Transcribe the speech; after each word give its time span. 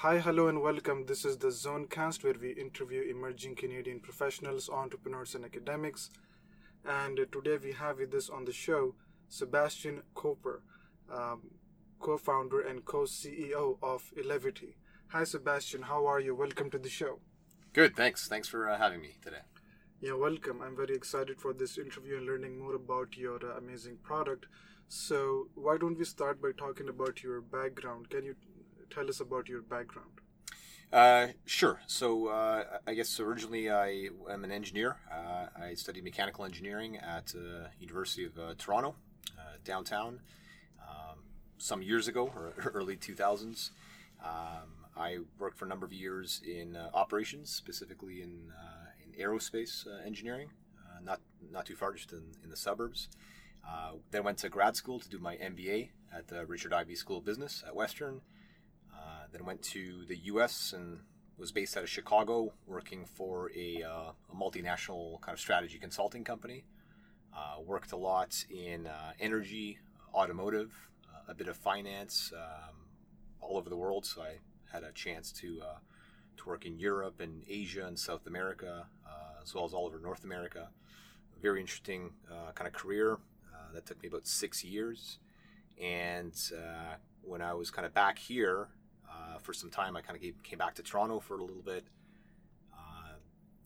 Hi, 0.00 0.18
hello, 0.18 0.46
and 0.48 0.60
welcome. 0.60 1.06
This 1.06 1.24
is 1.24 1.38
the 1.38 1.48
Zonecast 1.48 2.22
where 2.22 2.34
we 2.38 2.50
interview 2.52 3.00
emerging 3.08 3.54
Canadian 3.54 3.98
professionals, 3.98 4.68
entrepreneurs, 4.68 5.34
and 5.34 5.42
academics. 5.42 6.10
And 6.84 7.16
today 7.32 7.56
we 7.56 7.72
have 7.72 7.96
with 7.98 8.12
us 8.12 8.28
on 8.28 8.44
the 8.44 8.52
show 8.52 8.94
Sebastian 9.30 10.02
Koper, 10.14 10.60
um, 11.10 11.44
co 11.98 12.18
founder 12.18 12.60
and 12.60 12.84
co 12.84 13.04
CEO 13.04 13.78
of 13.82 14.12
Elevety. 14.18 14.74
Hi, 15.12 15.24
Sebastian. 15.24 15.80
How 15.80 16.04
are 16.04 16.20
you? 16.20 16.34
Welcome 16.34 16.68
to 16.72 16.78
the 16.78 16.90
show. 16.90 17.20
Good, 17.72 17.96
thanks. 17.96 18.28
Thanks 18.28 18.48
for 18.48 18.68
uh, 18.68 18.76
having 18.76 19.00
me 19.00 19.16
today. 19.22 19.44
Yeah, 20.02 20.12
welcome. 20.12 20.60
I'm 20.60 20.76
very 20.76 20.94
excited 20.94 21.40
for 21.40 21.54
this 21.54 21.78
interview 21.78 22.18
and 22.18 22.26
learning 22.26 22.58
more 22.58 22.74
about 22.74 23.16
your 23.16 23.40
uh, 23.42 23.56
amazing 23.56 23.96
product. 24.02 24.44
So, 24.88 25.48
why 25.54 25.78
don't 25.78 25.96
we 25.98 26.04
start 26.04 26.42
by 26.42 26.50
talking 26.54 26.90
about 26.90 27.22
your 27.22 27.40
background? 27.40 28.10
Can 28.10 28.26
you 28.26 28.36
tell 28.90 29.08
us 29.08 29.20
about 29.20 29.48
your 29.48 29.62
background? 29.62 30.20
Uh, 30.92 31.28
sure. 31.44 31.80
So, 31.86 32.28
uh, 32.28 32.64
I 32.86 32.94
guess 32.94 33.18
originally 33.18 33.70
I 33.70 34.08
am 34.30 34.44
an 34.44 34.52
engineer. 34.52 34.96
Uh, 35.12 35.46
I 35.60 35.74
studied 35.74 36.04
mechanical 36.04 36.44
engineering 36.44 36.96
at 36.96 37.34
uh, 37.36 37.68
University 37.80 38.24
of 38.24 38.38
uh, 38.38 38.54
Toronto, 38.56 38.94
uh, 39.36 39.56
downtown, 39.64 40.20
um, 40.80 41.18
some 41.58 41.82
years 41.82 42.06
ago, 42.06 42.30
or 42.34 42.54
early 42.74 42.96
2000s. 42.96 43.70
Um, 44.24 44.86
I 44.96 45.18
worked 45.38 45.58
for 45.58 45.64
a 45.64 45.68
number 45.68 45.84
of 45.84 45.92
years 45.92 46.40
in 46.46 46.76
operations, 46.94 47.50
specifically 47.50 48.22
in 48.22 48.52
in 49.04 49.22
aerospace 49.22 49.86
engineering, 50.06 50.48
not 51.02 51.20
not 51.52 51.66
too 51.66 51.76
far, 51.76 51.92
just 51.92 52.12
in, 52.12 52.22
in 52.42 52.48
the 52.48 52.56
suburbs. 52.56 53.08
then 54.10 54.24
went 54.24 54.38
to 54.38 54.48
grad 54.48 54.74
school 54.74 54.98
to 54.98 55.08
do 55.10 55.18
my 55.18 55.36
MBA 55.36 55.90
at 56.16 56.28
the 56.28 56.46
Richard 56.46 56.72
Ivey 56.72 56.94
School 56.94 57.18
of 57.18 57.26
Business 57.26 57.62
at 57.66 57.76
Western 57.76 58.22
then 59.32 59.44
went 59.44 59.62
to 59.62 60.04
the 60.06 60.16
U.S. 60.24 60.72
and 60.72 61.00
was 61.38 61.52
based 61.52 61.76
out 61.76 61.82
of 61.82 61.88
Chicago, 61.88 62.52
working 62.66 63.04
for 63.04 63.50
a, 63.54 63.82
uh, 63.82 64.12
a 64.32 64.34
multinational 64.34 65.20
kind 65.20 65.34
of 65.34 65.40
strategy 65.40 65.78
consulting 65.78 66.24
company. 66.24 66.64
Uh, 67.36 67.60
worked 67.60 67.92
a 67.92 67.96
lot 67.96 68.44
in 68.50 68.86
uh, 68.86 69.12
energy, 69.20 69.78
automotive, 70.14 70.72
uh, 71.04 71.30
a 71.30 71.34
bit 71.34 71.48
of 71.48 71.56
finance, 71.56 72.32
um, 72.34 72.74
all 73.40 73.58
over 73.58 73.68
the 73.68 73.76
world. 73.76 74.06
So 74.06 74.22
I 74.22 74.38
had 74.72 74.82
a 74.82 74.92
chance 74.92 75.32
to 75.32 75.60
uh, 75.62 75.78
to 76.38 76.48
work 76.48 76.64
in 76.64 76.78
Europe 76.78 77.20
and 77.20 77.42
Asia 77.46 77.86
and 77.86 77.98
South 77.98 78.26
America, 78.26 78.86
uh, 79.06 79.42
as 79.42 79.54
well 79.54 79.66
as 79.66 79.74
all 79.74 79.86
over 79.86 79.98
North 79.98 80.24
America. 80.24 80.68
very 81.42 81.60
interesting 81.60 82.10
kind 82.54 82.66
of 82.66 82.72
career 82.72 83.18
that 83.74 83.84
took 83.84 84.00
me 84.02 84.08
about 84.08 84.26
six 84.26 84.64
years. 84.64 85.18
And 85.80 86.34
when 87.22 87.42
I 87.42 87.52
was 87.52 87.70
kind 87.70 87.84
of 87.84 87.92
back 87.92 88.18
here, 88.18 88.68
uh, 89.36 89.38
for 89.38 89.52
some 89.52 89.70
time. 89.70 89.96
I 89.96 90.00
kind 90.00 90.16
of 90.16 90.42
came 90.42 90.58
back 90.58 90.74
to 90.74 90.82
Toronto 90.82 91.20
for 91.20 91.38
a 91.38 91.44
little 91.44 91.62
bit. 91.62 91.84
Uh, 92.72 93.14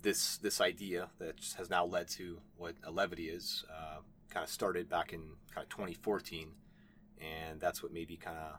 this 0.02 0.36
this 0.38 0.60
idea 0.60 1.08
that 1.18 1.36
has 1.56 1.70
now 1.70 1.84
led 1.84 2.08
to 2.08 2.38
what 2.56 2.80
Elevety 2.82 3.34
is 3.34 3.64
uh, 3.70 3.98
kind 4.28 4.44
of 4.44 4.50
started 4.50 4.88
back 4.88 5.12
in 5.12 5.20
kind 5.54 5.64
of 5.64 5.68
2014, 5.68 6.52
and 7.20 7.60
that's 7.60 7.82
what 7.82 7.92
made 7.92 8.08
me 8.08 8.16
kind 8.16 8.38
of 8.38 8.56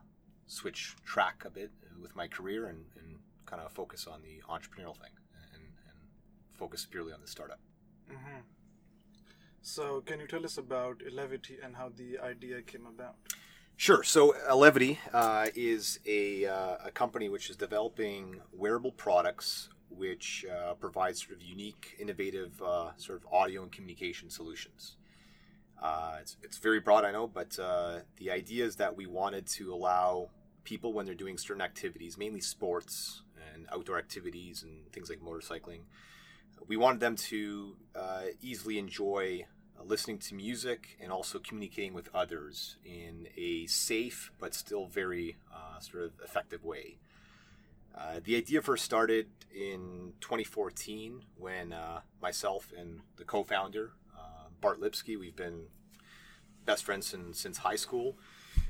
switch 0.47 0.95
track 1.05 1.43
a 1.45 1.49
bit 1.49 1.71
with 2.01 2.15
my 2.15 2.27
career 2.27 2.67
and, 2.67 2.85
and 2.97 3.19
kind 3.45 3.61
of 3.61 3.71
focus 3.71 4.07
on 4.07 4.21
the 4.21 4.41
entrepreneurial 4.49 4.97
thing 4.97 5.15
and, 5.53 5.63
and 5.87 5.97
focus 6.57 6.85
purely 6.89 7.13
on 7.13 7.21
the 7.21 7.27
startup. 7.27 7.59
Mm-hmm. 8.11 8.41
So, 9.61 10.01
can 10.01 10.19
you 10.19 10.27
tell 10.27 10.43
us 10.43 10.57
about 10.57 10.99
Elevety 10.99 11.63
and 11.63 11.75
how 11.75 11.89
the 11.95 12.19
idea 12.19 12.61
came 12.63 12.87
about? 12.87 13.15
Sure. 13.75 14.03
So 14.03 14.35
Elevety 14.47 14.99
uh, 15.11 15.47
is 15.55 15.99
a, 16.05 16.45
uh, 16.45 16.75
a 16.85 16.91
company 16.91 17.29
which 17.29 17.49
is 17.49 17.55
developing 17.55 18.39
wearable 18.53 18.91
products 18.91 19.69
which 19.89 20.45
uh, 20.51 20.73
provide 20.75 21.17
sort 21.17 21.35
of 21.35 21.43
unique, 21.43 21.95
innovative 21.99 22.61
uh, 22.61 22.91
sort 22.97 23.19
of 23.19 23.27
audio 23.31 23.63
and 23.63 23.71
communication 23.71 24.29
solutions. 24.29 24.95
Uh, 25.81 26.17
it's, 26.21 26.37
it's 26.43 26.57
very 26.57 26.79
broad, 26.79 27.03
I 27.05 27.11
know, 27.11 27.27
but 27.27 27.57
uh, 27.59 27.99
the 28.17 28.31
idea 28.31 28.65
is 28.65 28.77
that 28.77 28.95
we 28.95 29.05
wanted 29.07 29.47
to 29.47 29.73
allow 29.73 30.29
people 30.63 30.93
when 30.93 31.05
they're 31.05 31.15
doing 31.15 31.37
certain 31.37 31.61
activities, 31.61 32.17
mainly 32.17 32.39
sports 32.39 33.23
and 33.53 33.65
outdoor 33.73 33.97
activities 33.97 34.63
and 34.63 34.91
things 34.93 35.09
like 35.09 35.19
motorcycling, 35.19 35.81
we 36.67 36.77
wanted 36.77 36.99
them 36.99 37.15
to 37.15 37.75
easily 38.41 38.77
enjoy 38.77 39.43
listening 39.85 40.17
to 40.17 40.35
music 40.35 40.97
and 41.01 41.11
also 41.11 41.39
communicating 41.39 41.93
with 41.93 42.09
others 42.13 42.77
in 42.85 43.27
a 43.37 43.65
safe 43.67 44.31
but 44.39 44.53
still 44.53 44.85
very 44.85 45.37
uh, 45.53 45.79
sort 45.79 46.03
of 46.03 46.11
effective 46.23 46.63
way. 46.63 46.97
Uh, 47.95 48.19
the 48.23 48.35
idea 48.35 48.61
first 48.61 48.85
started 48.85 49.27
in 49.53 50.13
2014 50.21 51.23
when 51.37 51.73
uh, 51.73 52.01
myself 52.21 52.71
and 52.77 53.01
the 53.17 53.23
co-founder 53.23 53.91
uh, 54.17 54.47
Bart 54.61 54.79
Lipsky, 54.79 55.17
we've 55.17 55.35
been 55.35 55.65
best 56.65 56.83
friends 56.83 57.07
since, 57.07 57.39
since 57.39 57.57
high 57.59 57.75
school. 57.75 58.17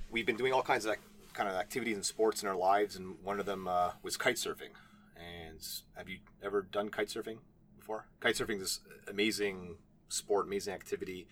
We've 0.10 0.26
been 0.26 0.38
doing 0.38 0.54
all 0.54 0.64
kinds 0.64 0.86
of 0.86 0.96
kind 1.34 1.48
of 1.48 1.56
activities 1.56 1.96
and 1.96 2.06
sports 2.06 2.42
in 2.44 2.50
our 2.50 2.56
lives, 2.56 2.96
and 2.96 3.16
one 3.24 3.40
of 3.40 3.46
them 3.46 3.68
uh, 3.68 3.92
was 4.02 4.18
kite 4.18 4.36
surfing. 4.36 4.74
And 5.16 5.60
have 5.96 6.10
you 6.10 6.18
ever 6.44 6.62
done 6.62 6.90
kite 6.90 7.08
surfing 7.08 7.38
before? 7.80 8.08
Kite 8.20 8.36
surfing 8.36 8.62
is 8.62 8.82
amazing 9.08 9.78
sport, 10.12 10.48
amazing 10.48 10.74
activity. 10.74 11.28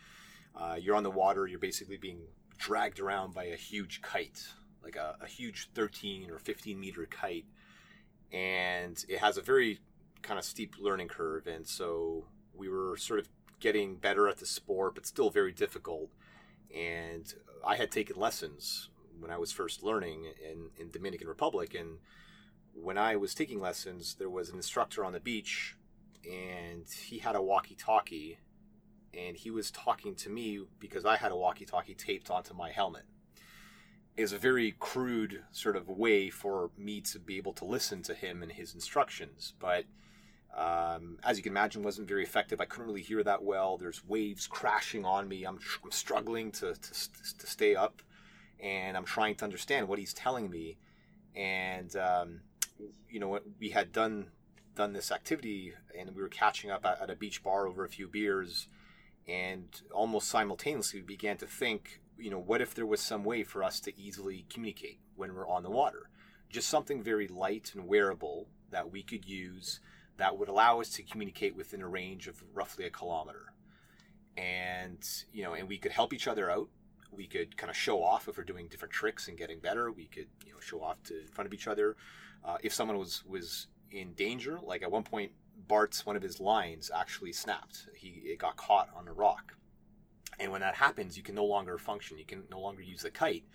Uh, 0.56 0.76
you're 0.80 0.96
on 0.96 1.04
the 1.04 1.12
water. 1.12 1.48
You're 1.48 1.60
basically 1.60 1.98
being 1.98 2.22
dragged 2.58 3.00
around 3.00 3.34
by 3.34 3.46
a 3.46 3.56
huge 3.56 4.02
kite, 4.02 4.48
like 4.84 4.96
a, 4.96 5.16
a 5.22 5.28
huge 5.28 5.70
13 5.74 6.30
or 6.30 6.40
15 6.40 6.80
meter 6.80 7.06
kite, 7.06 7.46
and 8.32 9.04
it 9.08 9.20
has 9.20 9.38
a 9.38 9.42
very 9.42 9.80
kind 10.22 10.38
of 10.38 10.46
steep 10.46 10.76
learning 10.80 11.08
curve. 11.08 11.48
And 11.48 11.66
so 11.66 12.26
we 12.54 12.68
were 12.70 12.98
sort 12.98 13.20
of 13.20 13.30
getting 13.60 13.96
better 13.96 14.28
at 14.28 14.38
the 14.38 14.46
sport, 14.46 14.96
but 14.96 15.06
still 15.06 15.30
very 15.30 15.52
difficult. 15.52 16.10
And 16.76 17.34
I 17.66 17.76
had 17.76 17.92
taken 17.92 18.20
lessons 18.20 18.90
when 19.20 19.32
I 19.32 19.38
was 19.38 19.52
first 19.52 19.84
learning 19.84 20.26
in, 20.50 20.70
in 20.78 20.92
Dominican 20.92 21.28
Republic, 21.28 21.76
and 21.78 21.98
when 22.74 22.98
I 22.98 23.16
was 23.16 23.34
taking 23.34 23.60
lessons, 23.60 24.16
there 24.16 24.30
was 24.30 24.50
an 24.50 24.56
instructor 24.56 25.04
on 25.04 25.14
the 25.14 25.20
beach, 25.20 25.76
and 26.24 26.86
he 27.08 27.20
had 27.20 27.36
a 27.36 27.42
walkie-talkie 27.42 28.40
and 29.14 29.38
he 29.38 29.52
was 29.52 29.72
talking 29.72 30.16
to 30.16 30.30
me 30.30 30.62
because 30.80 31.06
I 31.06 31.18
had 31.18 31.32
a 31.32 31.36
walkie 31.36 31.66
talkie 31.66 31.96
taped 31.96 32.30
onto 32.30 32.54
my 32.54 32.72
helmet. 32.72 33.04
It 34.16 34.22
was 34.22 34.34
a 34.34 34.38
very 34.38 34.76
crude 34.80 35.44
sort 35.52 35.76
of 35.76 35.88
way 35.88 36.30
for 36.30 36.72
me 36.78 37.02
to 37.02 37.20
be 37.20 37.38
able 37.38 37.54
to 37.54 37.66
listen 37.66 38.02
to 38.04 38.14
him 38.14 38.44
and 38.44 38.52
his 38.52 38.74
instructions, 38.74 39.54
but 39.60 39.86
um, 40.56 41.20
as 41.24 41.38
you 41.38 41.44
can 41.44 41.54
imagine, 41.54 41.84
wasn't 41.84 42.08
very 42.08 42.24
effective. 42.24 42.60
I 42.60 42.66
couldn't 42.66 42.88
really 42.88 43.04
hear 43.04 43.24
that 43.24 43.44
well. 43.44 43.78
There's 43.78 44.04
waves 44.06 44.48
crashing 44.48 45.06
on 45.06 45.28
me. 45.28 45.44
I'm, 45.46 45.60
I'm 45.84 45.92
struggling 45.92 46.52
to, 46.54 46.74
to, 46.74 46.94
to 47.38 47.48
stay 47.48 47.76
up, 47.76 48.02
and 48.60 48.98
I'm 48.98 49.06
trying 49.06 49.36
to 49.36 49.46
understand 49.46 49.88
what 49.88 50.00
he's 50.00 50.14
telling 50.14 50.50
me. 50.50 50.78
And 51.36 51.96
um, 51.96 52.42
you 53.10 53.20
know, 53.20 53.40
we 53.60 53.70
had 53.70 53.92
done 53.92 54.32
done 54.76 54.94
this 54.94 55.12
activity, 55.12 55.74
and 55.98 56.16
we 56.16 56.22
were 56.22 56.30
catching 56.30 56.72
up 56.72 56.86
at, 56.86 57.02
at 57.02 57.10
a 57.10 57.16
beach 57.16 57.44
bar 57.44 57.68
over 57.68 57.86
a 57.86 57.90
few 57.90 58.08
beers 58.08 58.68
and 59.30 59.82
almost 59.92 60.28
simultaneously 60.28 61.00
we 61.02 61.06
began 61.06 61.38
to 61.38 61.46
think 61.46 62.02
you 62.18 62.30
know 62.30 62.40
what 62.40 62.62
if 62.62 62.74
there 62.74 62.86
was 62.86 63.00
some 63.00 63.24
way 63.24 63.44
for 63.44 63.64
us 63.64 63.80
to 63.80 63.98
easily 64.00 64.46
communicate 64.50 65.00
when 65.16 65.34
we're 65.34 65.48
on 65.48 65.64
the 65.64 65.70
water? 65.70 66.10
Just 66.50 66.68
something 66.68 67.02
very 67.02 67.28
light 67.28 67.72
and 67.76 67.88
wearable 67.88 68.48
that 68.72 68.92
we 68.92 69.04
could 69.04 69.26
use 69.26 69.80
that 70.18 70.38
would 70.38 70.50
allow 70.50 70.82
us 70.82 70.90
to 70.90 71.04
communicate 71.04 71.56
within 71.56 71.82
a 71.82 71.88
range 71.88 72.28
of 72.28 72.44
roughly 72.54 72.86
a 72.86 72.90
kilometer. 72.90 73.54
And 74.36 75.08
you 75.32 75.44
know 75.44 75.54
and 75.54 75.68
we 75.68 75.78
could 75.78 75.92
help 75.92 76.14
each 76.14 76.28
other 76.28 76.50
out. 76.50 76.70
We 77.12 77.26
could 77.26 77.58
kind 77.58 77.70
of 77.72 77.78
show 77.78 78.04
off 78.04 78.28
if 78.28 78.38
we're 78.38 78.44
doing 78.44 78.68
different 78.68 78.94
tricks 78.94 79.28
and 79.28 79.38
getting 79.38 79.60
better. 79.60 79.92
We 79.92 80.06
could 80.06 80.28
you 80.46 80.52
know 80.52 80.60
show 80.60 80.82
off 80.82 81.02
to 81.04 81.22
in 81.22 81.28
front 81.28 81.48
of 81.48 81.54
each 81.54 81.68
other. 81.68 81.96
Uh, 82.44 82.58
if 82.64 82.74
someone 82.74 82.98
was 82.98 83.24
was 83.26 83.68
in 83.92 84.14
danger 84.14 84.60
like 84.62 84.84
at 84.84 84.92
one 84.92 85.04
point 85.04 85.32
Bart's 85.70 86.06
one 86.06 86.18
of 86.18 86.22
his 86.22 86.42
lines 86.42 86.92
actually 86.94 87.32
snapped. 87.32 87.88
He 87.96 88.10
it 88.26 88.40
got 88.40 88.58
caught 88.58 88.90
on 88.94 89.08
a 89.08 89.14
rock, 89.14 89.54
and 90.38 90.52
when 90.52 90.62
that 90.62 90.76
happens, 90.76 91.16
you 91.16 91.24
can 91.24 91.36
no 91.36 91.46
longer 91.46 91.78
function. 91.78 92.18
You 92.18 92.26
can 92.26 92.44
no 92.52 92.60
longer 92.60 92.82
use 92.82 93.04
the 93.04 93.12
kite. 93.12 93.46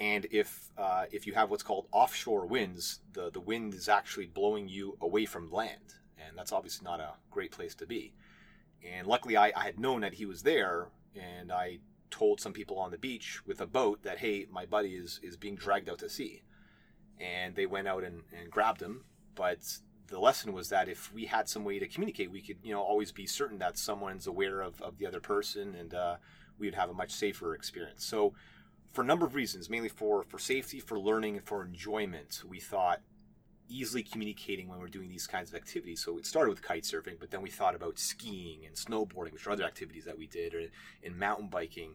And 0.00 0.26
if 0.30 0.70
uh, 0.78 1.06
if 1.10 1.26
you 1.26 1.34
have 1.34 1.50
what's 1.50 1.64
called 1.64 1.88
offshore 1.92 2.46
winds, 2.46 3.00
the 3.12 3.30
the 3.30 3.40
wind 3.40 3.74
is 3.74 3.88
actually 3.88 4.26
blowing 4.26 4.68
you 4.68 4.96
away 5.02 5.26
from 5.26 5.50
land, 5.50 5.94
and 6.16 6.38
that's 6.38 6.52
obviously 6.52 6.84
not 6.84 7.00
a 7.00 7.14
great 7.30 7.50
place 7.50 7.74
to 7.74 7.86
be. 7.86 8.14
And 8.88 9.06
luckily, 9.08 9.36
I, 9.36 9.52
I 9.56 9.64
had 9.64 9.80
known 9.80 10.02
that 10.02 10.14
he 10.14 10.24
was 10.24 10.44
there, 10.44 10.88
and 11.16 11.50
I 11.50 11.80
told 12.10 12.40
some 12.40 12.52
people 12.52 12.78
on 12.78 12.90
the 12.90 12.98
beach 12.98 13.40
with 13.44 13.60
a 13.60 13.66
boat 13.66 14.02
that 14.04 14.18
hey, 14.18 14.46
my 14.50 14.64
buddy 14.64 14.94
is 14.94 15.18
is 15.24 15.36
being 15.36 15.56
dragged 15.56 15.88
out 15.88 15.98
to 15.98 16.08
sea, 16.08 16.42
and 17.18 17.56
they 17.56 17.66
went 17.66 17.88
out 17.88 18.04
and, 18.04 18.22
and 18.32 18.50
grabbed 18.50 18.80
him. 18.80 19.04
But 19.34 19.78
the 20.08 20.18
lesson 20.18 20.52
was 20.52 20.70
that 20.70 20.88
if 20.88 21.12
we 21.12 21.26
had 21.26 21.48
some 21.48 21.64
way 21.64 21.78
to 21.78 21.86
communicate, 21.86 22.30
we 22.30 22.40
could, 22.40 22.56
you 22.62 22.72
know, 22.72 22.80
always 22.82 23.12
be 23.12 23.26
certain 23.26 23.58
that 23.58 23.78
someone's 23.78 24.26
aware 24.26 24.60
of, 24.60 24.80
of 24.80 24.98
the 24.98 25.06
other 25.06 25.20
person 25.20 25.74
and 25.74 25.94
uh, 25.94 26.16
we'd 26.58 26.74
have 26.74 26.90
a 26.90 26.94
much 26.94 27.10
safer 27.10 27.54
experience. 27.54 28.04
So, 28.04 28.34
for 28.92 29.02
a 29.02 29.04
number 29.04 29.26
of 29.26 29.34
reasons, 29.34 29.68
mainly 29.68 29.90
for, 29.90 30.24
for 30.24 30.38
safety, 30.38 30.80
for 30.80 30.98
learning, 30.98 31.36
and 31.36 31.46
for 31.46 31.62
enjoyment, 31.62 32.42
we 32.48 32.58
thought 32.58 33.00
easily 33.68 34.02
communicating 34.02 34.66
when 34.66 34.78
we're 34.78 34.88
doing 34.88 35.10
these 35.10 35.26
kinds 35.26 35.50
of 35.50 35.56
activities. 35.56 36.02
So 36.02 36.16
it 36.18 36.26
started 36.26 36.50
with 36.50 36.62
kite 36.62 36.84
surfing, 36.84 37.18
but 37.20 37.30
then 37.30 37.42
we 37.42 37.50
thought 37.50 37.74
about 37.74 37.98
skiing 37.98 38.64
and 38.66 38.74
snowboarding, 38.74 39.32
which 39.32 39.46
are 39.46 39.50
other 39.50 39.64
activities 39.64 40.04
that 40.06 40.16
we 40.16 40.26
did, 40.26 40.54
or 40.54 40.62
in 41.02 41.18
mountain 41.18 41.48
biking. 41.48 41.94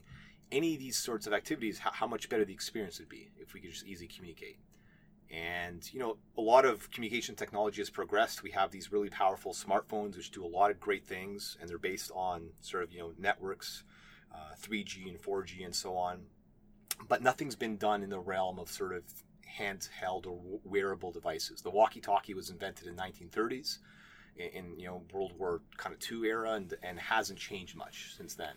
Any 0.51 0.75
of 0.75 0.79
these 0.79 0.97
sorts 0.97 1.25
of 1.25 1.33
activities, 1.33 1.79
how, 1.79 1.91
how 1.91 2.07
much 2.07 2.29
better 2.29 2.45
the 2.45 2.53
experience 2.53 2.99
would 2.99 3.09
be 3.09 3.31
if 3.39 3.53
we 3.55 3.59
could 3.59 3.71
just 3.71 3.87
easily 3.87 4.07
communicate. 4.07 4.59
And 5.33 5.91
you 5.91 5.99
know, 5.99 6.17
a 6.37 6.41
lot 6.41 6.63
of 6.63 6.91
communication 6.91 7.35
technology 7.35 7.81
has 7.81 7.89
progressed. 7.89 8.43
We 8.43 8.51
have 8.51 8.69
these 8.69 8.91
really 8.91 9.09
powerful 9.09 9.53
smartphones 9.53 10.15
which 10.15 10.29
do 10.29 10.45
a 10.45 10.47
lot 10.47 10.69
of 10.69 10.79
great 10.79 11.05
things, 11.05 11.57
and 11.59 11.67
they're 11.67 11.79
based 11.79 12.11
on 12.13 12.49
sort 12.61 12.83
of 12.83 12.91
you 12.91 12.99
know 12.99 13.13
networks, 13.17 13.83
uh, 14.33 14.53
3G 14.61 15.09
and 15.09 15.19
4G 15.19 15.65
and 15.65 15.75
so 15.75 15.97
on. 15.97 16.25
But 17.07 17.23
nothing's 17.23 17.55
been 17.55 17.77
done 17.77 18.03
in 18.03 18.11
the 18.11 18.19
realm 18.19 18.59
of 18.59 18.69
sort 18.69 18.93
of 18.93 19.03
handheld 19.59 20.27
or 20.27 20.39
wearable 20.63 21.11
devices. 21.11 21.61
The 21.61 21.71
walkie-talkie 21.71 22.35
was 22.35 22.51
invented 22.51 22.87
in 22.87 22.95
1930s, 22.95 23.79
in, 24.35 24.49
in 24.49 24.79
you 24.79 24.85
know 24.85 25.01
World 25.11 25.33
War 25.39 25.61
kind 25.77 25.93
of 25.93 25.99
two 25.99 26.25
era, 26.25 26.51
and 26.51 26.75
and 26.83 26.99
hasn't 26.99 27.39
changed 27.39 27.75
much 27.75 28.13
since 28.15 28.35
then. 28.35 28.53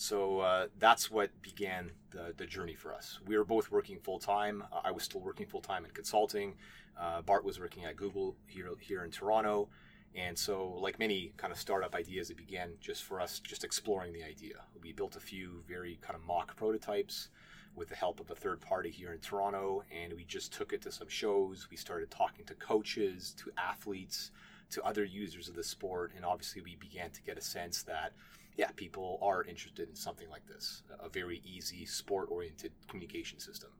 So 0.00 0.38
uh, 0.38 0.68
that's 0.78 1.10
what 1.10 1.30
began 1.42 1.90
the, 2.10 2.32
the 2.36 2.46
journey 2.46 2.74
for 2.74 2.94
us. 2.94 3.18
We 3.26 3.36
were 3.36 3.44
both 3.44 3.72
working 3.72 3.98
full 3.98 4.20
time. 4.20 4.62
Uh, 4.72 4.80
I 4.84 4.92
was 4.92 5.02
still 5.02 5.20
working 5.20 5.46
full 5.46 5.60
time 5.60 5.84
in 5.84 5.90
consulting. 5.90 6.54
Uh, 6.96 7.20
Bart 7.22 7.44
was 7.44 7.58
working 7.58 7.84
at 7.84 7.96
Google 7.96 8.36
here 8.46 8.70
here 8.78 9.02
in 9.02 9.10
Toronto, 9.10 9.68
and 10.14 10.38
so 10.38 10.68
like 10.68 11.00
many 11.00 11.32
kind 11.36 11.52
of 11.52 11.58
startup 11.58 11.96
ideas, 11.96 12.30
it 12.30 12.36
began 12.36 12.74
just 12.80 13.02
for 13.02 13.20
us 13.20 13.40
just 13.40 13.64
exploring 13.64 14.12
the 14.12 14.22
idea. 14.22 14.54
We 14.80 14.92
built 14.92 15.16
a 15.16 15.20
few 15.20 15.64
very 15.66 15.98
kind 16.00 16.14
of 16.14 16.24
mock 16.24 16.54
prototypes 16.54 17.30
with 17.74 17.88
the 17.88 17.96
help 17.96 18.20
of 18.20 18.30
a 18.30 18.36
third 18.36 18.60
party 18.60 18.90
here 18.90 19.12
in 19.12 19.18
Toronto, 19.18 19.82
and 19.90 20.12
we 20.12 20.24
just 20.24 20.52
took 20.52 20.72
it 20.72 20.80
to 20.82 20.92
some 20.92 21.08
shows. 21.08 21.66
We 21.72 21.76
started 21.76 22.08
talking 22.08 22.44
to 22.44 22.54
coaches, 22.54 23.34
to 23.38 23.50
athletes, 23.58 24.30
to 24.70 24.82
other 24.84 25.04
users 25.04 25.48
of 25.48 25.56
the 25.56 25.64
sport, 25.64 26.12
and 26.14 26.24
obviously 26.24 26.62
we 26.62 26.76
began 26.76 27.10
to 27.10 27.22
get 27.22 27.36
a 27.36 27.42
sense 27.42 27.82
that 27.82 28.12
yeah, 28.58 28.70
people 28.74 29.20
are 29.22 29.44
interested 29.44 29.88
in 29.88 29.94
something 29.94 30.28
like 30.28 30.44
this, 30.48 30.82
a 30.98 31.08
very 31.08 31.40
easy 31.44 31.86
sport-oriented 31.86 32.72
communication 32.88 33.38
system. 33.38 33.70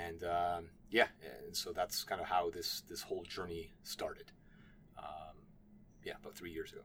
And 0.00 0.22
um, 0.22 0.68
yeah, 0.90 1.08
and 1.44 1.56
so 1.56 1.72
that's 1.72 2.04
kind 2.04 2.20
of 2.20 2.28
how 2.28 2.50
this 2.50 2.84
this 2.88 3.02
whole 3.02 3.24
journey 3.24 3.74
started. 3.82 4.30
Um, 4.96 5.36
yeah, 6.04 6.12
about 6.20 6.36
three 6.36 6.52
years 6.52 6.72
ago. 6.72 6.82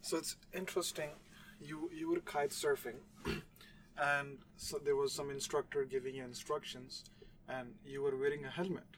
So 0.00 0.16
it's 0.16 0.36
interesting. 0.54 1.10
You 1.60 1.90
you 1.94 2.08
were 2.10 2.20
kite 2.20 2.52
surfing, 2.52 3.00
and 3.98 4.38
so 4.56 4.78
there 4.82 4.96
was 4.96 5.12
some 5.12 5.28
instructor 5.28 5.84
giving 5.84 6.14
you 6.14 6.24
instructions, 6.24 7.04
and 7.46 7.74
you 7.84 8.00
were 8.00 8.16
wearing 8.16 8.46
a 8.46 8.50
helmet. 8.50 8.96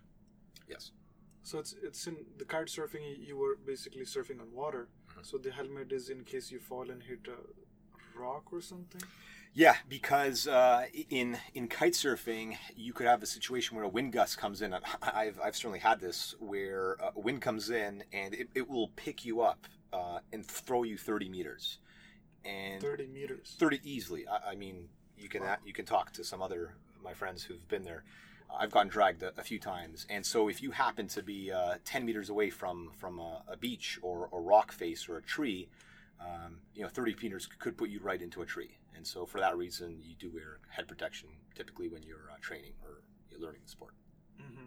Yes. 0.68 0.92
So 1.42 1.58
it's 1.58 1.74
it's 1.82 2.06
in 2.06 2.16
the 2.38 2.44
kite 2.44 2.68
surfing. 2.68 3.02
You 3.18 3.36
were 3.36 3.56
basically 3.66 4.04
surfing 4.04 4.40
on 4.40 4.52
water, 4.52 4.86
so 5.22 5.38
the 5.38 5.50
helmet 5.50 5.92
is 5.92 6.08
in 6.08 6.24
case 6.24 6.50
you 6.50 6.58
fall 6.58 6.90
and 6.90 7.02
hit 7.02 7.20
a 7.28 8.18
rock 8.18 8.52
or 8.52 8.60
something. 8.60 9.02
Yeah, 9.52 9.76
because 9.88 10.46
uh, 10.46 10.84
in 11.08 11.36
in 11.54 11.66
kite 11.66 11.94
surfing, 11.94 12.56
you 12.76 12.92
could 12.92 13.06
have 13.06 13.22
a 13.22 13.26
situation 13.26 13.76
where 13.76 13.84
a 13.84 13.88
wind 13.88 14.12
gust 14.12 14.38
comes 14.38 14.62
in. 14.62 14.74
I've, 15.02 15.40
I've 15.42 15.56
certainly 15.56 15.80
had 15.80 16.00
this 16.00 16.34
where 16.38 16.96
a 17.14 17.18
wind 17.18 17.42
comes 17.42 17.70
in 17.70 18.04
and 18.12 18.34
it, 18.34 18.48
it 18.54 18.68
will 18.68 18.88
pick 18.94 19.24
you 19.24 19.40
up 19.40 19.66
uh, 19.92 20.20
and 20.32 20.46
throw 20.46 20.84
you 20.84 20.96
thirty 20.96 21.28
meters. 21.28 21.78
And 22.44 22.80
thirty 22.80 23.08
meters. 23.08 23.56
Thirty 23.58 23.80
easily. 23.82 24.26
I, 24.28 24.52
I 24.52 24.54
mean, 24.54 24.88
you 25.18 25.28
can 25.28 25.42
wow. 25.42 25.56
you 25.64 25.72
can 25.72 25.84
talk 25.84 26.12
to 26.12 26.24
some 26.24 26.40
other 26.40 26.74
my 27.02 27.12
friends 27.12 27.42
who've 27.42 27.66
been 27.68 27.84
there. 27.84 28.04
I've 28.58 28.70
gotten 28.70 28.88
dragged 28.88 29.22
a, 29.22 29.32
a, 29.38 29.42
few 29.42 29.58
times, 29.58 30.06
and 30.10 30.24
so 30.24 30.48
if 30.48 30.62
you 30.62 30.70
happen 30.70 31.08
to 31.08 31.22
be 31.22 31.52
uh, 31.52 31.74
ten 31.84 32.04
meters 32.04 32.28
away 32.28 32.50
from 32.50 32.90
from 32.96 33.18
a, 33.18 33.42
a, 33.48 33.56
beach 33.56 33.98
or 34.02 34.28
a 34.32 34.40
rock 34.40 34.72
face 34.72 35.08
or 35.08 35.16
a 35.16 35.22
tree, 35.22 35.68
um, 36.20 36.58
you 36.74 36.82
know, 36.82 36.88
thirty 36.88 37.14
meters 37.22 37.48
could 37.58 37.76
put 37.76 37.90
you 37.90 38.00
right 38.00 38.20
into 38.20 38.42
a 38.42 38.46
tree. 38.46 38.78
And 38.96 39.06
so 39.06 39.24
for 39.24 39.38
that 39.38 39.56
reason, 39.56 39.98
you 40.02 40.14
do 40.14 40.30
wear 40.32 40.58
head 40.68 40.86
protection 40.88 41.28
typically 41.54 41.88
when 41.88 42.02
you're 42.02 42.30
uh, 42.32 42.36
training 42.40 42.72
or 42.84 43.02
you're 43.30 43.40
learning 43.40 43.62
the 43.64 43.70
sport. 43.70 43.94
Mm-hmm. 44.40 44.66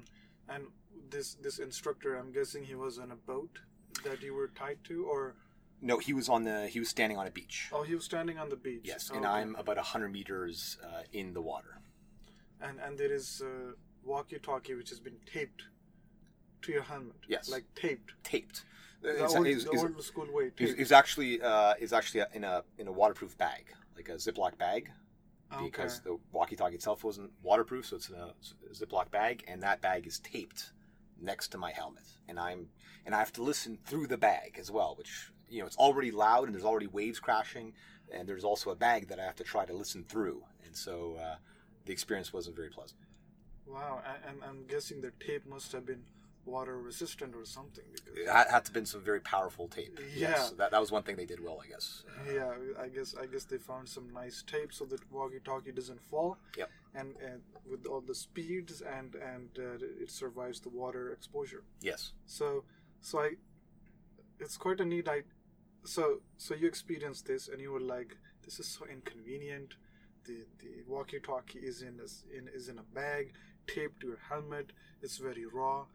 And 0.49 0.65
this 1.09 1.35
this 1.35 1.59
instructor, 1.59 2.15
I'm 2.15 2.31
guessing 2.31 2.63
he 2.63 2.75
was 2.75 2.99
on 2.99 3.11
a 3.11 3.15
boat 3.15 3.59
that 4.03 4.21
you 4.21 4.33
were 4.33 4.47
tied 4.47 4.79
to, 4.85 5.05
or 5.05 5.35
no, 5.81 5.97
he 5.97 6.13
was 6.13 6.29
on 6.29 6.43
the 6.43 6.67
he 6.67 6.79
was 6.79 6.89
standing 6.89 7.17
on 7.17 7.27
a 7.27 7.31
beach. 7.31 7.69
Oh, 7.71 7.83
he 7.83 7.95
was 7.95 8.05
standing 8.05 8.37
on 8.37 8.49
the 8.49 8.55
beach. 8.55 8.81
Yes, 8.83 9.09
and 9.09 9.25
okay. 9.25 9.27
I'm 9.27 9.55
about 9.55 9.77
hundred 9.77 10.11
meters 10.11 10.77
uh, 10.83 11.03
in 11.11 11.33
the 11.33 11.41
water 11.41 11.79
and 12.63 12.79
and 12.79 12.97
there 12.97 13.11
is 13.11 13.41
a 13.41 13.73
walkie-talkie 14.07 14.73
which 14.73 14.89
has 14.89 14.99
been 14.99 15.17
taped 15.31 15.63
to 16.61 16.71
your 16.71 16.83
helmet. 16.83 17.15
Yes, 17.27 17.49
like 17.49 17.65
taped. 17.75 18.13
Taped. 18.23 18.65
The, 19.01 19.27
old, 19.27 19.47
it's, 19.47 19.65
the 19.65 19.71
old 19.71 20.01
school 20.01 20.27
way. 20.31 20.49
Taped. 20.55 20.79
It's, 20.79 20.91
actually 20.91 21.41
uh, 21.41 21.73
it's 21.79 21.93
actually 21.93 22.23
in 22.33 22.43
a 22.43 22.63
in 22.77 22.87
a 22.87 22.91
waterproof 22.91 23.37
bag, 23.37 23.65
like 23.95 24.09
a 24.09 24.13
Ziploc 24.13 24.57
bag, 24.57 24.89
okay. 25.53 25.65
because 25.65 25.99
the 26.01 26.17
walkie-talkie 26.31 26.75
itself 26.75 27.03
wasn't 27.03 27.31
waterproof, 27.41 27.85
so 27.85 27.97
it's 27.97 28.09
in 28.09 28.15
a 28.15 28.33
Ziploc 28.73 29.11
bag, 29.11 29.43
and 29.47 29.61
that 29.61 29.81
bag 29.81 30.07
is 30.07 30.19
taped 30.19 30.71
next 31.21 31.49
to 31.49 31.57
my 31.57 31.71
helmet, 31.71 32.07
and 32.29 32.39
I'm 32.39 32.67
and 33.05 33.13
I 33.13 33.19
have 33.19 33.33
to 33.33 33.43
listen 33.43 33.77
through 33.85 34.07
the 34.07 34.17
bag 34.17 34.57
as 34.59 34.71
well, 34.71 34.95
which 34.97 35.31
you 35.49 35.59
know 35.59 35.65
it's 35.65 35.77
already 35.77 36.11
loud 36.11 36.45
and 36.45 36.53
there's 36.53 36.65
already 36.65 36.87
waves 36.87 37.19
crashing, 37.19 37.73
and 38.13 38.27
there's 38.27 38.45
also 38.45 38.69
a 38.69 38.75
bag 38.75 39.09
that 39.09 39.19
I 39.19 39.25
have 39.25 39.35
to 39.35 39.43
try 39.43 39.65
to 39.65 39.73
listen 39.73 40.03
through, 40.03 40.43
and 40.65 40.75
so. 40.75 41.17
Uh, 41.21 41.35
the 41.85 41.93
experience 41.93 42.33
wasn't 42.33 42.55
very 42.55 42.69
pleasant. 42.69 42.99
Wow, 43.65 44.01
and 44.27 44.37
I'm 44.47 44.65
guessing 44.67 45.01
the 45.01 45.11
tape 45.25 45.45
must 45.45 45.71
have 45.71 45.85
been 45.85 46.03
water 46.45 46.77
resistant 46.77 47.33
or 47.33 47.45
something 47.45 47.85
because 47.93 48.17
it 48.17 48.27
had 48.27 48.43
to 48.43 48.51
have 48.51 48.73
been 48.73 48.85
some 48.85 49.01
very 49.01 49.21
powerful 49.21 49.69
tape. 49.69 49.97
Yeah, 50.13 50.29
yes, 50.29 50.51
that, 50.57 50.71
that 50.71 50.81
was 50.81 50.91
one 50.91 51.03
thing 51.03 51.15
they 51.15 51.25
did 51.25 51.41
well, 51.41 51.61
I 51.63 51.69
guess. 51.69 52.03
Yeah, 52.31 52.51
I 52.81 52.89
guess 52.89 53.15
I 53.19 53.25
guess 53.25 53.45
they 53.45 53.57
found 53.57 53.87
some 53.87 54.11
nice 54.13 54.43
tape 54.45 54.73
so 54.73 54.83
that 54.85 54.99
walkie-talkie 55.11 55.71
doesn't 55.71 56.01
fall. 56.01 56.37
Yep. 56.57 56.69
And, 56.95 57.15
and 57.25 57.41
with 57.69 57.85
all 57.85 58.01
the 58.01 58.13
speeds 58.13 58.81
and 58.81 59.15
and 59.15 59.49
uh, 59.57 60.03
it 60.03 60.11
survives 60.11 60.59
the 60.59 60.69
water 60.69 61.11
exposure. 61.11 61.63
Yes. 61.81 62.11
So 62.25 62.65
so 63.01 63.19
I, 63.19 63.31
it's 64.39 64.57
quite 64.57 64.79
a 64.81 64.85
neat. 64.85 65.07
I, 65.07 65.23
so 65.85 66.19
so 66.37 66.53
you 66.53 66.67
experienced 66.67 67.25
this 67.25 67.47
and 67.47 67.61
you 67.61 67.71
were 67.71 67.79
like, 67.79 68.17
this 68.43 68.59
is 68.59 68.67
so 68.67 68.85
inconvenient 68.85 69.75
the, 70.25 70.45
the 70.59 70.83
walkie-talkie 70.87 71.59
is 71.59 71.81
in 71.81 71.99
a, 71.99 72.37
in 72.37 72.49
is 72.53 72.67
in 72.67 72.77
a 72.77 72.83
bag 72.93 73.33
taped 73.67 74.01
to 74.01 74.07
your 74.07 74.19
helmet. 74.29 74.71
It's 75.01 75.17
very 75.17 75.45
raw. 75.45 75.85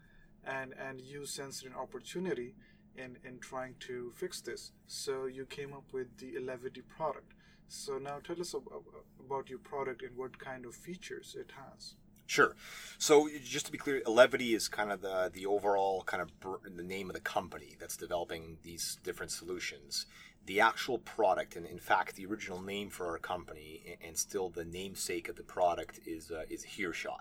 And 0.45 0.75
and 0.79 1.01
you 1.01 1.27
sensed 1.27 1.65
an 1.65 1.75
opportunity 1.75 2.55
in 2.97 3.17
in 3.25 3.39
trying 3.39 3.75
to 3.81 4.13
fix 4.15 4.41
this. 4.41 4.73
So 4.87 5.27
you 5.27 5.47
came 5.47 5.73
up 5.73 5.93
with 5.93 6.19
the 6.19 6.35
Elevety 6.35 6.83
product. 6.97 7.33
So 7.69 7.99
now 7.99 8.19
tell 8.25 8.41
us 8.41 8.55
about, 8.55 8.85
about 9.21 9.51
your 9.51 9.59
product 9.59 10.03
and 10.03 10.17
what 10.17 10.39
kind 10.39 10.65
of 10.65 10.75
features 10.75 11.37
it 11.39 11.53
has. 11.63 11.97
Sure. 12.27 12.57
So 12.99 13.29
just 13.43 13.67
to 13.67 13.73
be 13.73 13.79
clear, 13.79 14.03
Elevety 14.07 14.55
is 14.55 14.69
kind 14.69 14.93
of 14.93 15.01
the 15.01 15.31
the 15.33 15.47
overall 15.47 16.03
kind 16.03 16.23
of 16.23 16.31
the 16.63 16.83
name 16.83 17.09
of 17.09 17.15
the 17.15 17.21
company 17.21 17.77
that's 17.81 17.97
developing 17.97 18.59
these 18.63 18.99
different 19.03 19.33
solutions 19.33 20.07
the 20.49 20.61
actual 20.61 20.97
product, 20.97 21.57
and 21.57 21.67
in 21.67 21.79
fact, 21.79 22.17
the 22.17 22.25
original 22.25 22.63
name 22.63 22.89
for 22.89 23.07
our 23.07 23.19
company, 23.19 23.99
and 24.03 24.17
still 24.17 24.49
the 24.49 24.65
namesake 24.65 25.29
of 25.29 25.37
the 25.37 25.43
product 25.43 26.01
is 26.07 26.31
uh, 26.31 26.45
is 26.49 26.65
Hearshot. 26.65 27.21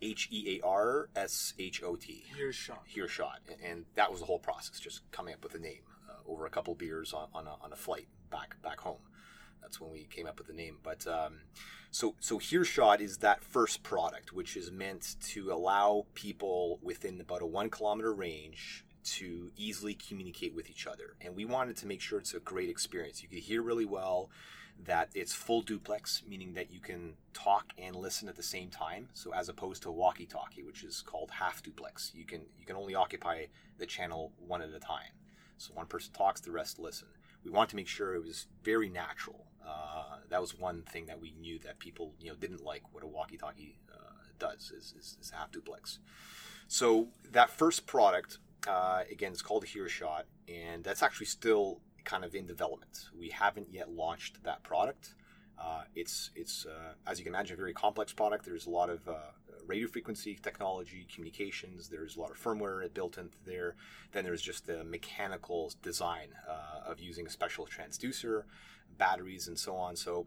H 0.00 0.28
E 0.32 0.58
A 0.58 0.66
R 0.66 1.10
S 1.14 1.52
H 1.58 1.82
O 1.82 1.94
T. 1.94 2.24
Hearshot. 2.34 2.84
Hearshot, 2.88 3.40
and 3.62 3.84
that 3.96 4.10
was 4.10 4.20
the 4.20 4.26
whole 4.26 4.38
process, 4.38 4.80
just 4.80 5.02
coming 5.12 5.34
up 5.34 5.44
with 5.44 5.54
a 5.54 5.58
name 5.58 5.82
uh, 6.08 6.14
over 6.26 6.46
a 6.46 6.50
couple 6.50 6.74
beers 6.74 7.12
on, 7.12 7.28
on 7.34 7.46
a, 7.46 7.54
on, 7.62 7.70
a, 7.70 7.76
flight 7.76 8.08
back 8.30 8.60
back 8.62 8.80
home. 8.80 9.02
That's 9.60 9.78
when 9.78 9.92
we 9.92 10.04
came 10.04 10.26
up 10.26 10.38
with 10.38 10.46
the 10.46 10.54
name. 10.54 10.78
But 10.82 11.06
um, 11.06 11.40
so 11.90 12.14
so 12.18 12.38
Hearshot 12.38 13.02
is 13.02 13.18
that 13.18 13.44
first 13.44 13.82
product, 13.82 14.32
which 14.32 14.56
is 14.56 14.72
meant 14.72 15.16
to 15.32 15.52
allow 15.52 16.06
people 16.14 16.80
within 16.82 17.20
about 17.20 17.42
a 17.42 17.46
one 17.46 17.68
kilometer 17.68 18.14
range 18.14 18.86
to 19.04 19.50
easily 19.56 19.94
communicate 19.94 20.54
with 20.54 20.70
each 20.70 20.86
other. 20.86 21.16
And 21.20 21.34
we 21.34 21.44
wanted 21.44 21.76
to 21.78 21.86
make 21.86 22.00
sure 22.00 22.18
it's 22.18 22.34
a 22.34 22.40
great 22.40 22.68
experience. 22.68 23.22
You 23.22 23.28
can 23.28 23.38
hear 23.38 23.62
really 23.62 23.84
well, 23.84 24.30
that 24.84 25.10
it's 25.14 25.32
full 25.32 25.62
duplex, 25.62 26.22
meaning 26.26 26.54
that 26.54 26.72
you 26.72 26.80
can 26.80 27.14
talk 27.32 27.72
and 27.78 27.94
listen 27.94 28.28
at 28.28 28.36
the 28.36 28.42
same 28.42 28.68
time. 28.70 29.08
So 29.12 29.32
as 29.32 29.48
opposed 29.48 29.82
to 29.82 29.90
walkie-talkie, 29.90 30.62
which 30.62 30.82
is 30.82 31.02
called 31.02 31.30
half 31.30 31.62
duplex, 31.62 32.12
you 32.14 32.24
can 32.24 32.42
you 32.58 32.66
can 32.66 32.76
only 32.76 32.94
occupy 32.94 33.46
the 33.78 33.86
channel 33.86 34.32
one 34.38 34.62
at 34.62 34.70
a 34.70 34.80
time. 34.80 35.12
So 35.58 35.72
one 35.74 35.86
person 35.86 36.12
talks, 36.12 36.40
the 36.40 36.50
rest 36.50 36.78
listen. 36.78 37.08
We 37.44 37.50
want 37.50 37.70
to 37.70 37.76
make 37.76 37.88
sure 37.88 38.14
it 38.14 38.24
was 38.24 38.46
very 38.62 38.88
natural. 38.88 39.46
Uh, 39.64 40.18
that 40.28 40.40
was 40.40 40.58
one 40.58 40.82
thing 40.82 41.06
that 41.06 41.20
we 41.20 41.32
knew 41.40 41.58
that 41.60 41.78
people 41.78 42.14
you 42.18 42.30
know 42.30 42.36
didn't 42.36 42.64
like 42.64 42.82
what 42.92 43.04
a 43.04 43.06
walkie-talkie 43.06 43.78
uh, 43.92 44.24
does 44.38 44.72
is, 44.76 44.94
is, 44.98 45.16
is 45.20 45.30
half 45.30 45.52
duplex. 45.52 45.98
So 46.66 47.08
that 47.30 47.50
first 47.50 47.86
product 47.86 48.38
uh, 48.68 49.02
again, 49.10 49.32
it's 49.32 49.42
called 49.42 49.64
Hearshot, 49.64 50.24
and 50.48 50.84
that's 50.84 51.02
actually 51.02 51.26
still 51.26 51.80
kind 52.04 52.24
of 52.24 52.34
in 52.34 52.46
development. 52.46 53.08
We 53.16 53.30
haven't 53.30 53.68
yet 53.72 53.90
launched 53.90 54.42
that 54.44 54.62
product. 54.62 55.14
Uh, 55.58 55.82
it's 55.94 56.30
it's 56.34 56.66
uh, 56.66 56.94
as 57.06 57.18
you 57.18 57.24
can 57.24 57.34
imagine 57.34 57.54
a 57.54 57.56
very 57.56 57.72
complex 57.72 58.12
product. 58.12 58.44
There's 58.44 58.66
a 58.66 58.70
lot 58.70 58.90
of 58.90 59.06
uh, 59.08 59.14
radio 59.66 59.86
frequency 59.86 60.38
technology, 60.42 61.06
communications. 61.12 61.88
There's 61.88 62.16
a 62.16 62.20
lot 62.20 62.30
of 62.30 62.38
firmware 62.38 62.92
built 62.92 63.18
into 63.18 63.38
there. 63.46 63.76
Then 64.12 64.24
there's 64.24 64.42
just 64.42 64.66
the 64.66 64.84
mechanical 64.84 65.72
design 65.82 66.28
uh, 66.48 66.90
of 66.90 67.00
using 67.00 67.26
a 67.26 67.30
special 67.30 67.66
transducer, 67.66 68.44
batteries, 68.98 69.48
and 69.48 69.58
so 69.58 69.76
on. 69.76 69.96
So 69.96 70.26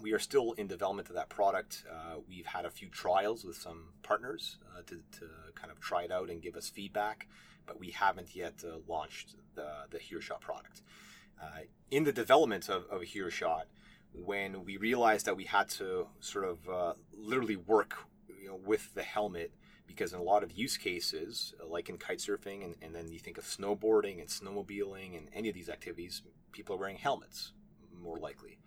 we 0.00 0.12
are 0.12 0.18
still 0.18 0.52
in 0.52 0.66
development 0.66 1.08
of 1.08 1.14
that 1.14 1.28
product. 1.28 1.84
Uh, 1.90 2.16
we've 2.28 2.46
had 2.46 2.64
a 2.64 2.70
few 2.70 2.88
trials 2.88 3.44
with 3.44 3.56
some 3.56 3.88
partners 4.02 4.58
uh, 4.76 4.82
to, 4.82 4.96
to, 5.18 5.26
kind 5.54 5.70
of 5.70 5.80
try 5.80 6.04
it 6.04 6.10
out 6.10 6.30
and 6.30 6.40
give 6.40 6.56
us 6.56 6.70
feedback, 6.70 7.26
but 7.70 7.78
we 7.78 7.92
haven't 7.92 8.34
yet 8.34 8.64
uh, 8.64 8.78
launched 8.88 9.36
the, 9.54 9.68
the 9.90 9.98
HearShot 9.98 10.40
product. 10.40 10.82
Uh, 11.40 11.60
in 11.92 12.02
the 12.02 12.10
development 12.10 12.68
of, 12.68 12.84
of 12.90 13.02
HearShot, 13.02 13.62
when 14.12 14.64
we 14.64 14.76
realized 14.76 15.26
that 15.26 15.36
we 15.36 15.44
had 15.44 15.68
to 15.68 16.08
sort 16.18 16.46
of 16.46 16.68
uh, 16.68 16.94
literally 17.16 17.54
work 17.54 17.94
you 18.40 18.48
know, 18.48 18.58
with 18.66 18.92
the 18.94 19.04
helmet, 19.04 19.52
because 19.86 20.12
in 20.12 20.18
a 20.18 20.22
lot 20.22 20.42
of 20.42 20.50
use 20.50 20.76
cases, 20.76 21.54
like 21.64 21.88
in 21.88 21.96
kite 21.96 22.18
surfing, 22.18 22.64
and, 22.64 22.74
and 22.82 22.92
then 22.92 23.12
you 23.12 23.20
think 23.20 23.38
of 23.38 23.44
snowboarding 23.44 24.18
and 24.18 24.28
snowmobiling 24.28 25.16
and 25.16 25.28
any 25.32 25.48
of 25.48 25.54
these 25.54 25.68
activities, 25.68 26.22
people 26.50 26.74
are 26.74 26.78
wearing 26.78 26.96
helmets 26.96 27.52
more 28.02 28.18
likely. 28.18 28.58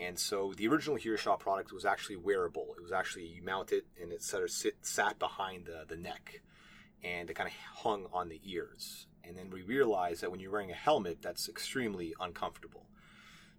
And 0.00 0.18
so 0.18 0.52
the 0.56 0.66
original 0.66 0.96
HearShot 0.96 1.38
product 1.38 1.72
was 1.72 1.84
actually 1.84 2.16
wearable. 2.16 2.74
It 2.76 2.82
was 2.82 2.90
actually 2.90 3.26
you 3.26 3.44
mount 3.44 3.70
it 3.70 3.86
and 4.02 4.10
it 4.10 4.20
sort 4.20 4.42
of 4.42 4.50
sit, 4.50 4.78
sat 4.80 5.20
behind 5.20 5.66
the, 5.66 5.84
the 5.86 5.96
neck 5.96 6.40
and 7.04 7.30
it 7.30 7.34
kind 7.34 7.48
of 7.48 7.54
hung 7.82 8.06
on 8.12 8.28
the 8.28 8.40
ears. 8.44 9.06
And 9.24 9.36
then 9.36 9.50
we 9.50 9.62
realized 9.62 10.22
that 10.22 10.30
when 10.30 10.40
you're 10.40 10.50
wearing 10.50 10.70
a 10.70 10.74
helmet, 10.74 11.18
that's 11.22 11.48
extremely 11.48 12.14
uncomfortable. 12.20 12.86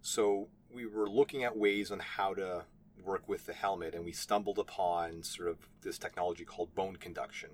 So 0.02 0.50
we 0.74 0.86
were 0.86 1.10
looking 1.10 1.44
at 1.44 1.58
ways 1.58 1.92
on 1.92 2.00
how 2.00 2.34
to 2.34 2.66
work 3.04 3.28
with 3.28 3.46
the 3.46 3.54
helmet, 3.54 3.96
and 3.96 4.06
we 4.06 4.12
stumbled 4.12 4.60
upon 4.60 5.24
sort 5.24 5.50
of 5.50 5.58
this 5.82 5.98
technology 5.98 6.46
called 6.46 6.76
bone 6.76 6.96
conduction, 6.98 7.50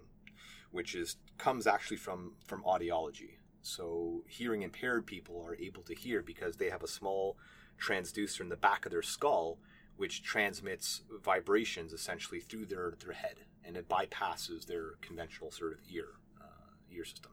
which 0.71 0.95
is 0.95 1.17
comes 1.37 1.67
actually 1.67 1.97
from 1.97 2.33
from 2.45 2.63
audiology. 2.63 3.37
So 3.61 4.23
hearing 4.27 4.61
impaired 4.61 5.05
people 5.05 5.43
are 5.45 5.55
able 5.55 5.83
to 5.83 5.93
hear 5.93 6.21
because 6.21 6.57
they 6.57 6.69
have 6.69 6.83
a 6.83 6.87
small 6.87 7.37
transducer 7.79 8.41
in 8.41 8.49
the 8.49 8.57
back 8.57 8.85
of 8.85 8.91
their 8.91 9.01
skull, 9.01 9.59
which 9.97 10.23
transmits 10.23 11.01
vibrations 11.23 11.93
essentially 11.93 12.39
through 12.39 12.65
their, 12.65 12.93
their 13.03 13.13
head, 13.13 13.41
and 13.65 13.77
it 13.77 13.87
bypasses 13.89 14.65
their 14.65 14.91
conventional 15.01 15.51
sort 15.51 15.73
of 15.73 15.79
ear 15.91 16.07
uh, 16.41 16.71
ear 16.91 17.05
system. 17.05 17.31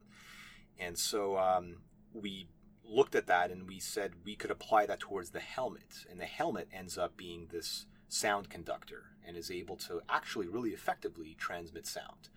And 0.78 0.98
so 0.98 1.38
um, 1.38 1.76
we 2.12 2.48
looked 2.84 3.14
at 3.14 3.26
that 3.26 3.50
and 3.50 3.66
we 3.66 3.80
said 3.80 4.12
we 4.24 4.36
could 4.36 4.50
apply 4.50 4.86
that 4.86 5.00
towards 5.00 5.30
the 5.30 5.40
helmet, 5.40 6.04
and 6.10 6.20
the 6.20 6.26
helmet 6.26 6.68
ends 6.72 6.96
up 6.98 7.16
being 7.16 7.48
this 7.50 7.86
sound 8.08 8.48
conductor 8.48 9.04
and 9.26 9.36
is 9.36 9.50
able 9.50 9.76
to 9.76 10.00
actually 10.08 10.46
really 10.46 10.70
effectively 10.70 11.34
transmit 11.38 11.86
sound 11.86 12.28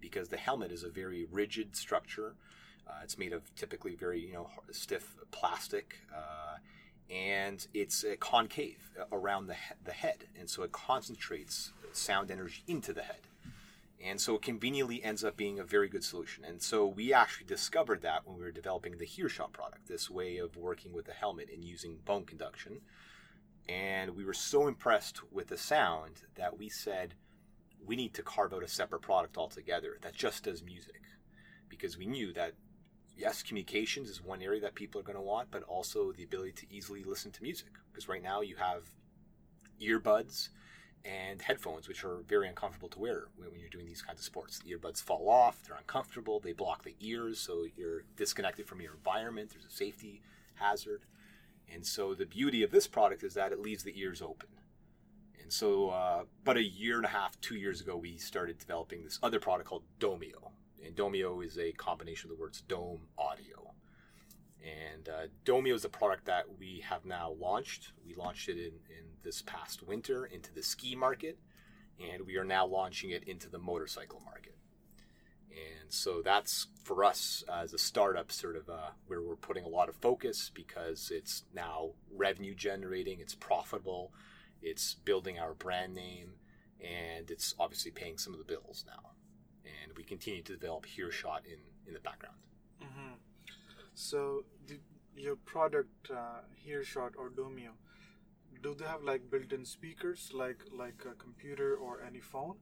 because 0.00 0.28
the 0.28 0.36
helmet 0.36 0.72
is 0.72 0.82
a 0.82 0.88
very 0.88 1.26
rigid 1.30 1.76
structure. 1.76 2.36
Uh, 2.88 3.00
it's 3.02 3.18
made 3.18 3.32
of 3.32 3.54
typically 3.54 3.94
very 3.94 4.20
you 4.20 4.32
know 4.32 4.48
stiff 4.70 5.16
plastic. 5.30 5.98
Uh, 6.14 6.56
and 7.10 7.66
it's 7.72 8.04
uh, 8.04 8.14
concave 8.20 8.90
around 9.12 9.46
the, 9.46 9.54
he- 9.54 9.74
the 9.84 9.92
head, 9.92 10.24
and 10.38 10.48
so 10.48 10.62
it 10.62 10.72
concentrates 10.72 11.72
sound 11.92 12.30
energy 12.30 12.62
into 12.66 12.92
the 12.92 13.02
head. 13.02 13.20
And 14.04 14.20
so 14.20 14.36
it 14.36 14.42
conveniently 14.42 15.02
ends 15.02 15.24
up 15.24 15.36
being 15.36 15.58
a 15.58 15.64
very 15.64 15.88
good 15.88 16.04
solution. 16.04 16.44
And 16.44 16.62
so 16.62 16.86
we 16.86 17.12
actually 17.12 17.46
discovered 17.46 18.02
that 18.02 18.26
when 18.26 18.36
we 18.36 18.44
were 18.44 18.52
developing 18.52 18.96
the 18.96 19.06
HearShot 19.06 19.52
product, 19.52 19.88
this 19.88 20.08
way 20.08 20.36
of 20.36 20.56
working 20.56 20.92
with 20.92 21.06
the 21.06 21.12
helmet 21.12 21.48
and 21.52 21.64
using 21.64 21.98
bone 22.04 22.24
conduction. 22.24 22.80
And 23.68 24.14
we 24.14 24.24
were 24.24 24.34
so 24.34 24.68
impressed 24.68 25.20
with 25.32 25.48
the 25.48 25.58
sound 25.58 26.22
that 26.36 26.56
we 26.56 26.68
said, 26.68 27.14
we 27.84 27.96
need 27.96 28.14
to 28.14 28.22
carve 28.22 28.54
out 28.54 28.62
a 28.62 28.68
separate 28.68 29.02
product 29.02 29.36
altogether 29.36 29.98
that 30.02 30.14
just 30.14 30.44
does 30.44 30.62
music. 30.62 31.02
Because 31.68 31.98
we 31.98 32.06
knew 32.06 32.32
that 32.34 32.54
yes, 33.16 33.42
communications 33.42 34.08
is 34.08 34.22
one 34.22 34.42
area 34.42 34.60
that 34.60 34.76
people 34.76 35.00
are 35.00 35.04
going 35.04 35.16
to 35.16 35.22
want, 35.22 35.50
but 35.50 35.64
also 35.64 36.12
the 36.12 36.22
ability 36.22 36.52
to 36.52 36.66
easily 36.72 37.02
listen 37.02 37.32
to 37.32 37.42
music. 37.42 37.72
Because 37.90 38.08
right 38.08 38.22
now 38.22 38.40
you 38.40 38.56
have 38.56 38.84
earbuds 39.82 40.50
and 41.08 41.40
headphones, 41.40 41.88
which 41.88 42.04
are 42.04 42.18
very 42.26 42.48
uncomfortable 42.48 42.88
to 42.90 42.98
wear 42.98 43.28
when 43.36 43.58
you're 43.58 43.70
doing 43.70 43.86
these 43.86 44.02
kinds 44.02 44.20
of 44.20 44.24
sports. 44.24 44.58
The 44.58 44.72
earbuds 44.72 45.02
fall 45.02 45.28
off, 45.28 45.62
they're 45.64 45.76
uncomfortable, 45.76 46.38
they 46.38 46.52
block 46.52 46.84
the 46.84 46.96
ears, 47.00 47.38
so 47.38 47.64
you're 47.76 48.02
disconnected 48.16 48.66
from 48.66 48.80
your 48.80 48.94
environment. 48.94 49.50
There's 49.50 49.64
a 49.64 49.70
safety 49.70 50.20
hazard. 50.54 51.02
And 51.72 51.86
so 51.86 52.14
the 52.14 52.26
beauty 52.26 52.62
of 52.62 52.70
this 52.70 52.86
product 52.86 53.22
is 53.22 53.34
that 53.34 53.52
it 53.52 53.60
leaves 53.60 53.84
the 53.84 53.98
ears 53.98 54.20
open. 54.20 54.48
And 55.42 55.52
so, 55.52 55.90
uh, 55.90 56.24
about 56.42 56.58
a 56.58 56.62
year 56.62 56.96
and 56.96 57.06
a 57.06 57.08
half, 57.08 57.40
two 57.40 57.56
years 57.56 57.80
ago, 57.80 57.96
we 57.96 58.18
started 58.18 58.58
developing 58.58 59.02
this 59.02 59.18
other 59.22 59.40
product 59.40 59.68
called 59.68 59.84
Domio. 59.98 60.50
And 60.84 60.94
Domio 60.94 61.42
is 61.44 61.58
a 61.58 61.72
combination 61.72 62.30
of 62.30 62.36
the 62.36 62.40
words 62.40 62.60
dome 62.68 63.00
audio. 63.16 63.67
And 64.62 65.08
uh, 65.08 65.26
Domio 65.44 65.74
is 65.74 65.84
a 65.84 65.88
product 65.88 66.26
that 66.26 66.44
we 66.58 66.82
have 66.88 67.04
now 67.04 67.34
launched. 67.38 67.92
We 68.04 68.14
launched 68.14 68.48
it 68.48 68.58
in, 68.58 68.72
in 68.90 69.04
this 69.22 69.42
past 69.42 69.86
winter 69.86 70.26
into 70.26 70.52
the 70.52 70.62
ski 70.62 70.96
market, 70.96 71.38
and 72.00 72.26
we 72.26 72.36
are 72.36 72.44
now 72.44 72.66
launching 72.66 73.10
it 73.10 73.24
into 73.24 73.48
the 73.48 73.58
motorcycle 73.58 74.20
market. 74.24 74.56
And 75.50 75.92
so 75.92 76.22
that's 76.22 76.66
for 76.84 77.04
us 77.04 77.42
as 77.52 77.72
a 77.72 77.78
startup, 77.78 78.30
sort 78.30 78.56
of 78.56 78.68
uh, 78.68 78.90
where 79.06 79.22
we're 79.22 79.36
putting 79.36 79.64
a 79.64 79.68
lot 79.68 79.88
of 79.88 79.96
focus 79.96 80.50
because 80.52 81.10
it's 81.14 81.44
now 81.54 81.90
revenue 82.14 82.54
generating, 82.54 83.20
it's 83.20 83.34
profitable, 83.34 84.12
it's 84.60 84.94
building 84.94 85.38
our 85.38 85.54
brand 85.54 85.94
name, 85.94 86.34
and 86.80 87.30
it's 87.30 87.54
obviously 87.58 87.90
paying 87.90 88.18
some 88.18 88.32
of 88.32 88.38
the 88.38 88.44
bills 88.44 88.84
now. 88.86 89.10
And 89.64 89.96
we 89.96 90.04
continue 90.04 90.42
to 90.42 90.52
develop 90.52 90.86
HearShot 90.86 91.46
in, 91.46 91.58
in 91.86 91.94
the 91.94 92.00
background. 92.00 92.36
So 93.98 94.44
the, 94.68 94.78
your 95.16 95.34
product 95.34 96.08
uh, 96.08 96.42
HearShot 96.64 97.16
or 97.18 97.30
Domio, 97.30 97.72
do 98.62 98.72
they 98.72 98.84
have 98.84 99.02
like 99.02 99.28
built-in 99.28 99.64
speakers 99.64 100.30
like 100.32 100.60
like 100.72 101.04
a 101.04 101.14
computer 101.14 101.74
or 101.74 102.00
any 102.06 102.20
phone, 102.20 102.54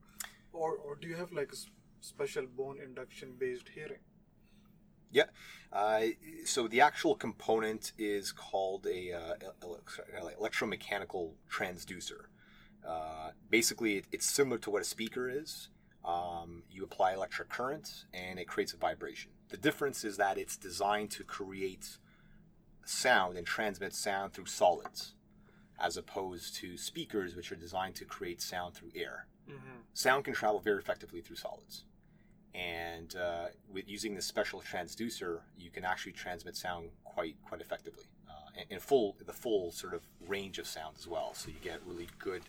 or 0.55 0.77
or 0.77 0.97
do 0.97 1.07
you 1.07 1.17
have 1.17 1.33
like 1.33 1.53
a 1.53 1.57
special 2.01 2.47
bone 2.47 2.79
induction 2.83 3.35
based 3.39 3.69
hearing? 3.69 4.01
Yeah. 5.11 5.29
Uh, 5.71 6.07
so 6.47 6.69
the 6.69 6.81
actual 6.81 7.15
component 7.15 7.93
is 7.99 8.33
called 8.33 8.87
a 8.87 9.13
uh, 9.13 9.35
ele- 9.63 10.33
electromechanical 10.41 11.33
transducer. 11.51 12.29
Uh, 12.83 13.33
basically, 13.51 13.99
it, 13.99 14.05
it's 14.11 14.27
similar 14.27 14.57
to 14.57 14.71
what 14.71 14.81
a 14.81 14.87
speaker 14.87 15.29
is. 15.29 15.69
Um, 16.03 16.63
you 16.71 16.83
apply 16.85 17.13
electric 17.13 17.51
current 17.51 18.07
and 18.15 18.39
it 18.39 18.49
creates 18.49 18.73
a 18.73 18.79
vibration. 18.79 19.33
The 19.49 19.57
difference 19.57 20.05
is 20.05 20.17
that 20.17 20.39
it's 20.39 20.57
designed 20.57 21.11
to 21.13 21.25
create 21.25 21.99
sound 22.85 23.37
and 23.37 23.47
transmit 23.47 23.95
sound 23.95 24.33
through 24.33 24.47
solids, 24.47 25.15
as 25.79 25.97
opposed 25.97 26.57
to 26.57 26.77
speakers, 26.77 27.37
which 27.37 27.53
are 27.53 27.57
designed 27.57 27.95
to 27.97 28.05
create 28.05 28.41
sound 28.43 28.75
through 28.75 28.91
air. 28.95 29.27
Mm-hmm. 29.49 29.81
Sound 29.95 30.25
can 30.25 30.35
travel 30.35 30.61
very 30.61 30.79
effectively 30.79 31.21
through 31.21 31.37
solids 31.37 31.85
and 32.57 33.15
uh, 33.17 33.47
with 33.71 33.89
using 33.89 34.15
this 34.15 34.25
special 34.25 34.63
transducer, 34.63 35.41
you 35.59 35.71
can 35.71 35.85
actually 35.85 36.13
transmit 36.13 36.57
sound 36.57 36.89
quite 37.05 37.37
quite 37.47 37.61
effectively, 37.61 38.05
uh, 38.29 38.63
and 38.71 38.81
full 38.81 39.17
the 39.27 39.33
full 39.33 39.71
sort 39.71 39.93
of 39.93 40.03
range 40.27 40.59
of 40.59 40.67
sound 40.67 40.97
as 40.99 41.07
well. 41.07 41.35
So 41.35 41.49
you 41.49 41.57
get 41.63 41.81
really 41.85 42.09
good 42.19 42.43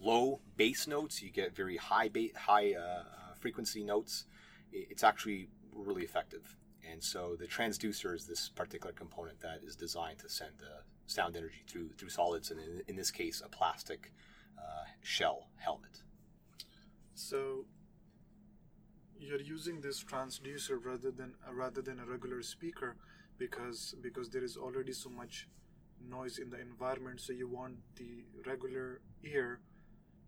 low 0.00 0.40
bass 0.56 0.88
notes, 0.88 1.22
you 1.22 1.30
get 1.30 1.54
very 1.54 1.76
high 1.76 2.08
ba- 2.08 2.36
high 2.36 2.74
uh, 2.74 3.04
frequency 3.38 3.84
notes. 3.84 4.24
It's 4.72 5.04
actually 5.04 5.48
really 5.74 6.02
effective, 6.02 6.56
and 6.90 7.02
so 7.02 7.36
the 7.38 7.46
transducer 7.46 8.14
is 8.14 8.26
this 8.26 8.48
particular 8.48 8.92
component 8.92 9.40
that 9.40 9.60
is 9.64 9.76
designed 9.76 10.18
to 10.20 10.28
send 10.28 10.52
uh, 10.62 10.82
sound 11.06 11.36
energy 11.36 11.62
through 11.66 11.90
through 11.98 12.10
solids, 12.10 12.50
and 12.50 12.60
in, 12.60 12.82
in 12.88 12.96
this 12.96 13.10
case, 13.10 13.42
a 13.44 13.48
plastic 13.48 14.12
uh, 14.58 14.84
shell 15.02 15.48
helmet. 15.56 16.02
So 17.14 17.66
you're 19.22 19.40
using 19.40 19.80
this 19.80 20.02
transducer 20.02 20.78
rather 20.84 21.10
than 21.10 21.34
uh, 21.46 21.52
rather 21.54 21.82
than 21.82 22.00
a 22.00 22.04
regular 22.04 22.42
speaker 22.42 22.96
because 23.38 23.94
because 24.02 24.28
there 24.30 24.44
is 24.44 24.56
already 24.56 24.92
so 24.92 25.08
much 25.08 25.48
noise 26.08 26.38
in 26.38 26.50
the 26.50 26.60
environment 26.60 27.20
so 27.20 27.32
you 27.32 27.48
want 27.48 27.76
the 27.96 28.24
regular 28.46 29.00
ear 29.22 29.60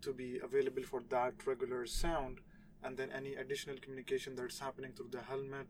to 0.00 0.12
be 0.12 0.38
available 0.38 0.82
for 0.82 1.02
that 1.10 1.34
regular 1.46 1.84
sound 1.86 2.38
and 2.84 2.96
then 2.96 3.10
any 3.10 3.34
additional 3.34 3.76
communication 3.78 4.34
that's 4.36 4.58
happening 4.58 4.92
through 4.96 5.08
the 5.10 5.22
helmet 5.22 5.68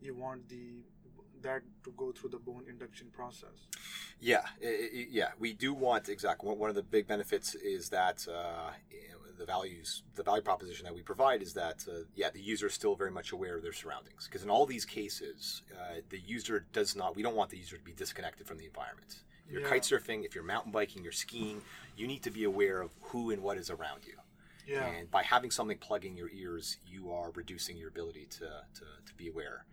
you 0.00 0.14
want 0.14 0.48
the 0.48 0.82
that 1.40 1.62
to 1.84 1.92
go 1.96 2.10
through 2.10 2.30
the 2.30 2.38
bone 2.38 2.64
induction 2.68 3.08
process 3.12 3.58
Yeah, 4.20 4.44
i- 4.62 4.66
i- 4.98 5.06
yeah, 5.18 5.30
we 5.38 5.52
do 5.52 5.72
want 5.72 6.08
exactly 6.08 6.48
one 6.48 6.58
one 6.58 6.70
of 6.70 6.76
the 6.76 6.82
big 6.82 7.06
benefits 7.06 7.54
is 7.54 7.90
that 7.90 8.26
uh, 8.28 8.72
the 9.38 9.46
values, 9.46 10.02
the 10.16 10.24
value 10.24 10.42
proposition 10.42 10.84
that 10.86 10.94
we 11.00 11.02
provide 11.02 11.40
is 11.42 11.52
that 11.54 11.78
uh, 11.88 11.92
yeah, 12.16 12.28
the 12.38 12.40
user 12.40 12.66
is 12.66 12.74
still 12.74 12.96
very 12.96 13.12
much 13.18 13.30
aware 13.30 13.54
of 13.56 13.62
their 13.62 13.72
surroundings 13.82 14.22
because 14.26 14.42
in 14.42 14.50
all 14.50 14.66
these 14.66 14.84
cases, 14.84 15.62
uh, 15.78 16.00
the 16.14 16.18
user 16.18 16.66
does 16.72 16.96
not. 16.96 17.14
We 17.14 17.22
don't 17.22 17.36
want 17.36 17.50
the 17.50 17.56
user 17.64 17.76
to 17.76 17.84
be 17.84 17.92
disconnected 18.04 18.44
from 18.48 18.58
the 18.58 18.66
environment. 18.72 19.10
If 19.46 19.52
you're 19.52 19.62
Yeah. 19.62 19.68
kite 19.74 19.84
surfing, 19.84 20.24
if 20.24 20.34
you're 20.34 20.42
mountain 20.54 20.72
biking, 20.72 21.04
you're 21.04 21.12
skiing, 21.26 21.62
you 21.96 22.06
need 22.12 22.22
to 22.24 22.32
be 22.32 22.42
aware 22.52 22.80
of 22.80 22.90
who 23.08 23.30
and 23.30 23.40
what 23.46 23.56
is 23.62 23.70
around 23.70 24.00
you. 24.10 24.16
Yeah. 24.68 24.86
And 24.86 25.10
by 25.10 25.22
having 25.22 25.50
something 25.50 25.78
plugging 25.78 26.16
your 26.16 26.30
ears, 26.30 26.78
you 26.86 27.10
are 27.10 27.30
reducing 27.30 27.76
your 27.76 27.88
ability 27.88 28.26
to, 28.32 28.46
to, 28.74 28.84
to 29.06 29.14
be 29.16 29.28
aware. 29.28 29.64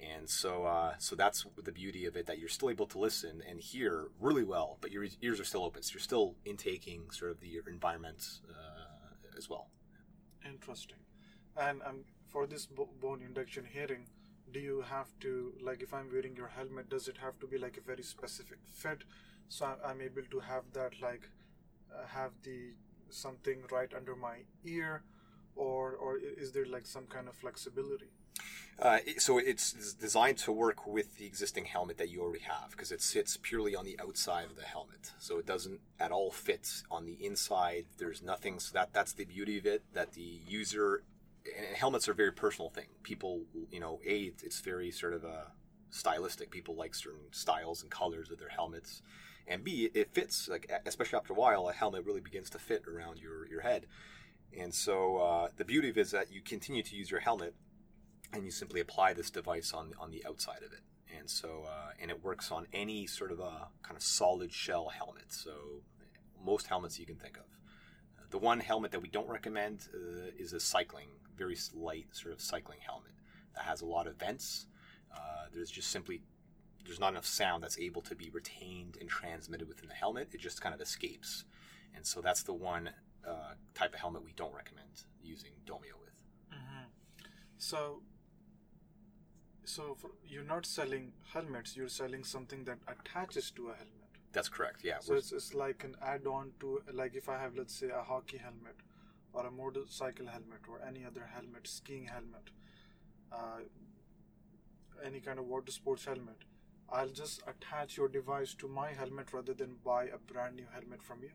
And 0.00 0.28
so, 0.30 0.64
uh, 0.64 0.94
so 0.98 1.16
that's 1.16 1.44
the 1.62 1.72
beauty 1.72 2.06
of 2.06 2.16
it 2.16 2.26
that 2.26 2.38
you're 2.38 2.48
still 2.48 2.70
able 2.70 2.86
to 2.86 2.98
listen 2.98 3.42
and 3.48 3.60
hear 3.60 4.08
really 4.20 4.44
well, 4.44 4.78
but 4.80 4.92
your 4.92 5.04
ears 5.20 5.40
are 5.40 5.44
still 5.44 5.64
open. 5.64 5.82
So 5.82 5.94
you're 5.94 6.00
still 6.00 6.36
intaking 6.44 7.10
sort 7.10 7.32
of 7.32 7.40
the 7.40 7.60
environment 7.68 8.24
uh, 8.48 9.36
as 9.36 9.50
well. 9.50 9.68
Interesting. 10.46 10.98
And 11.56 11.82
um, 11.82 12.04
for 12.28 12.46
this 12.46 12.66
bone 12.66 13.22
induction 13.22 13.64
hearing, 13.64 14.06
do 14.52 14.60
you 14.60 14.84
have 14.88 15.08
to 15.20 15.52
like 15.60 15.82
if 15.82 15.92
I'm 15.92 16.10
wearing 16.10 16.36
your 16.36 16.48
helmet, 16.48 16.88
does 16.88 17.08
it 17.08 17.18
have 17.18 17.38
to 17.40 17.46
be 17.46 17.58
like 17.58 17.76
a 17.76 17.80
very 17.80 18.02
specific 18.02 18.58
fit, 18.72 19.04
so 19.48 19.76
I'm 19.84 20.00
able 20.00 20.22
to 20.30 20.40
have 20.40 20.62
that 20.72 20.92
like 21.02 21.28
uh, 21.92 22.06
have 22.06 22.32
the 22.42 22.72
something 23.10 23.62
right 23.70 23.92
under 23.94 24.14
my 24.16 24.38
ear, 24.64 25.02
or 25.56 25.92
or 25.92 26.18
is 26.18 26.52
there 26.52 26.66
like 26.66 26.86
some 26.86 27.06
kind 27.06 27.28
of 27.28 27.34
flexibility? 27.34 28.10
Uh, 28.80 28.98
so 29.18 29.38
it's 29.38 29.72
designed 29.94 30.38
to 30.38 30.52
work 30.52 30.86
with 30.86 31.18
the 31.18 31.26
existing 31.26 31.64
helmet 31.64 31.98
that 31.98 32.08
you 32.10 32.22
already 32.22 32.44
have 32.44 32.70
because 32.70 32.92
it 32.92 33.02
sits 33.02 33.36
purely 33.36 33.74
on 33.74 33.84
the 33.84 33.98
outside 34.00 34.44
of 34.44 34.54
the 34.54 34.62
helmet. 34.62 35.10
So 35.18 35.38
it 35.38 35.46
doesn't 35.46 35.80
at 35.98 36.12
all 36.12 36.30
fit 36.30 36.82
on 36.88 37.04
the 37.04 37.14
inside. 37.14 37.86
There's 37.98 38.22
nothing. 38.22 38.60
So 38.60 38.72
that 38.74 38.92
that's 38.92 39.12
the 39.12 39.24
beauty 39.24 39.58
of 39.58 39.66
it. 39.66 39.82
That 39.94 40.12
the 40.12 40.40
user 40.46 41.02
and 41.44 41.76
helmets 41.76 42.08
are 42.08 42.12
a 42.12 42.14
very 42.14 42.30
personal 42.32 42.70
thing. 42.70 42.86
People, 43.02 43.42
you 43.72 43.80
know, 43.80 44.00
a 44.06 44.26
it's- 44.26 44.60
very 44.60 44.92
sort 44.92 45.12
of 45.14 45.24
a 45.24 45.50
stylistic. 45.90 46.50
People 46.52 46.76
like 46.76 46.94
certain 46.94 47.32
styles 47.32 47.82
and 47.82 47.90
colors 47.90 48.30
of 48.30 48.38
their 48.38 48.50
helmets, 48.50 49.02
and 49.48 49.64
b 49.64 49.90
it 49.94 50.12
fits. 50.12 50.48
Like 50.48 50.70
especially 50.86 51.16
after 51.16 51.32
a 51.32 51.36
while, 51.36 51.68
a 51.68 51.72
helmet 51.72 52.04
really 52.04 52.20
begins 52.20 52.50
to 52.50 52.58
fit 52.58 52.84
around 52.86 53.18
your 53.18 53.46
your 53.48 53.62
head. 53.62 53.86
And 54.58 54.74
so 54.74 55.16
uh, 55.18 55.48
the 55.56 55.64
beauty 55.64 55.90
of 55.90 55.98
it 55.98 56.00
is 56.00 56.10
that 56.12 56.32
you 56.32 56.40
continue 56.40 56.82
to 56.82 56.96
use 56.96 57.10
your 57.10 57.20
helmet 57.20 57.54
and 58.32 58.44
you 58.44 58.50
simply 58.50 58.80
apply 58.80 59.12
this 59.12 59.30
device 59.30 59.72
on 59.72 59.92
on 59.98 60.10
the 60.10 60.24
outside 60.26 60.62
of 60.64 60.72
it 60.72 60.82
and 61.16 61.28
so 61.28 61.64
uh, 61.66 61.90
and 62.00 62.10
it 62.10 62.22
works 62.22 62.50
on 62.50 62.66
any 62.72 63.06
sort 63.06 63.32
of 63.32 63.40
a 63.40 63.68
kind 63.82 63.96
of 63.96 64.02
solid 64.02 64.52
shell 64.52 64.88
helmet 64.88 65.32
so 65.32 65.50
most 66.44 66.66
helmets 66.66 66.98
you 66.98 67.06
can 67.06 67.16
think 67.16 67.36
of 67.36 67.44
the 68.30 68.38
one 68.38 68.60
helmet 68.60 68.90
that 68.90 69.00
we 69.00 69.08
don't 69.08 69.28
recommend 69.28 69.88
uh, 69.94 70.30
is 70.38 70.52
a 70.52 70.60
cycling 70.60 71.08
very 71.36 71.56
light 71.74 72.06
sort 72.12 72.34
of 72.34 72.40
cycling 72.40 72.78
helmet 72.86 73.12
that 73.54 73.64
has 73.64 73.80
a 73.80 73.86
lot 73.86 74.06
of 74.06 74.16
vents 74.16 74.66
uh, 75.14 75.46
there's 75.52 75.70
just 75.70 75.90
simply 75.90 76.20
there's 76.88 76.98
not 76.98 77.12
enough 77.12 77.26
sound 77.26 77.62
that's 77.62 77.78
able 77.78 78.02
to 78.02 78.16
be 78.16 78.30
retained 78.30 78.96
and 79.00 79.08
transmitted 79.08 79.68
within 79.68 79.88
the 79.88 79.94
helmet. 79.94 80.30
It 80.32 80.40
just 80.40 80.60
kind 80.60 80.74
of 80.74 80.80
escapes. 80.80 81.44
And 81.94 82.04
so 82.04 82.20
that's 82.20 82.42
the 82.42 82.54
one 82.54 82.90
uh, 83.26 83.52
type 83.74 83.92
of 83.94 84.00
helmet 84.00 84.24
we 84.24 84.32
don't 84.32 84.54
recommend 84.54 85.04
using 85.22 85.52
domio 85.66 85.94
with. 86.00 86.08
So, 87.58 88.02
so 89.64 89.96
for, 90.00 90.10
you're 90.26 90.44
not 90.44 90.64
selling 90.64 91.12
helmets. 91.32 91.76
You're 91.76 91.88
selling 91.88 92.24
something 92.24 92.64
that 92.64 92.78
attaches 92.86 93.50
to 93.56 93.68
a 93.68 93.74
helmet. 93.74 94.12
that's 94.32 94.48
correct 94.48 94.84
yeah. 94.84 94.98
So 95.00 95.14
it's, 95.14 95.32
it's 95.32 95.54
like 95.54 95.84
an 95.84 95.96
add-on 96.00 96.52
to 96.60 96.82
like 96.92 97.14
if 97.16 97.28
I 97.28 97.38
have 97.38 97.56
let's 97.56 97.74
say 97.74 97.88
a 97.90 98.02
hockey 98.02 98.38
helmet 98.38 98.76
or 99.32 99.46
a 99.46 99.50
motorcycle 99.50 100.26
helmet 100.26 100.62
or 100.68 100.80
any 100.86 101.04
other 101.04 101.28
helmet, 101.34 101.66
skiing 101.66 102.06
helmet, 102.06 102.50
uh, 103.32 103.60
any 105.04 105.20
kind 105.20 105.38
of 105.38 105.46
water 105.46 105.72
sports 105.72 106.04
helmet, 106.04 106.44
I'll 106.90 107.08
just 107.08 107.42
attach 107.46 107.96
your 107.96 108.08
device 108.08 108.54
to 108.54 108.68
my 108.68 108.92
helmet 108.92 109.32
rather 109.32 109.54
than 109.54 109.76
buy 109.84 110.04
a 110.04 110.18
brand 110.32 110.56
new 110.56 110.66
helmet 110.72 111.02
from 111.02 111.22
you. 111.22 111.30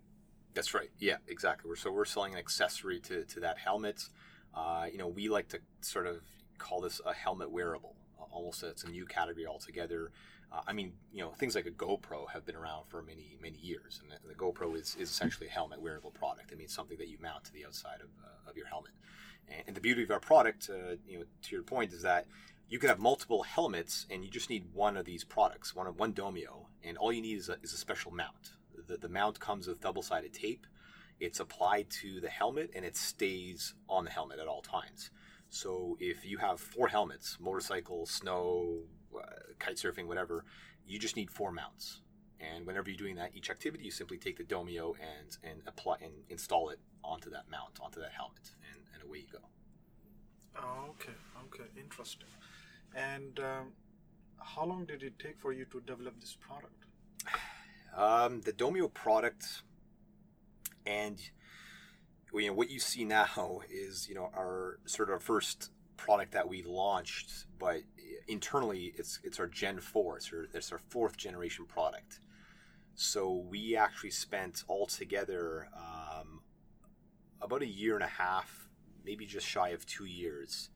That's 0.53 0.74
right. 0.74 0.89
Yeah, 1.00 1.17
exactly. 1.27 1.69
We're, 1.69 1.75
so 1.75 1.91
we're 1.91 2.05
selling 2.05 2.33
an 2.33 2.39
accessory 2.39 3.00
to, 3.01 3.24
to 3.25 3.39
that 3.39 3.57
helmet. 3.57 4.10
Uh, 4.53 4.86
you 4.91 4.98
know, 4.98 5.07
we 5.07 5.29
like 5.29 5.48
to 5.50 5.60
sort 5.81 6.07
of 6.07 6.22
call 6.57 6.81
this 6.81 7.01
a 7.05 7.13
helmet 7.13 7.51
wearable. 7.51 7.95
Almost, 8.31 8.63
it's 8.63 8.83
a 8.83 8.89
new 8.89 9.06
category 9.06 9.45
altogether. 9.45 10.12
Uh, 10.51 10.62
I 10.67 10.73
mean, 10.73 10.93
you 11.12 11.21
know, 11.21 11.32
things 11.32 11.56
like 11.56 11.65
a 11.65 11.71
GoPro 11.71 12.30
have 12.32 12.45
been 12.45 12.56
around 12.56 12.86
for 12.88 13.01
many, 13.01 13.38
many 13.41 13.58
years, 13.58 13.99
and 14.01 14.12
the, 14.12 14.27
the 14.27 14.36
GoPro 14.36 14.75
is, 14.75 14.95
is 14.99 15.10
essentially 15.10 15.47
a 15.47 15.51
helmet 15.51 15.82
wearable 15.82 16.12
product. 16.12 16.51
I 16.51 16.56
mean, 16.56 16.67
something 16.67 16.97
that 16.97 17.08
you 17.08 17.17
mount 17.21 17.43
to 17.45 17.54
the 17.54 17.65
outside 17.65 18.01
of, 18.01 18.10
uh, 18.23 18.49
of 18.49 18.56
your 18.56 18.67
helmet. 18.67 18.91
And, 19.47 19.63
and 19.67 19.75
the 19.75 19.82
beauty 19.82 20.04
of 20.04 20.12
our 20.12 20.19
product, 20.19 20.69
uh, 20.69 20.95
you 21.08 21.19
know, 21.19 21.25
to 21.43 21.56
your 21.56 21.63
point, 21.63 21.93
is 21.93 22.04
that 22.04 22.25
you 22.73 22.79
can 22.79 22.89
have 22.89 22.97
multiple 22.97 23.43
helmets, 23.43 24.07
and 24.09 24.25
you 24.25 24.31
just 24.31 24.49
need 24.49 24.65
one 24.73 24.97
of 24.97 25.05
these 25.05 25.23
products, 25.23 25.75
one 25.75 25.86
of 25.86 25.99
one 25.99 26.12
Domio, 26.12 26.65
and 26.83 26.97
all 26.97 27.13
you 27.13 27.21
need 27.21 27.38
is 27.38 27.47
a, 27.47 27.57
is 27.62 27.71
a 27.71 27.77
special 27.77 28.09
mount. 28.12 28.53
The, 28.88 28.97
the 28.97 29.09
mount 29.09 29.39
comes 29.39 29.67
with 29.67 29.79
double-sided 29.79 30.33
tape. 30.33 30.65
It's 31.19 31.39
applied 31.39 31.91
to 32.01 32.19
the 32.19 32.29
helmet, 32.29 32.71
and 32.73 32.83
it 32.83 32.97
stays 32.97 33.75
on 33.88 34.05
the 34.05 34.09
helmet 34.09 34.39
at 34.39 34.47
all 34.47 34.63
times. 34.63 35.12
So 35.49 35.97
if 35.99 36.25
you 36.25 36.39
have 36.39 36.59
four 36.59 36.88
helmets, 36.88 37.38
motorcycle, 37.39 38.07
snow, 38.07 38.79
uh, 39.15 39.53
kite 39.59 39.75
surfing, 39.75 40.07
whatever, 40.07 40.43
you 40.88 40.97
just 40.97 41.15
need 41.15 41.29
four 41.29 41.51
mounts. 41.51 42.01
And 42.39 42.65
whenever 42.65 42.89
you're 42.89 42.97
doing 42.97 43.17
that, 43.17 43.36
each 43.36 43.51
activity, 43.51 43.83
you 43.83 43.91
simply 43.91 44.17
take 44.17 44.38
the 44.38 44.43
Domio 44.43 44.95
and 44.99 45.38
and 45.43 45.62
apply 45.67 45.97
and 46.01 46.13
install 46.27 46.69
it 46.69 46.79
onto 47.03 47.29
that 47.29 47.43
mount, 47.51 47.79
onto 47.79 47.99
that 47.99 48.13
helmet, 48.17 48.55
and, 48.71 48.81
and 48.95 49.03
away 49.03 49.19
you 49.19 49.27
go. 49.31 49.45
Oh, 50.57 50.89
okay, 50.89 51.13
okay, 51.45 51.69
interesting. 51.79 52.29
And 52.95 53.39
um, 53.39 53.73
how 54.39 54.65
long 54.65 54.86
did 54.86 55.03
it 55.03 55.17
take 55.19 55.39
for 55.39 55.51
you 55.51 55.65
to 55.65 55.82
develop 55.82 56.19
this 56.19 56.38
product? 56.39 56.86
Um, 57.95 58.41
the 58.41 58.53
Domio 58.53 58.91
product, 58.91 59.62
and 60.86 61.19
you 62.34 62.47
know 62.47 62.53
what 62.53 62.69
you 62.69 62.79
see 62.79 63.06
now 63.06 63.62
is 63.69 64.08
you 64.10 64.15
know 64.15 64.32
our 64.36 64.79
sort 64.86 65.10
of 65.10 65.13
our 65.13 65.19
first 65.19 65.71
product 65.97 66.32
that 66.34 66.47
we 66.47 66.63
launched, 66.63 67.45
but 67.60 67.82
internally 68.27 68.93
it's 68.97 69.19
it's 69.23 69.39
our 69.39 69.47
Gen 69.47 69.79
Four. 69.79 70.17
It's 70.17 70.32
our, 70.34 70.47
it's 70.53 70.71
our 70.71 70.79
fourth 70.79 71.17
generation 71.17 71.65
product. 71.65 72.19
So 72.95 73.45
we 73.49 73.75
actually 73.75 74.12
spent 74.12 74.63
altogether 74.69 75.67
um, 75.75 76.41
about 77.41 77.63
a 77.63 77.67
year 77.67 77.95
and 77.95 78.03
a 78.03 78.08
half, 78.08 78.69
maybe 79.03 79.25
just 79.25 79.47
shy 79.47 79.69
of 79.69 79.86
two 79.88 80.06
years, 80.06 80.69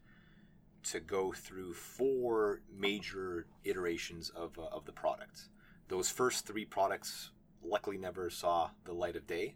to 0.92 1.00
go 1.00 1.32
through 1.32 1.74
four 1.74 2.62
major 2.74 3.48
iterations 3.64 4.30
of, 4.30 4.58
uh, 4.58 4.64
of 4.72 4.86
the 4.86 4.92
product. 4.92 5.50
Those 5.90 6.10
first 6.10 6.46
three 6.46 6.66
products 6.66 7.32
luckily 7.64 7.98
never 7.98 8.30
saw 8.30 8.70
the 8.86 8.94
light 8.94 9.16
of 9.16 9.28
day. 9.28 9.56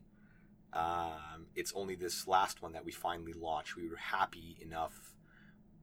Um, 0.74 1.48
it's 1.56 1.74
only 1.76 1.96
this 1.96 2.28
last 2.28 2.62
one 2.62 2.74
that 2.74 2.86
we 2.86 2.92
finally 2.92 3.34
launched. 3.34 3.76
We 3.76 3.90
were 3.90 3.98
happy 3.98 4.58
enough, 4.62 4.94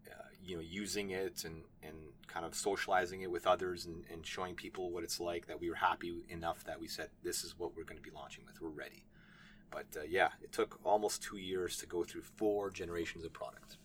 uh, 0.07 0.29
you 0.43 0.57
know, 0.57 0.63
using 0.63 1.11
it 1.11 1.45
and, 1.45 1.65
and 1.83 1.97
kind 2.27 2.47
of 2.47 2.55
socializing 2.55 3.23
it 3.23 3.31
with 3.31 3.47
others 3.47 3.87
and, 3.87 4.05
and 4.11 4.27
showing 4.27 4.55
people 4.55 4.91
what 4.91 5.05
it's 5.05 5.21
like 5.21 5.47
that 5.47 5.61
we 5.61 5.69
were 5.69 5.77
happy 5.77 6.25
enough 6.29 6.65
that 6.65 6.81
we 6.81 6.89
said, 6.89 7.09
this 7.23 7.45
is 7.45 7.59
what 7.59 7.77
we're 7.77 7.85
going 7.85 7.99
to 7.99 8.03
be 8.03 8.15
launching 8.15 8.45
with. 8.47 8.61
We're 8.61 8.69
ready. 8.69 9.05
But 9.71 9.87
uh, 9.97 10.05
yeah, 10.09 10.31
it 10.43 10.53
took 10.53 10.79
almost 10.85 11.23
two 11.23 11.37
years 11.37 11.77
to 11.79 11.87
go 11.87 12.05
through 12.05 12.23
four 12.23 12.71
generations 12.71 13.25
of 13.25 13.33
product. 13.33 13.77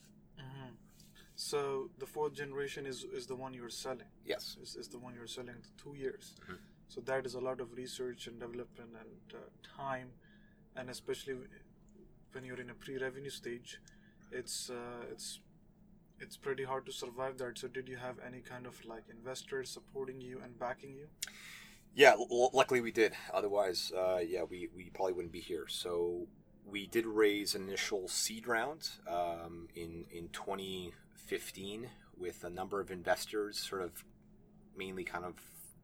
Mm-hmm. 1.35 1.57
So 1.59 1.89
the 1.99 2.05
fourth 2.05 2.33
generation 2.33 2.85
is 2.85 3.03
is 3.03 3.25
the 3.27 3.35
one 3.35 3.53
you're 3.53 3.69
selling. 3.69 4.09
Yes. 4.25 4.57
Is, 4.61 4.75
is 4.75 4.87
the 4.87 4.99
one 4.99 5.13
you're 5.15 5.27
selling 5.27 5.55
two 5.77 5.95
years. 5.95 6.35
Mhm. 6.47 6.57
So 6.87 7.01
that 7.01 7.25
is 7.25 7.33
a 7.35 7.39
lot 7.39 7.59
of 7.59 7.73
research 7.75 8.27
and 8.27 8.39
development 8.39 8.91
and 9.03 9.33
uh, 9.33 9.39
time, 9.77 10.09
and 10.75 10.89
especially 10.89 11.35
when 12.33 12.45
you're 12.45 12.59
in 12.61 12.69
a 12.69 12.73
pre-revenue 12.75 13.29
stage, 13.31 13.79
it's 14.31 14.69
uh, 14.69 15.05
it's 15.11 15.39
it's 16.19 16.37
pretty 16.37 16.63
hard 16.63 16.85
to 16.85 16.91
survive 16.91 17.37
that. 17.39 17.57
So 17.57 17.67
did 17.67 17.89
you 17.89 17.97
have 17.97 18.15
any 18.25 18.41
kind 18.41 18.65
of 18.67 18.85
like 18.85 19.03
investors 19.09 19.69
supporting 19.71 20.21
you 20.21 20.39
and 20.43 20.57
backing 20.59 20.93
you? 20.93 21.07
Yeah, 21.95 22.11
l- 22.11 22.51
luckily 22.53 22.81
we 22.81 22.91
did. 22.91 23.13
Otherwise, 23.33 23.91
uh, 23.95 24.17
yeah, 24.17 24.43
we, 24.43 24.69
we 24.75 24.89
probably 24.89 25.13
wouldn't 25.13 25.31
be 25.33 25.39
here. 25.41 25.67
So 25.67 26.27
we 26.65 26.87
did 26.87 27.05
raise 27.05 27.53
initial 27.55 28.07
seed 28.07 28.47
round 28.47 28.89
um, 29.07 29.67
in 29.75 30.05
in 30.11 30.29
2015 31.27 31.89
with 32.17 32.43
a 32.43 32.49
number 32.49 32.79
of 32.79 32.91
investors, 32.91 33.57
sort 33.57 33.81
of 33.81 34.03
mainly 34.77 35.03
kind 35.03 35.25
of 35.25 35.35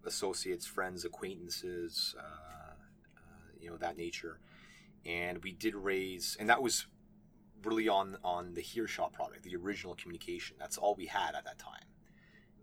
associates, 0.06 0.66
friends, 0.66 1.06
acquaintances, 1.06 2.16
uh, 2.18 2.22
uh, 2.22 3.52
you 3.60 3.70
know 3.70 3.78
that 3.78 3.98
nature. 3.98 4.40
And 5.06 5.42
we 5.44 5.52
did 5.52 5.76
raise, 5.76 6.36
and 6.40 6.50
that 6.50 6.62
was 6.62 6.88
really 7.64 7.88
on 7.88 8.18
on 8.24 8.54
the 8.54 8.62
Hearshot 8.62 9.14
product, 9.14 9.44
the 9.44 9.56
original 9.56 9.96
communication. 9.96 10.58
That's 10.60 10.78
all 10.78 10.96
we 10.96 11.06
had 11.06 11.36
at 11.36 11.46
that 11.46 11.58
time. 11.58 11.88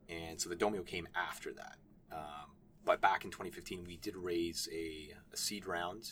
And 0.09 0.41
so 0.41 0.49
the 0.49 0.57
Domio 0.57 0.87
came 0.87 1.09
after 1.17 1.53
that. 1.55 1.77
Um, 2.13 2.53
but 2.85 3.01
back 3.01 3.25
in 3.25 3.31
2015, 3.31 3.85
we 3.85 3.97
did 3.97 4.17
raise 4.17 4.69
a, 4.73 5.13
a 5.33 5.37
seed 5.37 5.67
round 5.67 6.11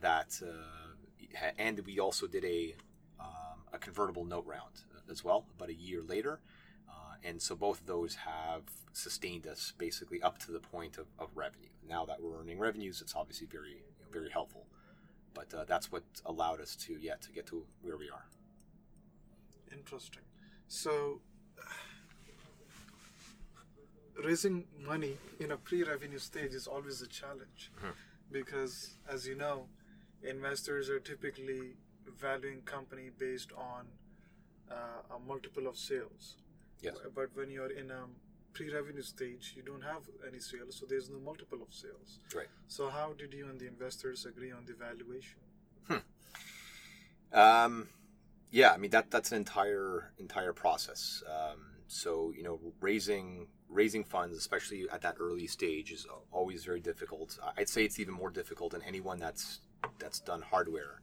that, 0.00 0.40
uh, 0.42 1.50
and 1.56 1.80
we 1.86 2.00
also 2.00 2.26
did 2.26 2.44
a 2.44 2.74
um, 3.20 3.60
a 3.72 3.78
convertible 3.78 4.24
note 4.24 4.46
round 4.46 4.80
as 5.10 5.24
well, 5.24 5.46
about 5.56 5.68
a 5.68 5.74
year 5.74 6.02
later. 6.02 6.40
Uh, 6.88 7.14
and 7.24 7.40
so 7.40 7.54
both 7.54 7.80
of 7.80 7.86
those 7.86 8.14
have 8.16 8.62
sustained 8.92 9.46
us 9.46 9.72
basically 9.78 10.20
up 10.22 10.38
to 10.38 10.50
the 10.52 10.60
point 10.60 10.98
of, 10.98 11.06
of 11.18 11.28
revenue. 11.36 11.68
Now 11.88 12.04
that 12.06 12.20
we're 12.22 12.38
earning 12.40 12.58
revenues, 12.58 13.00
it's 13.00 13.14
obviously 13.14 13.46
very 13.46 13.70
you 13.70 13.76
know, 14.00 14.10
very 14.12 14.30
helpful. 14.30 14.66
But 15.34 15.52
uh, 15.54 15.64
that's 15.64 15.92
what 15.92 16.02
allowed 16.26 16.60
us 16.60 16.74
to 16.76 16.98
yeah 17.00 17.14
to 17.20 17.30
get 17.32 17.46
to 17.46 17.64
where 17.82 17.96
we 17.96 18.10
are. 18.10 18.24
Interesting. 19.72 20.22
So, 20.66 21.20
raising 24.24 24.64
money 24.84 25.16
in 25.38 25.52
a 25.52 25.56
pre-revenue 25.56 26.18
stage 26.18 26.52
is 26.52 26.66
always 26.66 27.00
a 27.00 27.06
challenge 27.06 27.70
Mhm. 27.80 27.94
because, 28.30 28.96
as 29.08 29.26
you 29.26 29.34
know, 29.34 29.68
investors 30.22 30.90
are 30.90 31.00
typically 31.00 31.76
valuing 32.06 32.62
company 32.62 33.10
based 33.10 33.52
on 33.52 33.86
uh, 34.70 35.16
a 35.16 35.18
multiple 35.18 35.66
of 35.66 35.76
sales. 35.76 36.36
Yes. 36.82 36.96
But 37.14 37.28
when 37.34 37.50
you're 37.50 37.70
in 37.70 37.90
a 37.90 38.04
pre-revenue 38.52 39.02
stage, 39.02 39.54
you 39.56 39.62
don't 39.62 39.82
have 39.82 40.02
any 40.26 40.40
sales, 40.40 40.76
so 40.76 40.86
there's 40.86 41.10
no 41.10 41.18
multiple 41.18 41.58
of 41.62 41.72
sales. 41.72 42.20
Right. 42.34 42.48
So 42.68 42.88
how 42.88 43.12
did 43.12 43.32
you 43.32 43.48
and 43.48 43.60
the 43.60 43.66
investors 43.66 44.26
agree 44.26 44.52
on 44.52 44.64
the 44.66 44.74
valuation? 44.74 45.40
Hmm. 45.88 47.38
Um, 47.38 47.88
yeah, 48.50 48.72
I 48.72 48.76
mean 48.78 48.90
that 48.90 49.10
that's 49.10 49.30
an 49.30 49.38
entire 49.38 50.12
entire 50.18 50.52
process. 50.52 51.22
Um, 51.28 51.66
so 51.86 52.32
you 52.36 52.42
know, 52.42 52.58
raising 52.80 53.46
raising 53.68 54.04
funds, 54.04 54.36
especially 54.36 54.86
at 54.90 55.02
that 55.02 55.16
early 55.20 55.46
stage, 55.46 55.92
is 55.92 56.06
always 56.32 56.64
very 56.64 56.80
difficult. 56.80 57.38
I'd 57.56 57.68
say 57.68 57.84
it's 57.84 58.00
even 58.00 58.14
more 58.14 58.30
difficult 58.30 58.72
than 58.72 58.82
anyone 58.82 59.18
that's 59.18 59.60
that's 59.98 60.20
done 60.20 60.42
hardware 60.42 61.00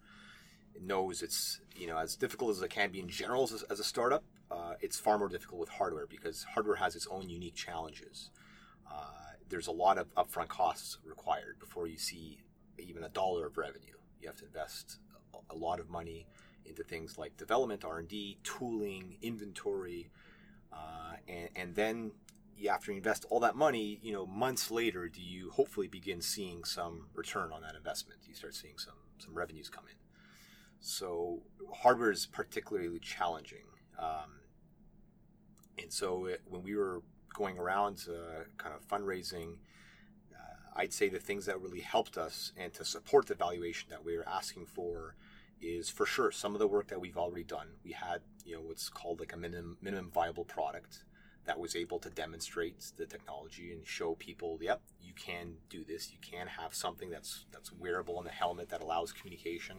knows. 0.82 1.22
It's 1.22 1.62
you 1.76 1.88
know 1.88 1.98
as 1.98 2.16
difficult 2.16 2.52
as 2.52 2.62
it 2.62 2.70
can 2.70 2.92
be 2.92 3.00
in 3.00 3.10
general 3.10 3.44
as, 3.44 3.64
as 3.70 3.80
a 3.80 3.84
startup. 3.84 4.24
Uh, 4.50 4.74
it's 4.80 5.00
far 5.00 5.18
more 5.18 5.28
difficult 5.30 5.60
with 5.60 5.70
hardware 5.70 6.08
because 6.08 6.44
hardware 6.44 6.78
has 6.78 6.96
its 6.96 7.08
own 7.12 7.30
unique 7.30 7.56
challenges. 7.56 8.32
Uh, 8.90 9.04
there's 9.50 9.68
a 9.68 9.72
lot 9.72 9.98
of 9.98 10.14
upfront 10.16 10.48
costs 10.48 10.98
required 11.04 11.60
before 11.60 11.88
you 11.88 11.98
see 11.98 12.40
even 12.78 13.04
a 13.04 13.10
dollar 13.10 13.46
of 13.46 13.58
revenue. 13.58 13.98
You 14.22 14.28
have 14.28 14.38
to 14.38 14.46
invest 14.46 15.00
a 15.50 15.56
lot 15.56 15.80
of 15.80 15.90
money 15.90 16.28
into 16.66 16.84
things 16.84 17.18
like 17.18 17.38
development, 17.38 17.84
R 17.86 18.00
and 18.00 18.08
D, 18.08 18.38
tooling, 18.44 19.18
inventory, 19.22 20.10
uh, 20.72 21.16
and, 21.28 21.50
and 21.56 21.76
then 21.76 22.12
you, 22.58 22.70
after 22.70 22.92
you 22.92 22.98
invest 22.98 23.26
all 23.30 23.40
that 23.42 23.56
money, 23.56 24.00
you 24.02 24.12
know, 24.12 24.26
months 24.26 24.72
later, 24.72 25.08
do 25.08 25.22
you 25.22 25.52
hopefully 25.52 25.88
begin 25.88 26.22
seeing 26.22 26.64
some 26.64 27.08
return 27.14 27.52
on 27.52 27.62
that 27.62 27.76
investment? 27.76 28.22
You 28.28 28.34
start 28.34 28.56
seeing 28.56 28.78
some 28.78 28.96
some 29.20 29.34
revenues 29.34 29.70
come 29.70 29.86
in. 29.90 30.07
So 30.80 31.42
hardware 31.74 32.12
is 32.12 32.26
particularly 32.26 33.00
challenging, 33.00 33.66
um, 34.00 34.42
and 35.82 35.92
so 35.92 36.26
it, 36.26 36.42
when 36.48 36.64
we 36.64 36.76
were 36.76 37.02
going 37.34 37.58
around 37.58 38.06
uh, 38.10 38.44
kind 38.58 38.74
of 38.76 38.88
fundraising. 38.88 39.58
uh, 40.34 40.58
I'd 40.76 40.94
say 40.94 41.08
the 41.08 41.20
things 41.20 41.46
that 41.46 41.62
really 41.62 41.82
helped 41.82 42.18
us 42.18 42.52
and 42.58 42.74
to 42.74 42.84
support 42.84 43.28
the 43.28 43.36
valuation 43.36 43.90
that 43.92 44.04
we 44.04 44.18
were 44.18 44.28
asking 44.28 44.66
for 44.66 45.16
is 45.62 45.90
for 45.90 46.06
sure 46.06 46.32
some 46.32 46.54
of 46.54 46.60
the 46.60 46.68
work 46.68 46.88
that 46.88 47.00
we've 47.00 47.18
already 47.18 47.44
done. 47.44 47.68
We 47.84 47.92
had, 47.92 48.22
you 48.46 48.56
know, 48.56 48.62
what's 48.62 48.90
called 48.90 49.20
like 49.20 49.34
a 49.34 49.38
minimum 49.38 49.78
minimum 49.82 50.12
viable 50.12 50.46
product 50.46 51.04
that 51.46 51.60
was 51.60 51.76
able 51.76 52.00
to 52.00 52.10
demonstrate 52.10 52.92
the 52.98 53.06
technology 53.06 53.72
and 53.72 53.88
show 53.88 54.16
people, 54.16 54.60
yep, 54.62 54.82
you 55.02 55.14
can 55.14 55.54
do 55.70 55.84
this. 55.86 56.12
You 56.12 56.18
can 56.22 56.48
have 56.48 56.74
something 56.74 57.10
that's 57.10 57.46
that's 57.52 57.72
wearable 57.72 58.20
in 58.20 58.26
the 58.26 58.32
helmet 58.32 58.70
that 58.70 58.82
allows 58.82 59.14
communication 59.14 59.78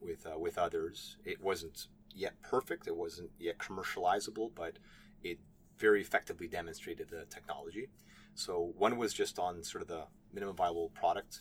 with 0.00 0.26
uh, 0.26 0.38
with 0.38 0.58
others. 0.58 1.16
It 1.24 1.40
wasn't 1.40 1.86
yet 2.14 2.40
perfect. 2.42 2.86
It 2.86 2.96
wasn't 2.96 3.30
yet 3.38 3.58
commercializable, 3.58 4.50
but 4.54 4.78
it 5.22 5.38
very 5.78 6.00
effectively 6.00 6.46
demonstrated 6.46 7.08
the 7.08 7.24
technology. 7.26 7.88
So 8.34 8.72
one 8.76 8.96
was 8.96 9.12
just 9.12 9.38
on 9.38 9.62
sort 9.64 9.82
of 9.82 9.88
the 9.88 10.04
minimum 10.32 10.56
viable 10.56 10.90
product, 10.90 11.40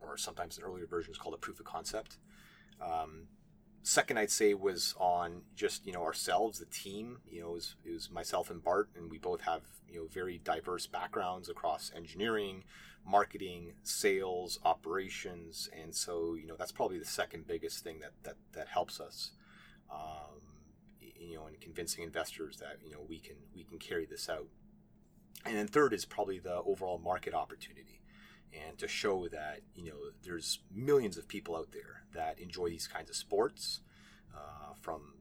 or 0.00 0.16
sometimes 0.16 0.58
in 0.58 0.64
earlier 0.64 0.86
versions 0.86 1.18
called 1.18 1.34
a 1.34 1.38
proof 1.38 1.60
of 1.60 1.66
concept. 1.66 2.18
Um, 2.80 3.28
second, 3.82 4.18
I'd 4.18 4.30
say 4.30 4.54
was 4.54 4.94
on 4.98 5.42
just 5.54 5.86
you 5.86 5.92
know 5.92 6.02
ourselves, 6.02 6.58
the 6.58 6.66
team. 6.66 7.18
You 7.28 7.42
know, 7.42 7.50
it 7.50 7.54
was, 7.54 7.76
it 7.84 7.92
was 7.92 8.10
myself 8.10 8.50
and 8.50 8.62
Bart, 8.62 8.90
and 8.96 9.10
we 9.10 9.18
both 9.18 9.42
have 9.42 9.62
you 9.88 10.00
know 10.00 10.06
very 10.06 10.38
diverse 10.38 10.86
backgrounds 10.86 11.48
across 11.48 11.92
engineering, 11.94 12.64
marketing, 13.06 13.74
sales, 13.82 14.58
operations, 14.64 15.68
and 15.80 15.94
so 15.94 16.34
you 16.34 16.46
know 16.46 16.56
that's 16.56 16.72
probably 16.72 16.98
the 16.98 17.04
second 17.04 17.46
biggest 17.46 17.82
thing 17.82 18.00
that 18.00 18.12
that 18.22 18.36
that 18.52 18.68
helps 18.68 19.00
us. 19.00 19.32
Um, 19.90 20.40
you 21.00 21.36
know, 21.36 21.46
in 21.46 21.54
convincing 21.60 22.02
investors 22.04 22.58
that 22.58 22.78
you 22.84 22.92
know 22.92 23.04
we 23.08 23.18
can 23.18 23.36
we 23.54 23.64
can 23.64 23.78
carry 23.78 24.06
this 24.06 24.28
out. 24.28 24.46
And 25.44 25.56
then 25.56 25.68
third 25.68 25.92
is 25.92 26.04
probably 26.04 26.38
the 26.38 26.60
overall 26.62 26.98
market 26.98 27.32
opportunity 27.34 28.00
and 28.52 28.76
to 28.78 28.88
show 28.88 29.28
that 29.28 29.60
you 29.74 29.84
know 29.84 29.96
there's 30.22 30.60
millions 30.74 31.16
of 31.16 31.28
people 31.28 31.56
out 31.56 31.72
there 31.72 32.02
that 32.14 32.38
enjoy 32.38 32.68
these 32.68 32.86
kinds 32.86 33.10
of 33.10 33.16
sports, 33.16 33.80
uh, 34.34 34.74
from 34.80 35.14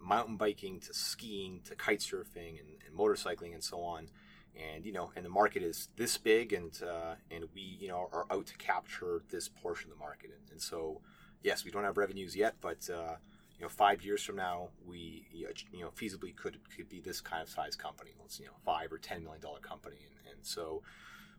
mountain 0.00 0.36
biking 0.36 0.80
to 0.80 0.92
skiing 0.92 1.60
to 1.64 1.74
kite 1.74 2.00
surfing 2.00 2.58
and, 2.58 2.68
and 2.86 2.96
motorcycling 2.96 3.54
and 3.54 3.62
so 3.62 3.80
on. 3.80 4.08
And 4.54 4.84
you 4.84 4.92
know, 4.92 5.10
and 5.16 5.24
the 5.24 5.30
market 5.30 5.62
is 5.62 5.88
this 5.96 6.18
big, 6.18 6.52
and 6.52 6.78
uh, 6.82 7.14
and 7.30 7.44
we 7.54 7.62
you 7.80 7.88
know 7.88 8.08
are 8.12 8.26
out 8.30 8.46
to 8.46 8.56
capture 8.56 9.22
this 9.30 9.48
portion 9.48 9.90
of 9.90 9.96
the 9.96 10.04
market. 10.04 10.30
And, 10.30 10.50
and 10.52 10.60
so, 10.60 11.00
yes, 11.42 11.64
we 11.64 11.70
don't 11.70 11.84
have 11.84 11.96
revenues 11.96 12.36
yet, 12.36 12.56
but 12.60 12.88
uh, 12.90 13.16
you 13.62 13.62
know, 13.62 13.68
five 13.68 14.02
years 14.02 14.22
from 14.22 14.36
now, 14.36 14.68
we 14.86 15.26
you 15.32 15.80
know 15.80 15.90
feasibly 15.90 16.34
could 16.34 16.58
could 16.76 16.88
be 16.88 17.00
this 17.00 17.20
kind 17.20 17.42
of 17.42 17.48
size 17.48 17.76
company. 17.76 18.10
Let's 18.20 18.38
you 18.38 18.46
know, 18.46 18.52
five 18.64 18.92
or 18.92 18.98
ten 18.98 19.22
million 19.22 19.40
dollar 19.40 19.60
company, 19.60 19.98
and, 20.04 20.34
and 20.34 20.44
so 20.44 20.82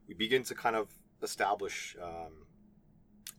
we 0.07 0.13
begin 0.13 0.43
to 0.43 0.55
kind 0.55 0.75
of 0.75 0.87
establish 1.21 1.95
um, 2.01 2.47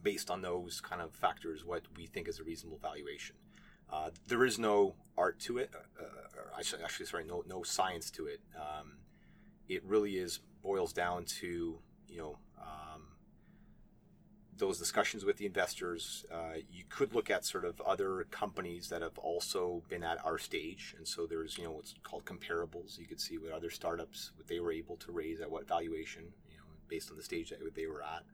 based 0.03 0.31
on 0.31 0.43
those 0.43 0.81
kind 0.81 1.03
of 1.03 1.13
factors 1.15 1.65
what 1.65 1.83
we 1.97 2.07
think 2.07 2.29
is 2.29 2.41
a 2.41 2.45
reasonable 2.45 2.79
valuation. 2.79 3.37
Uh, 3.91 4.11
there 4.29 4.45
is 4.45 4.59
no 4.59 4.95
art 5.17 5.39
to 5.41 5.59
it. 5.59 5.71
Uh, 5.99 6.05
or 6.37 6.53
I 6.55 6.61
actually, 6.61 7.07
sorry, 7.07 7.25
no 7.25 7.43
no 7.47 7.63
science 7.63 8.11
to 8.13 8.27
it. 8.27 8.41
Um, 8.55 8.99
it 9.69 9.85
really 9.85 10.17
is 10.17 10.41
boils 10.63 10.93
down 10.93 11.25
to 11.25 11.79
you 12.09 12.19
know 12.19 12.39
um, 12.61 13.03
those 14.57 14.79
discussions 14.79 15.25
with 15.25 15.37
the 15.37 15.47
investors. 15.47 16.25
Uh, 16.33 16.59
you 16.71 16.85
could 16.89 17.15
look 17.15 17.31
at 17.31 17.45
sort 17.45 17.65
of 17.65 17.81
other 17.83 18.27
companies 18.31 18.89
that 18.89 19.03
have 19.03 19.19
also 19.19 19.83
been 19.89 20.03
at 20.03 20.25
our 20.25 20.39
stage, 20.39 20.95
and 20.97 21.07
so 21.07 21.27
there's 21.27 21.59
you 21.59 21.65
know 21.65 21.73
what's 21.73 21.95
called 22.03 22.25
comparables. 22.25 22.99
You 22.99 23.07
could 23.07 23.21
see 23.21 23.39
what 23.39 23.53
other 23.53 23.71
startups 23.71 24.33
what 24.37 24.49
they 24.49 24.61
were 24.61 24.73
able 24.73 24.97
to 24.97 25.13
raise 25.13 25.41
at 25.41 25.51
what 25.51 25.69
valuation, 25.69 26.33
you 26.51 26.57
know, 26.57 26.65
based 26.89 27.11
on 27.11 27.17
the 27.17 27.23
stage 27.23 27.51
that 27.51 27.59
they 27.75 27.87
were 27.87 28.03
at. 28.03 28.25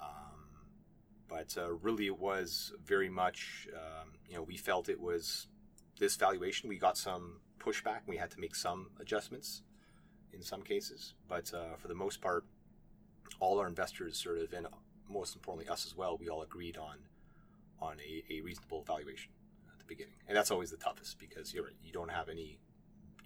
Um, 0.00 0.66
but 1.28 1.56
uh, 1.58 1.72
really, 1.74 2.06
it 2.06 2.18
was 2.18 2.72
very 2.84 3.08
much 3.08 3.68
um, 3.74 4.12
you 4.28 4.36
know 4.36 4.42
we 4.42 4.56
felt 4.56 4.88
it 4.88 5.00
was 5.00 5.48
this 5.98 6.16
valuation. 6.16 6.68
We 6.68 6.78
got 6.78 6.96
some 6.96 7.40
pushback. 7.58 8.00
We 8.06 8.16
had 8.16 8.30
to 8.30 8.40
make 8.40 8.54
some 8.54 8.90
adjustments 8.98 9.62
in 10.32 10.42
some 10.42 10.62
cases, 10.62 11.14
but 11.28 11.52
uh, 11.54 11.76
for 11.78 11.88
the 11.88 11.94
most 11.94 12.20
part, 12.20 12.44
all 13.40 13.58
our 13.58 13.66
investors 13.66 14.16
sort 14.18 14.38
of 14.38 14.52
and 14.52 14.66
most 15.08 15.34
importantly 15.34 15.70
us 15.70 15.86
as 15.86 15.96
well, 15.96 16.16
we 16.18 16.28
all 16.28 16.42
agreed 16.42 16.76
on 16.76 16.98
on 17.80 17.96
a, 18.00 18.24
a 18.32 18.40
reasonable 18.42 18.82
valuation 18.82 19.32
at 19.72 19.78
the 19.78 19.84
beginning, 19.84 20.14
and 20.28 20.36
that's 20.36 20.50
always 20.50 20.70
the 20.70 20.76
toughest 20.76 21.18
because 21.18 21.52
you're 21.54 21.70
you 21.82 21.92
don't 21.92 22.10
have 22.10 22.28
any 22.28 22.58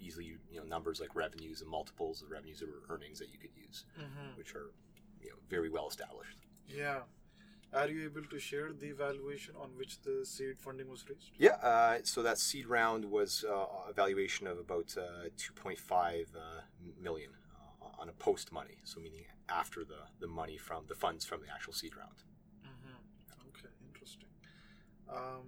easily 0.01 0.37
you 0.51 0.59
know 0.61 0.65
numbers 0.65 1.01
like 1.01 1.15
revenues 1.15 1.61
and 1.61 1.71
multiples 1.71 2.23
of 2.23 2.31
revenues 2.31 2.63
or 2.63 2.95
earnings 2.95 3.19
that 3.19 3.29
you 3.33 3.39
could 3.39 3.51
use, 3.57 3.85
Mm-hmm. 3.99 4.37
which 4.37 4.55
are 4.55 4.71
you 5.21 5.31
know 5.31 5.37
very 5.49 5.69
well 5.71 5.89
established. 5.89 6.39
Yeah. 6.69 7.01
Are 7.75 7.89
you 7.89 8.05
able 8.05 8.23
to 8.23 8.39
share 8.39 8.73
the 8.73 8.93
valuation 8.93 9.55
on 9.61 9.71
which 9.77 10.01
the 10.03 10.25
seed 10.25 10.57
funding 10.59 10.89
was 10.89 11.05
raised? 11.09 11.33
Yeah, 11.37 11.57
uh, 11.57 11.99
so 12.05 12.23
that 12.23 12.39
seed 12.39 12.67
round 12.67 13.05
was 13.05 13.45
uh, 13.49 13.91
a 13.91 13.93
valuation 13.93 14.47
of 14.47 14.59
about 14.59 14.95
uh, 14.97 15.29
2.5 15.37 15.79
uh, 15.83 16.39
million 17.03 17.31
uh, 17.83 18.01
on 18.01 18.09
a 18.09 18.13
post 18.13 18.53
money, 18.53 18.79
so 18.85 19.01
meaning 19.01 19.25
after 19.49 19.85
the, 19.85 20.03
the 20.21 20.29
money 20.29 20.57
from 20.57 20.85
the 20.89 20.95
funds 20.95 21.25
from 21.25 21.41
the 21.41 21.49
actual 21.53 21.73
seed 21.73 21.97
round. 21.97 22.19
Mm-hmm. 22.65 23.49
Okay, 23.49 23.73
interesting. 23.89 24.29
Um, 25.13 25.47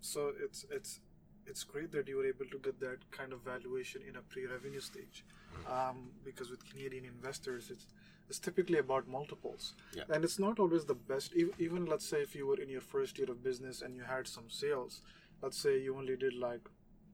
so 0.00 0.32
it's 0.40 0.64
it's 0.70 1.00
it's 1.46 1.64
great 1.64 1.90
that 1.92 2.06
you 2.06 2.16
were 2.16 2.26
able 2.26 2.46
to 2.46 2.58
get 2.58 2.78
that 2.80 3.10
kind 3.10 3.32
of 3.32 3.40
valuation 3.40 4.02
in 4.08 4.16
a 4.16 4.22
pre-revenue 4.22 4.80
stage, 4.80 5.24
um, 5.68 6.10
because 6.24 6.48
with 6.50 6.64
Canadian 6.70 7.04
investors, 7.04 7.70
it's 7.70 7.86
it's 8.28 8.38
typically 8.38 8.78
about 8.78 9.06
multiples, 9.08 9.74
Yeah. 9.94 10.04
and 10.08 10.24
it's 10.24 10.38
not 10.38 10.58
always 10.58 10.84
the 10.84 10.94
best. 10.94 11.34
Even 11.58 11.86
let's 11.86 12.06
say 12.06 12.22
if 12.22 12.34
you 12.34 12.46
were 12.46 12.60
in 12.60 12.68
your 12.68 12.80
first 12.80 13.18
year 13.18 13.30
of 13.30 13.42
business 13.42 13.82
and 13.82 13.94
you 13.96 14.02
had 14.02 14.26
some 14.26 14.48
sales, 14.50 15.02
let's 15.42 15.58
say 15.58 15.78
you 15.80 15.96
only 15.96 16.16
did 16.16 16.34
like 16.34 16.68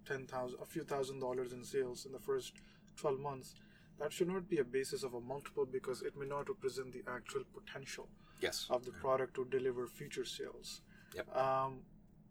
ten 0.07 0.27
thousand, 0.27 0.59
a 0.61 0.67
few 0.67 0.83
thousand 0.85 1.21
dollars 1.21 1.53
in 1.53 1.65
sales 1.65 2.07
in 2.07 2.13
the 2.13 2.19
first 2.19 2.55
twelve 2.97 3.21
months. 3.21 3.55
That 3.99 4.13
should 4.13 4.29
not 4.29 4.49
be 4.49 4.59
a 4.59 4.65
basis 4.65 5.03
of 5.05 5.15
a 5.15 5.21
multiple 5.21 5.67
because 5.67 6.03
it 6.03 6.17
may 6.17 6.27
not 6.27 6.49
represent 6.49 6.93
the 6.93 7.03
actual 7.07 7.45
potential 7.55 8.09
Yes. 8.41 8.67
of 8.71 8.85
the 8.85 8.91
product 8.93 9.35
to 9.35 9.45
deliver 9.45 9.87
future 9.87 10.25
sales. 10.25 10.81
Yep. 11.15 11.37
Um, 11.37 11.83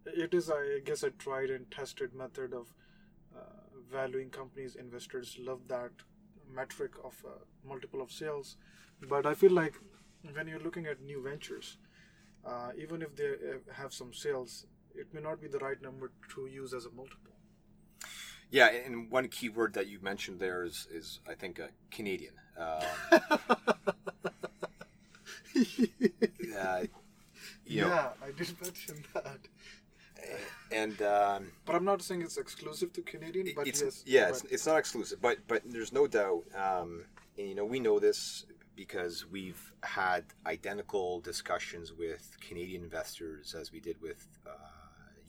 it 0.06 0.34
is, 0.34 0.50
I 0.50 0.80
guess, 0.84 1.04
a 1.04 1.12
tried 1.12 1.52
and 1.52 1.70
tested 1.72 2.14
method 2.16 2.52
of 2.54 2.74
uh, 3.36 3.40
valuing 3.92 4.30
companies. 4.32 4.76
Investors 4.76 5.38
love 5.40 5.68
that 5.68 5.92
metric 6.56 6.92
of 7.04 7.14
uh, 7.26 7.30
multiple 7.68 8.02
of 8.02 8.12
sales. 8.12 8.58
But 9.08 9.26
I 9.26 9.34
feel 9.34 9.52
like 9.52 9.76
when 10.34 10.48
you're 10.48 10.60
looking 10.60 10.86
at 10.86 11.02
new 11.02 11.22
ventures, 11.24 11.78
uh, 12.46 12.72
even 12.78 13.02
if 13.02 13.16
they 13.16 13.30
uh, 13.30 13.74
have 13.74 13.94
some 13.94 14.14
sales, 14.14 14.66
it 14.96 15.14
may 15.14 15.22
not 15.22 15.42
be 15.42 15.48
the 15.48 15.60
right 15.60 15.82
number 15.82 16.12
to 16.36 16.48
use 16.48 16.74
as 16.74 16.86
a 16.86 16.92
multiple. 16.92 17.34
Yeah, 18.50 18.68
and 18.68 19.10
one 19.10 19.30
key 19.30 19.48
word 19.48 19.74
that 19.76 19.88
you 19.88 20.00
mentioned 20.02 20.40
there 20.40 20.64
is, 20.64 20.88
is 20.92 21.20
I 21.28 21.36
think, 21.36 21.60
uh, 21.60 21.68
Canadian. 21.90 22.34
Um, 22.58 22.82
uh, 26.58 26.84
know, 27.82 27.88
yeah, 27.88 28.10
I 28.22 28.32
did 28.32 28.62
mention 28.62 29.04
that. 29.14 29.40
And 30.72 31.02
um, 31.02 31.52
But 31.66 31.76
I'm 31.76 31.86
not 31.86 32.02
saying 32.02 32.22
it's 32.22 32.38
exclusive 32.38 32.94
to 32.94 33.02
Canadian, 33.02 33.50
but 33.56 33.68
it's, 33.68 33.82
yes. 33.82 34.04
yeah, 34.06 34.30
it's, 34.30 34.44
it's 34.46 34.66
not 34.66 34.78
exclusive, 34.78 35.22
but 35.22 35.38
but 35.48 35.62
there's 35.66 35.94
no 35.94 36.08
doubt, 36.08 36.44
um, 36.56 37.06
and 37.38 37.50
you 37.50 37.56
know 37.56 37.66
we 37.66 37.80
know 37.80 38.00
this 38.00 38.46
because 38.76 39.26
we've 39.26 39.74
had 39.84 40.24
identical 40.48 41.20
discussions 41.20 41.94
with 41.94 42.36
Canadian 42.40 42.84
investors 42.84 43.54
as 43.54 43.72
we 43.72 43.80
did 43.80 44.02
with 44.02 44.28
uh, 44.48 44.52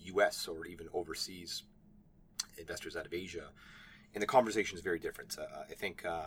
U.S. 0.05 0.49
or 0.49 0.67
even 0.67 0.89
overseas 0.95 1.65
investors 2.59 2.97
out 2.97 3.07
of 3.07 3.13
Asia, 3.13 3.49
and 4.15 4.23
the 4.23 4.27
conversation 4.27 4.77
is 4.77 4.83
very 4.83 4.99
different. 4.99 5.37
Uh, 5.39 5.65
I 5.71 5.75
think 5.75 6.05
uh, 6.05 6.27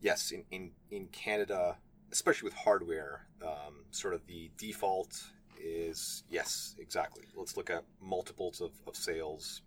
yes, 0.00 0.30
in, 0.32 0.44
in 0.50 0.70
in 0.90 1.06
Canada, 1.08 1.76
especially 2.12 2.46
with 2.46 2.54
hardware, 2.54 3.26
um, 3.42 3.84
sort 3.90 4.14
of 4.14 4.26
the 4.26 4.50
default 4.58 5.22
is 5.62 6.24
yes, 6.30 6.74
exactly. 6.78 7.24
Let's 7.34 7.56
look 7.56 7.70
at 7.70 7.84
multiples 8.00 8.60
of, 8.60 8.72
of 8.86 8.96
sales. 8.96 9.62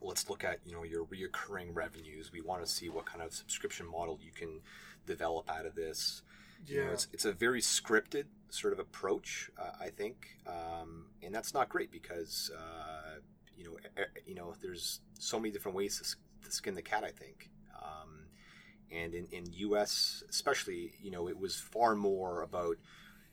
Let's 0.00 0.28
look 0.28 0.44
at 0.44 0.58
you 0.64 0.72
know 0.72 0.84
your 0.84 1.04
reoccurring 1.04 1.74
revenues. 1.74 2.32
We 2.32 2.40
want 2.40 2.64
to 2.64 2.70
see 2.70 2.88
what 2.88 3.06
kind 3.06 3.22
of 3.22 3.32
subscription 3.32 3.90
model 3.90 4.18
you 4.22 4.32
can 4.32 4.60
develop 5.06 5.50
out 5.50 5.66
of 5.66 5.74
this. 5.74 6.22
You 6.66 6.84
know, 6.84 6.92
it's, 6.92 7.08
it's 7.12 7.24
a 7.24 7.32
very 7.32 7.60
scripted 7.60 8.24
sort 8.50 8.72
of 8.72 8.78
approach 8.78 9.50
uh, 9.58 9.72
i 9.80 9.88
think 9.88 10.38
um, 10.46 11.06
and 11.22 11.34
that's 11.34 11.52
not 11.52 11.68
great 11.68 11.90
because 11.90 12.50
uh, 12.56 13.18
you 13.56 13.64
know 13.64 13.76
e- 13.78 14.00
e- 14.00 14.22
you 14.26 14.34
know 14.34 14.54
there's 14.62 15.00
so 15.18 15.38
many 15.38 15.50
different 15.50 15.76
ways 15.76 15.98
to, 16.42 16.46
to 16.48 16.54
skin 16.54 16.74
the 16.74 16.82
cat 16.82 17.04
i 17.04 17.10
think. 17.10 17.50
Um, 17.76 18.26
and 18.90 19.14
in, 19.14 19.26
in 19.30 19.44
us 19.46 20.22
especially 20.28 20.92
you 21.02 21.10
know 21.10 21.28
it 21.28 21.38
was 21.38 21.56
far 21.56 21.94
more 21.94 22.42
about 22.42 22.76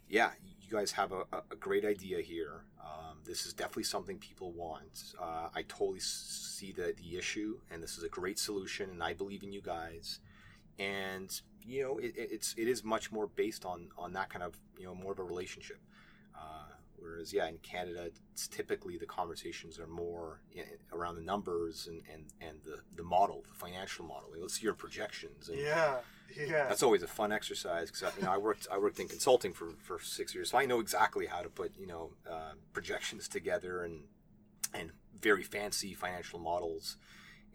yeah 0.10 0.32
you 0.66 0.78
guys 0.78 0.92
have 0.94 1.12
a, 1.12 1.26
a- 1.34 1.56
great 1.60 1.86
idea 1.86 2.22
here. 2.22 2.64
Um, 2.82 3.18
this 3.24 3.46
is 3.46 3.54
definitely 3.54 3.84
something 3.84 4.18
people 4.18 4.52
want. 4.52 5.14
Uh, 5.22 5.50
i 5.56 5.62
totally 5.64 6.00
see 6.00 6.72
the, 6.72 6.94
the 6.98 7.18
issue 7.18 7.60
and 7.72 7.82
this 7.82 7.98
is 7.98 8.04
a 8.04 8.10
great 8.10 8.38
solution 8.40 8.90
and 8.90 9.02
i 9.04 9.14
believe 9.14 9.44
in 9.44 9.52
you 9.52 9.62
guys. 9.62 10.20
And 10.80 11.30
you 11.64 11.84
know 11.84 11.98
it, 11.98 12.14
it- 12.18 12.30
it's 12.32 12.54
it 12.58 12.68
is 12.68 12.84
much 12.84 13.12
more 13.12 13.28
based 13.28 13.66
on 13.66 13.90
on 13.98 14.14
that 14.14 14.30
kind 14.30 14.44
of 14.44 14.58
you 14.78 14.86
know 14.86 14.96
more 14.96 15.12
of 15.14 15.20
a 15.20 15.24
relationship. 15.24 15.80
Uh, 16.36 16.68
whereas 16.98 17.32
yeah 17.34 17.48
in 17.48 17.58
canada 17.60 18.10
it's 18.34 18.48
typically 18.48 18.98
the 18.98 19.06
conversations 19.06 19.80
are 19.80 19.88
more 19.88 20.42
i- 20.58 20.64
around 20.96 21.16
the 21.16 21.22
numbers 21.22 21.88
and 21.88 22.02
and 22.14 22.26
and 22.42 22.58
the 22.64 22.78
the 22.96 23.04
model 23.04 23.44
the 23.48 23.54
financial 23.54 24.06
model. 24.06 24.30
Let's 24.38 24.56
see 24.60 24.64
your 24.64 24.74
projections 24.74 25.50
and 25.50 25.60
yeah, 25.60 25.98
yeah. 26.36 26.68
that's 26.68 26.84
always 26.84 27.04
a 27.04 27.08
fun 27.08 27.32
exercise 27.32 27.92
because 27.92 28.16
you 28.18 28.24
know 28.24 28.32
I 28.32 28.38
worked 28.38 28.68
I 28.72 28.78
worked 28.78 29.00
in 29.00 29.08
consulting 29.08 29.54
for, 29.54 29.72
for 29.82 30.00
six 30.00 30.34
years, 30.34 30.52
so 30.52 30.58
I 30.58 30.66
know 30.66 30.80
exactly 30.80 31.26
how 31.26 31.42
to 31.42 31.50
put 31.50 31.74
you 31.78 31.88
know 31.88 32.12
uh, 32.30 32.54
projections 32.74 33.28
together 33.28 33.84
and 33.84 34.04
and 34.74 34.92
very 35.20 35.44
fancy 35.44 35.94
financial 35.94 36.40
models, 36.40 36.98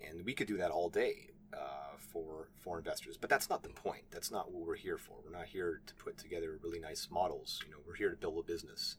and 0.07 0.25
we 0.25 0.35
could 0.35 0.47
do 0.47 0.57
that 0.57 0.71
all 0.71 0.89
day 0.89 1.31
uh, 1.53 1.97
for 1.99 2.49
for 2.59 2.79
investors. 2.79 3.17
But 3.17 3.31
that's 3.31 3.49
not 3.51 3.63
the 3.63 3.69
point. 3.69 4.05
That's 4.11 4.31
not 4.31 4.51
what 4.53 4.67
we're 4.67 4.77
here 4.77 4.99
for. 4.99 5.17
We're 5.25 5.37
not 5.37 5.47
here 5.47 5.81
to 5.87 5.95
put 5.95 6.19
together 6.19 6.59
really 6.63 6.81
nice 6.81 7.09
models. 7.11 7.61
You 7.65 7.73
know, 7.73 7.79
we're 7.87 7.97
here 7.97 8.11
to 8.11 8.17
build 8.17 8.39
a 8.39 8.43
business. 8.43 8.97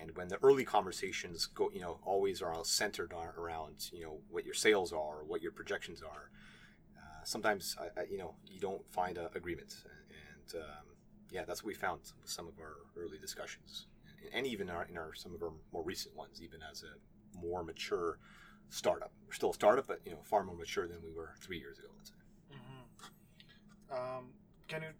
And 0.00 0.16
when 0.16 0.28
the 0.28 0.38
early 0.42 0.64
conversations 0.64 1.46
go, 1.46 1.70
you 1.72 1.80
know, 1.80 1.98
always 2.02 2.40
are 2.40 2.56
centered 2.64 3.12
on, 3.12 3.26
around, 3.36 3.90
you 3.92 4.02
know, 4.02 4.20
what 4.30 4.44
your 4.44 4.54
sales 4.54 4.90
are, 4.92 5.22
what 5.24 5.42
your 5.42 5.52
projections 5.52 6.02
are, 6.02 6.30
sometimes 7.32 7.76
I, 7.80 7.86
I, 8.00 8.04
you 8.10 8.18
know 8.18 8.34
you 8.46 8.60
don't 8.60 8.84
find 8.92 9.16
a 9.18 9.30
agreement, 9.34 9.72
and 10.26 10.62
um, 10.62 10.86
yeah, 11.30 11.44
that's 11.46 11.62
what 11.62 11.68
we 11.68 11.74
found 11.74 12.00
with 12.20 12.30
some 12.30 12.46
of 12.46 12.54
our 12.60 12.76
early 13.02 13.18
discussions, 13.18 13.86
and, 14.22 14.30
and 14.36 14.46
even 14.46 14.70
our, 14.70 14.84
in 14.90 14.96
our 14.98 15.14
some 15.14 15.34
of 15.34 15.42
our 15.42 15.52
more 15.72 15.84
recent 15.92 16.14
ones, 16.16 16.40
even 16.42 16.60
as 16.70 16.84
a 16.90 16.92
more 17.46 17.62
mature 17.64 18.18
startup. 18.70 19.12
We're 19.26 19.34
still 19.40 19.50
a 19.50 19.54
startup, 19.54 19.86
but 19.86 20.00
you 20.04 20.12
know 20.12 20.22
far 20.24 20.44
more 20.44 20.56
mature 20.56 20.86
than 20.86 20.98
we 21.02 21.12
were 21.18 21.30
three 21.44 21.58
years 21.58 21.78
ago. 21.78 21.88
Let's 21.96 22.10
say. 22.10 22.20
Mhm. 22.56 22.82
Um, 23.90 24.24
can 24.68 24.82
you 24.82 24.92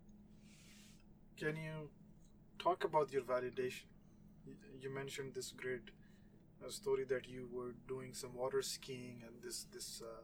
can 1.37 1.57
you 1.57 1.90
talk 2.59 2.85
about 2.85 3.12
your 3.12 3.23
validation? 3.23 3.87
You, 4.47 4.55
you 4.81 4.90
mentioned 4.95 5.35
this 5.35 5.53
great 5.53 5.90
uh, 6.64 6.71
story 6.71 7.05
that 7.05 7.29
you 7.29 7.49
were 7.53 7.75
doing 7.88 8.14
some 8.14 8.35
water 8.35 8.62
skiing 8.62 9.23
and 9.27 9.42
this 9.42 9.66
this 9.73 10.03
uh, 10.03 10.23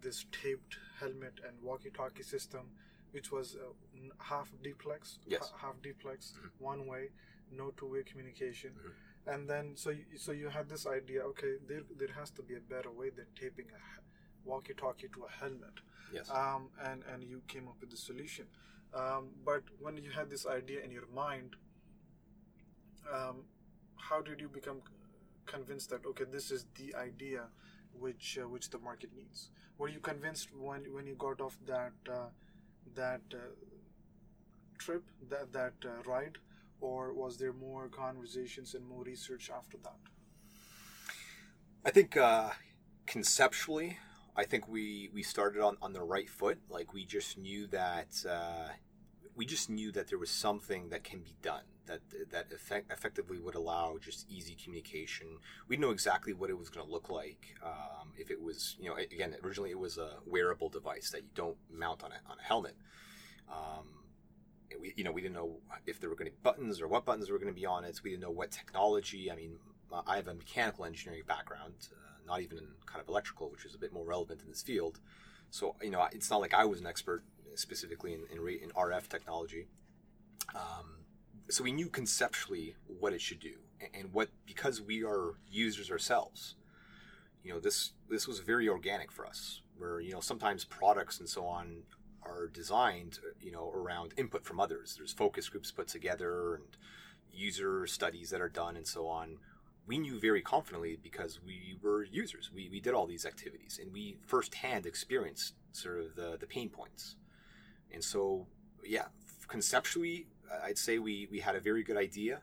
this 0.00 0.24
taped 0.42 0.76
helmet 1.00 1.40
and 1.46 1.60
walkie-talkie 1.62 2.22
system, 2.22 2.70
which 3.12 3.30
was 3.32 3.56
uh, 3.56 3.72
half 4.18 4.50
duplex, 4.62 5.18
Yes. 5.26 5.50
ha- 5.50 5.56
half 5.68 5.82
duplex, 5.82 6.34
Mhm. 6.38 6.50
one 6.58 6.86
way, 6.86 7.10
no 7.50 7.70
two-way 7.72 8.02
communication. 8.04 8.72
Mhm. 8.74 8.94
And 9.32 9.48
then 9.50 9.76
so 9.76 9.90
you, 9.90 10.04
so 10.16 10.32
you 10.32 10.48
had 10.48 10.68
this 10.68 10.86
idea. 10.86 11.22
Okay, 11.22 11.58
there 11.66 11.82
there 11.96 12.12
has 12.20 12.30
to 12.32 12.42
be 12.42 12.54
a 12.54 12.60
better 12.60 12.90
way 12.90 13.10
than 13.10 13.26
taping 13.34 13.66
a 13.70 13.80
walkie-talkie 14.44 15.08
to 15.08 15.24
a 15.24 15.28
helmet 15.30 15.80
Yes. 16.12 16.30
um, 16.30 16.70
and 16.80 17.02
and 17.04 17.22
you 17.24 17.42
came 17.48 17.68
up 17.68 17.78
with 17.80 17.90
the 17.90 17.96
solution. 17.96 18.46
Um, 18.94 19.34
but 19.44 19.64
when 19.80 19.96
you 19.98 20.10
had 20.10 20.30
this 20.30 20.46
idea 20.46 20.80
in 20.80 20.90
your 20.90 21.06
mind, 21.08 21.56
um, 23.12 23.44
how 23.96 24.22
did 24.22 24.40
you 24.40 24.48
become 24.48 24.82
convinced 25.46 25.90
that 25.90 26.06
okay, 26.06 26.24
this 26.24 26.50
is 26.50 26.66
the 26.74 26.94
idea 26.94 27.48
which 28.00 28.38
uh, 28.42 28.48
which 28.48 28.70
the 28.70 28.78
market 28.78 29.10
needs? 29.14 29.50
Were 29.78 29.88
you 29.88 30.00
convinced 30.00 30.48
when 30.54 30.92
when 30.92 31.06
you 31.06 31.14
got 31.14 31.40
off 31.40 31.56
that 31.66 31.92
uh, 32.10 32.28
that 32.94 33.22
uh, 33.32 33.38
trip 34.78 35.04
that 35.28 35.52
that 35.52 35.74
uh, 35.84 36.02
ride, 36.04 36.38
or 36.80 37.12
was 37.12 37.38
there 37.38 37.52
more 37.52 37.88
conversations 37.88 38.74
and 38.74 38.86
more 38.86 39.04
research 39.04 39.50
after 39.50 39.76
that? 39.78 40.00
I 41.84 41.90
think 41.90 42.16
uh, 42.16 42.50
conceptually, 43.06 43.98
I 44.36 44.44
think 44.44 44.68
we 44.68 45.10
we 45.12 45.22
started 45.22 45.62
on, 45.62 45.76
on 45.80 45.92
the 45.92 46.02
right 46.02 46.28
foot. 46.28 46.58
Like 46.68 46.92
we 46.92 47.04
just 47.04 47.38
knew 47.38 47.66
that 47.68 48.24
uh, 48.28 48.68
we 49.34 49.46
just 49.46 49.70
knew 49.70 49.92
that 49.92 50.08
there 50.08 50.18
was 50.18 50.30
something 50.30 50.88
that 50.90 51.04
can 51.04 51.20
be 51.20 51.34
done 51.42 51.62
that 51.88 52.00
that 52.30 52.52
effect, 52.52 52.92
effectively 52.92 53.38
would 53.38 53.54
allow 53.54 53.98
just 54.00 54.30
easy 54.30 54.54
communication. 54.62 55.38
We 55.66 55.76
know 55.76 55.90
exactly 55.90 56.32
what 56.32 56.50
it 56.50 56.58
was 56.58 56.70
going 56.70 56.86
to 56.86 56.92
look 56.92 57.10
like. 57.10 57.56
Um, 57.64 58.12
if 58.16 58.30
it 58.30 58.40
was, 58.40 58.76
you 58.80 58.88
know, 58.88 58.96
again, 58.96 59.34
originally 59.42 59.70
it 59.70 59.78
was 59.78 59.98
a 59.98 60.18
wearable 60.26 60.68
device 60.68 61.10
that 61.10 61.22
you 61.22 61.30
don't 61.34 61.56
mount 61.70 62.04
on 62.04 62.12
a, 62.12 62.30
on 62.30 62.38
a 62.38 62.42
helmet. 62.42 62.76
Um, 63.50 63.86
we, 64.80 64.94
you 64.96 65.04
know, 65.04 65.12
we 65.12 65.22
didn't 65.22 65.34
know 65.34 65.58
if 65.86 66.00
there 66.00 66.10
were 66.10 66.16
going 66.16 66.30
to 66.30 66.32
be 66.32 66.42
buttons 66.42 66.80
or 66.80 66.88
what 66.88 67.04
buttons 67.04 67.30
were 67.30 67.38
going 67.38 67.52
to 67.52 67.58
be 67.58 67.66
on 67.66 67.84
it. 67.84 68.00
We 68.02 68.10
didn't 68.10 68.22
know 68.22 68.30
what 68.30 68.50
technology. 68.50 69.30
I 69.30 69.34
mean, 69.34 69.58
uh, 69.92 70.02
I 70.06 70.16
have 70.16 70.28
a 70.28 70.34
mechanical 70.34 70.84
engineering 70.84 71.22
background, 71.26 71.74
uh, 71.92 72.26
not 72.26 72.42
even 72.42 72.58
in 72.58 72.66
kind 72.86 73.00
of 73.00 73.08
electrical, 73.08 73.50
which 73.50 73.64
is 73.64 73.74
a 73.74 73.78
bit 73.78 73.92
more 73.92 74.04
relevant 74.04 74.42
in 74.42 74.48
this 74.48 74.62
field. 74.62 75.00
So, 75.50 75.76
you 75.82 75.90
know, 75.90 76.06
it's 76.12 76.30
not 76.30 76.40
like 76.40 76.54
I 76.54 76.64
was 76.66 76.80
an 76.80 76.86
expert 76.86 77.24
specifically 77.54 78.12
in, 78.12 78.20
in, 78.30 78.46
in 78.62 78.70
RF 78.70 79.08
technology. 79.08 79.66
Um, 80.54 80.97
so 81.50 81.64
we 81.64 81.72
knew 81.72 81.88
conceptually 81.88 82.76
what 82.86 83.12
it 83.12 83.20
should 83.20 83.40
do 83.40 83.54
and 83.94 84.12
what, 84.12 84.28
because 84.46 84.80
we 84.80 85.02
are 85.02 85.34
users 85.50 85.90
ourselves, 85.90 86.56
you 87.42 87.52
know, 87.52 87.60
this, 87.60 87.92
this 88.10 88.26
was 88.28 88.40
very 88.40 88.68
organic 88.68 89.10
for 89.10 89.26
us 89.26 89.62
where, 89.76 90.00
you 90.00 90.12
know, 90.12 90.20
sometimes 90.20 90.64
products 90.64 91.20
and 91.20 91.28
so 91.28 91.46
on 91.46 91.82
are 92.22 92.48
designed, 92.48 93.18
you 93.40 93.52
know, 93.52 93.70
around 93.70 94.12
input 94.16 94.44
from 94.44 94.60
others. 94.60 94.94
There's 94.96 95.12
focus 95.12 95.48
groups 95.48 95.70
put 95.70 95.88
together 95.88 96.56
and 96.56 96.64
user 97.32 97.86
studies 97.86 98.30
that 98.30 98.40
are 98.40 98.48
done 98.48 98.76
and 98.76 98.86
so 98.86 99.06
on. 99.06 99.38
We 99.86 99.98
knew 99.98 100.20
very 100.20 100.42
confidently 100.42 100.98
because 101.02 101.40
we 101.44 101.76
were 101.80 102.04
users. 102.04 102.50
We, 102.54 102.68
we 102.68 102.80
did 102.80 102.92
all 102.92 103.06
these 103.06 103.24
activities 103.24 103.78
and 103.80 103.92
we 103.92 104.18
firsthand 104.26 104.84
experienced 104.84 105.54
sort 105.72 106.00
of 106.00 106.14
the, 106.16 106.36
the 106.38 106.46
pain 106.46 106.68
points. 106.68 107.16
And 107.90 108.04
so, 108.04 108.46
yeah, 108.84 109.06
conceptually, 109.46 110.26
I'd 110.64 110.78
say 110.78 110.98
we, 110.98 111.28
we 111.30 111.40
had 111.40 111.56
a 111.56 111.60
very 111.60 111.82
good 111.82 111.96
idea 111.96 112.40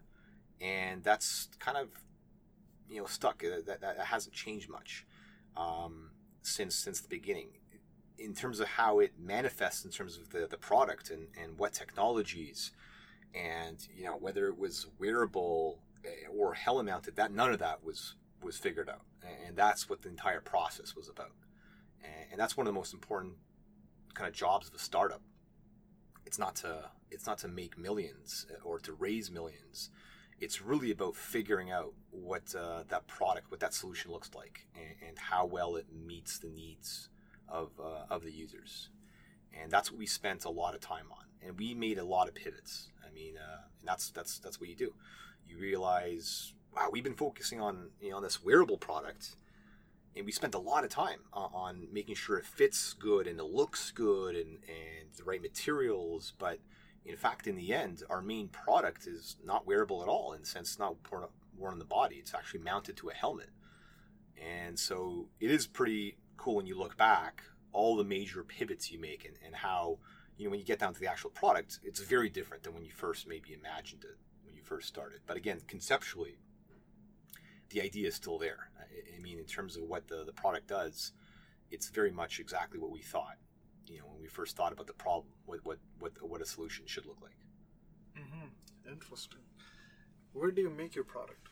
and 0.62 1.04
that's 1.04 1.50
kind 1.60 1.78
of, 1.78 1.90
you 2.90 3.00
know, 3.00 3.06
stuck. 3.06 3.44
That, 3.44 3.82
that 3.82 4.00
hasn't 4.00 4.34
changed 4.34 4.70
much 4.70 5.06
um, 5.58 6.12
since, 6.42 6.76
since 6.76 7.02
the 7.02 7.10
beginning. 7.10 7.50
In 8.18 8.34
terms 8.34 8.60
of 8.60 8.68
how 8.68 9.00
it 9.00 9.14
manifests 9.20 9.84
in 9.84 9.92
terms 9.92 10.18
of 10.18 10.30
the, 10.30 10.48
the 10.48 10.58
product 10.58 11.10
and, 11.10 11.28
and 11.42 11.58
what 11.58 11.74
technologies 11.74 12.72
and 13.34 13.86
you 13.94 14.06
know 14.06 14.16
whether 14.16 14.48
it 14.48 14.58
was 14.58 14.88
wearable 14.98 15.80
eh, 16.06 16.10
or 16.34 16.54
heli 16.54 16.86
mounted 16.86 17.18
that 17.18 17.34
none 17.34 17.52
of 17.52 17.60
that 17.60 17.84
was 17.84 18.16
was 18.46 18.58
figured 18.58 18.90
out. 18.90 19.02
And 19.46 19.56
that's 19.58 19.90
what 19.90 20.04
the 20.04 20.10
entire 20.10 20.40
process 20.40 20.96
was 20.96 21.10
about. 21.10 21.32
And, 22.04 22.32
and 22.32 22.40
that's 22.40 22.56
one 22.56 22.68
of 22.68 22.74
the 22.74 22.80
most 22.80 22.94
important 22.94 23.34
kind 24.14 24.28
of 24.28 24.34
jobs 24.34 24.68
of 24.68 24.76
a 24.76 24.80
startup. 24.80 25.22
It's 26.26 26.40
not 26.40 26.56
to 26.58 26.90
it's 27.12 27.26
not 27.26 27.38
to 27.40 27.48
make 27.48 27.78
millions 27.78 28.46
or 28.64 28.80
to 28.80 28.94
raise 28.94 29.32
millions 29.32 29.90
it's 30.40 30.62
really 30.62 30.92
about 30.92 31.16
figuring 31.16 31.72
out 31.72 31.94
what 32.12 32.54
uh, 32.56 32.84
that 32.90 33.08
product, 33.08 33.52
what 33.52 33.60
that 33.62 33.74
solution 33.74 34.12
looks 34.12 34.32
like, 34.36 34.68
and, 34.76 34.96
and 35.08 35.18
how 35.18 35.46
well 35.46 35.76
it 35.76 35.86
meets 35.94 36.40
the 36.40 36.50
needs 36.50 37.10
of 37.48 37.72
uh, 37.80 38.04
of 38.10 38.24
the 38.24 38.32
users. 38.32 38.90
And 39.54 39.72
that's 39.72 39.92
what 39.92 40.00
we 40.00 40.06
spent 40.06 40.44
a 40.44 40.50
lot 40.50 40.76
of 40.76 40.82
time 40.82 41.06
on, 41.12 41.26
and 41.42 41.58
we 41.58 41.74
made 41.74 41.98
a 41.98 42.04
lot 42.04 42.28
of 42.28 42.36
pivots. 42.36 42.90
I 43.08 43.14
mean, 43.14 43.36
uh, 43.38 43.62
that's 43.84 44.10
that's 44.10 44.40
that's 44.40 44.60
what 44.60 44.70
you 44.70 44.76
do. 44.76 44.94
You 45.48 45.58
realize, 45.58 46.54
wow, 46.76 46.90
we've 46.92 47.04
been 47.04 47.14
focusing 47.14 47.62
on 47.62 47.92
you 48.02 48.12
know 48.12 48.20
this 48.20 48.44
wearable 48.44 48.78
product, 48.78 49.38
and 50.18 50.26
we 50.26 50.34
spent 50.34 50.54
a 50.54 50.60
lot 50.60 50.84
of 50.84 50.90
time 50.90 51.20
on, 51.32 51.50
on 51.54 51.88
making 51.94 52.16
sure 52.16 52.38
it 52.38 52.46
fits 52.46 52.94
good 52.94 53.26
and 53.26 53.40
it 53.40 53.44
looks 53.46 53.92
good 53.92 54.36
and 54.36 54.60
and 54.68 55.14
the 55.18 55.24
right 55.24 55.42
materials, 55.42 56.34
but 56.38 56.60
in 57.06 57.18
fact, 57.18 57.46
in 57.46 57.56
the 57.56 57.74
end, 57.74 58.04
our 58.10 58.22
main 58.22 58.48
product 58.48 59.06
is 59.06 59.38
not 59.44 59.68
wearable 59.68 60.02
at 60.02 60.10
all 60.10 60.34
in 60.34 60.42
the 60.42 60.48
sense 60.48 60.72
it's 60.72 60.80
not 60.80 60.96
worn, 61.12 61.74
on 61.74 61.80
the 61.80 61.86
body. 61.86 62.16
It's 62.16 62.34
actually 62.34 62.62
mounted 62.62 62.98
to 62.98 63.10
a 63.10 63.14
helmet. 63.14 63.50
And 64.42 64.78
so 64.78 65.28
it 65.40 65.52
is 65.52 65.68
pretty 65.68 66.18
cool 66.36 66.56
when 66.56 66.66
you 66.66 66.78
look 66.78 66.98
back, 66.98 67.44
all 67.72 67.96
the 67.96 68.04
major 68.04 68.44
pivots 68.44 68.92
you 68.92 69.00
make 69.00 69.24
and, 69.26 69.36
and 69.46 69.56
how, 69.56 70.00
you 70.38 70.46
know, 70.46 70.52
when 70.52 70.60
you 70.60 70.66
get 70.66 70.80
down 70.80 70.94
to 70.94 71.00
the 71.00 71.08
actual 71.08 71.30
product, 71.30 71.80
it's 71.84 72.02
very 72.02 72.30
different 72.30 72.64
than 72.64 72.74
when 72.74 72.84
you 72.84 72.92
first 72.92 73.28
maybe 73.28 73.54
imagined 73.54 74.04
it 74.04 74.18
when 74.44 74.56
you 74.56 74.64
first 74.64 74.88
started. 74.88 75.22
But 75.28 75.38
again, 75.38 75.62
conceptually, 75.68 76.40
the 77.70 77.82
idea 77.82 78.08
is 78.08 78.16
still 78.16 78.40
there. 78.40 78.72
I, 78.80 79.16
I 79.16 79.20
mean, 79.22 79.38
in 79.38 79.46
terms 79.46 79.78
of 79.78 79.84
what 79.84 80.08
the, 80.08 80.24
the 80.26 80.34
product 80.34 80.68
does, 80.68 81.12
it's 81.70 81.90
very 81.90 82.12
much 82.12 82.40
exactly 82.40 82.80
what 82.80 82.92
we 82.92 83.02
thought 83.02 83.38
you 83.88 84.00
know 84.00 84.06
when 84.06 84.22
we 84.22 84.28
first 84.28 84.56
thought 84.56 84.72
about 84.72 84.88
the 84.88 84.94
problem, 84.94 85.34
what 85.46 85.60
what 85.64 85.80
what, 86.00 86.12
what 86.22 86.42
a 86.42 86.46
solution 86.46 86.86
should 86.88 87.06
look 87.06 87.22
like. 87.22 87.38
Mm-hmm. 88.18 88.92
Interesting. 88.92 89.40
Where 90.34 90.52
do 90.52 90.62
you 90.62 90.70
make 90.70 90.96
your 90.96 91.06
product? 91.06 91.48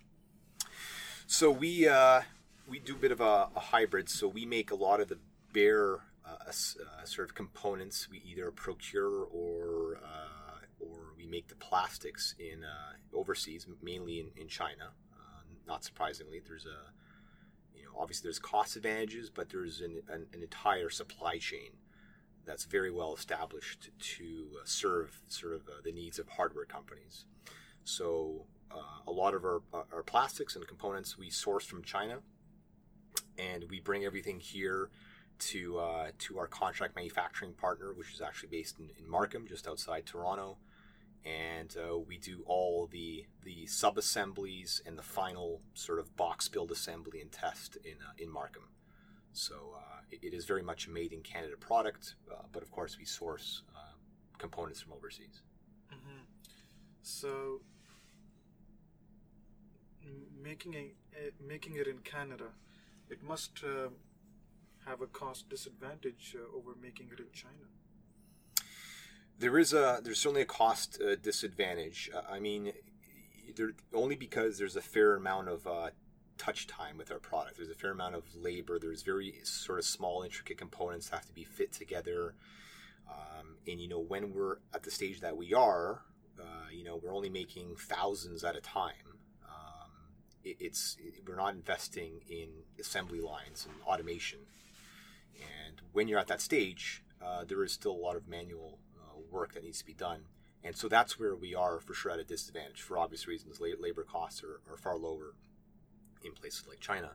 So 1.27 1.49
we 1.51 1.87
uh, 1.87 2.21
we 2.67 2.79
do 2.79 2.93
a 2.93 2.97
bit 2.97 3.11
of 3.11 3.21
a, 3.21 3.49
a, 3.55 3.59
hybrid. 3.59 4.09
So 4.09 4.27
we 4.27 4.45
make 4.45 4.71
a 4.71 4.75
lot 4.75 4.99
of 4.99 5.07
the 5.07 5.17
bare 5.53 5.99
uh, 6.25 6.49
uh, 6.49 7.05
sort 7.05 7.29
of 7.29 7.35
components. 7.35 8.07
We 8.09 8.21
either 8.25 8.51
procure 8.51 9.23
or 9.23 9.99
uh, 10.03 10.59
or 10.79 11.13
we 11.17 11.25
make 11.25 11.47
the 11.47 11.55
plastics 11.55 12.35
in 12.39 12.63
uh, 12.63 13.17
overseas, 13.17 13.67
mainly 13.81 14.19
in, 14.19 14.27
in 14.35 14.47
China. 14.47 14.91
Uh, 15.13 15.41
not 15.67 15.83
surprisingly, 15.83 16.41
there's 16.45 16.65
a 16.65 16.91
you 17.77 17.85
know 17.85 17.91
obviously 17.97 18.27
there's 18.27 18.39
cost 18.39 18.75
advantages, 18.75 19.29
but 19.29 19.49
there's 19.49 19.81
an, 19.81 20.01
an, 20.09 20.27
an 20.33 20.41
entire 20.41 20.89
supply 20.89 21.37
chain 21.37 21.71
that's 22.45 22.65
very 22.65 22.91
well 22.91 23.13
established 23.13 23.89
to 23.99 24.47
uh, 24.55 24.65
serve 24.65 25.21
sort 25.27 25.53
of 25.53 25.61
uh, 25.67 25.81
the 25.83 25.91
needs 25.91 26.19
of 26.19 26.27
hardware 26.29 26.65
companies. 26.65 27.25
So 27.83 28.45
uh, 28.71 28.77
a 29.07 29.11
lot 29.11 29.33
of 29.33 29.43
our, 29.43 29.61
uh, 29.73 29.83
our 29.93 30.03
plastics 30.03 30.55
and 30.55 30.67
components 30.67 31.17
we 31.17 31.29
source 31.29 31.65
from 31.65 31.83
China, 31.83 32.19
and 33.37 33.65
we 33.69 33.79
bring 33.79 34.05
everything 34.05 34.39
here 34.39 34.89
to 35.39 35.79
uh, 35.79 36.07
to 36.19 36.37
our 36.37 36.47
contract 36.47 36.95
manufacturing 36.95 37.53
partner, 37.53 37.93
which 37.93 38.13
is 38.13 38.21
actually 38.21 38.49
based 38.49 38.79
in, 38.79 38.89
in 38.97 39.09
Markham, 39.09 39.47
just 39.47 39.67
outside 39.67 40.05
Toronto. 40.05 40.57
And 41.25 41.73
uh, 41.77 41.97
we 41.97 42.17
do 42.17 42.43
all 42.45 42.87
the 42.87 43.25
the 43.43 43.65
sub 43.65 43.97
assemblies 43.97 44.81
and 44.85 44.97
the 44.97 45.03
final 45.03 45.61
sort 45.73 45.99
of 45.99 46.15
box 46.17 46.49
build 46.49 46.71
assembly 46.71 47.21
and 47.21 47.31
test 47.31 47.77
in 47.83 47.95
in 48.17 48.29
Markham. 48.31 48.63
So 49.33 49.75
it 50.21 50.33
is 50.33 50.45
very 50.45 50.61
much 50.61 50.87
a 50.87 50.91
made 50.91 51.11
in 51.11 51.21
Canada 51.21 51.55
product, 51.57 52.15
uh, 52.31 52.43
but 52.51 52.61
of 52.61 52.71
course 52.71 52.97
we 52.97 53.05
source 53.05 53.63
uh, 53.75 53.79
components 54.37 54.81
from 54.81 54.93
overseas. 54.93 55.41
Mm-hmm. 55.91 56.19
So 57.01 57.61
making 60.41 60.75
a, 60.75 60.91
making 61.45 61.77
it 61.77 61.87
in 61.87 61.99
Canada, 61.99 62.49
it 63.09 63.23
must 63.23 63.61
uh, 63.63 63.89
have 64.85 65.01
a 65.01 65.07
cost 65.07 65.49
disadvantage 65.49 66.35
uh, 66.37 66.57
over 66.57 66.71
making 66.81 67.09
it 67.11 67.19
in 67.19 67.31
China. 67.33 67.65
There 69.39 69.57
is 69.57 69.73
a 69.73 69.99
there's 70.03 70.19
certainly 70.19 70.41
a 70.41 70.45
cost 70.45 71.01
uh, 71.01 71.15
disadvantage. 71.15 72.11
Uh, 72.15 72.21
I 72.29 72.39
mean, 72.39 72.71
there, 73.55 73.71
only 73.93 74.15
because 74.15 74.57
there's 74.57 74.75
a 74.75 74.81
fair 74.81 75.15
amount 75.15 75.49
of 75.49 75.67
touch 76.43 76.67
time 76.67 76.97
with 76.97 77.11
our 77.11 77.19
product. 77.19 77.57
There's 77.57 77.69
a 77.69 77.75
fair 77.75 77.91
amount 77.91 78.15
of 78.15 78.23
labor. 78.35 78.77
There's 78.77 79.01
very 79.01 79.33
sort 79.43 79.79
of 79.79 79.85
small, 79.85 80.23
intricate 80.23 80.57
components 80.57 81.09
have 81.09 81.25
to 81.25 81.33
be 81.33 81.43
fit 81.43 81.71
together. 81.71 82.35
Um, 83.09 83.55
and 83.67 83.79
you 83.79 83.87
know, 83.87 83.99
when 83.99 84.33
we're 84.33 84.57
at 84.73 84.83
the 84.83 84.91
stage 84.91 85.21
that 85.21 85.37
we 85.37 85.53
are, 85.53 86.01
uh, 86.39 86.69
you 86.71 86.83
know, 86.83 86.99
we're 87.01 87.15
only 87.15 87.29
making 87.29 87.75
thousands 87.77 88.43
at 88.43 88.55
a 88.55 88.61
time. 88.61 89.19
Um, 89.45 89.91
it, 90.43 90.57
it's 90.59 90.97
it, 90.99 91.23
we're 91.25 91.35
not 91.35 91.53
investing 91.53 92.21
in 92.29 92.49
assembly 92.79 93.21
lines 93.21 93.65
and 93.65 93.81
automation. 93.85 94.39
And 95.35 95.81
when 95.93 96.07
you're 96.07 96.19
at 96.19 96.27
that 96.27 96.41
stage, 96.41 97.03
uh, 97.23 97.43
there 97.45 97.63
is 97.63 97.71
still 97.71 97.93
a 97.93 98.03
lot 98.05 98.15
of 98.15 98.27
manual 98.27 98.79
uh, 98.97 99.19
work 99.31 99.53
that 99.53 99.63
needs 99.63 99.79
to 99.79 99.85
be 99.85 99.93
done. 99.93 100.23
And 100.63 100.75
so 100.75 100.87
that's 100.87 101.19
where 101.19 101.35
we 101.35 101.53
are 101.55 101.79
for 101.79 101.93
sure 101.93 102.11
at 102.11 102.19
a 102.19 102.23
disadvantage 102.23 102.81
for 102.81 102.97
obvious 102.97 103.27
reasons. 103.27 103.59
Labor 103.59 104.03
costs 104.03 104.43
are, 104.43 104.61
are 104.71 104.77
far 104.77 104.97
lower 104.97 105.33
in 106.23 106.33
places 106.33 106.65
like 106.67 106.79
China. 106.79 107.11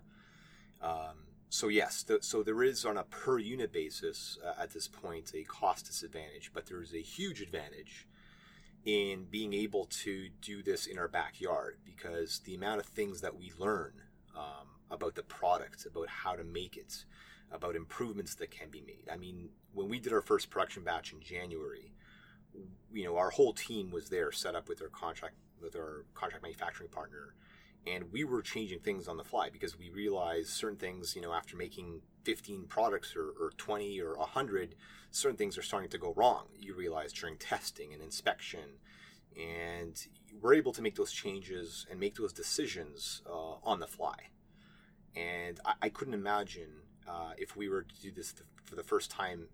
Um, 0.83 1.29
so 1.51 1.69
yes, 1.69 2.03
the, 2.03 2.19
so 2.21 2.43
there 2.43 2.63
is 2.63 2.85
on 2.85 2.97
a 2.97 3.05
per 3.05 3.39
unit 3.39 3.73
basis 3.73 4.39
uh, 4.45 4.61
at 4.63 4.73
this 4.73 4.87
point 4.87 5.33
a 5.35 5.45
cost 5.45 5.87
disadvantage, 5.87 6.51
but 6.53 6.67
there 6.67 6.83
is 6.83 6.95
a 6.95 7.01
huge 7.01 7.41
advantage 7.41 8.07
in 8.85 9.27
being 9.31 9.53
able 9.53 9.87
to 9.87 10.29
do 10.41 10.63
this 10.63 10.87
in 10.87 10.99
our 10.99 11.09
backyard 11.09 11.79
because 11.85 12.41
the 12.41 12.55
amount 12.55 12.81
of 12.81 12.87
things 12.87 13.21
that 13.23 13.37
we 13.37 13.53
learn 13.59 13.93
um, 14.37 14.69
about 14.91 15.15
the 15.15 15.23
product, 15.23 15.87
about 15.87 16.09
how 16.09 16.35
to 16.35 16.45
make 16.45 16.77
it, 16.77 17.05
about 17.51 17.77
improvements 17.77 18.35
that 18.37 18.51
can 18.51 18.69
be 18.71 18.83
made. 18.83 19.09
I 19.11 19.17
mean, 19.17 19.49
when 19.73 19.89
we 19.89 19.99
did 19.99 20.13
our 20.13 20.21
first 20.21 20.51
production 20.51 20.85
batch 20.85 21.13
in 21.13 21.21
January, 21.21 21.93
you 22.93 23.05
know, 23.05 23.17
our 23.17 23.31
whole 23.31 23.53
team 23.53 23.91
was 23.91 24.11
there, 24.11 24.33
set 24.33 24.55
up 24.55 24.69
with 24.69 24.83
our 24.83 24.89
contract 24.89 25.35
with 25.61 25.75
our 25.75 26.05
contract 26.15 26.43
manufacturing 26.43 26.89
partner 26.89 27.35
and 27.87 28.13
we 28.13 28.25
were 28.25 28.43
changing 28.43 28.81
things 28.81 29.09
on 29.09 29.17
the 29.17 29.25
fly 29.25 29.49
because 29.51 29.79
we 29.79 29.91
realized 29.91 30.49
certain 30.49 30.79
things 30.79 31.15
you 31.15 31.23
know 31.23 31.33
after 31.33 31.57
making 31.57 32.03
15 32.25 32.67
products 32.69 33.15
or, 33.17 33.33
or 33.41 33.53
20 33.57 34.01
or 34.01 34.17
100 34.19 34.75
certain 35.11 35.37
things 35.37 35.57
are 35.57 35.63
starting 35.63 35.89
to 35.91 35.99
go 35.99 36.13
wrong. 36.15 36.49
You 36.59 36.75
realize 36.75 37.13
during 37.13 37.39
testing 37.39 37.93
and 37.93 38.03
inspection 38.03 38.79
and 39.37 39.97
we're 40.41 40.55
able 40.55 40.73
to 40.73 40.83
make 40.83 40.97
those 40.97 41.13
changes 41.13 41.87
and 41.91 41.99
make 41.99 42.17
those 42.17 42.33
decisions 42.33 43.23
uh, 43.27 43.55
on 43.63 43.81
the 43.81 43.87
fly. 43.87 44.17
And 45.17 45.59
I, 45.65 45.75
I 45.83 45.89
couldn't 45.89 46.15
imagine 46.15 46.83
uh, 47.09 47.33
if 47.39 47.57
we 47.57 47.69
were 47.69 47.83
to 47.83 48.01
do 48.03 48.11
this 48.11 48.35
for 48.65 48.77
the 48.77 48.83
first 48.83 49.11
time 49.11 49.49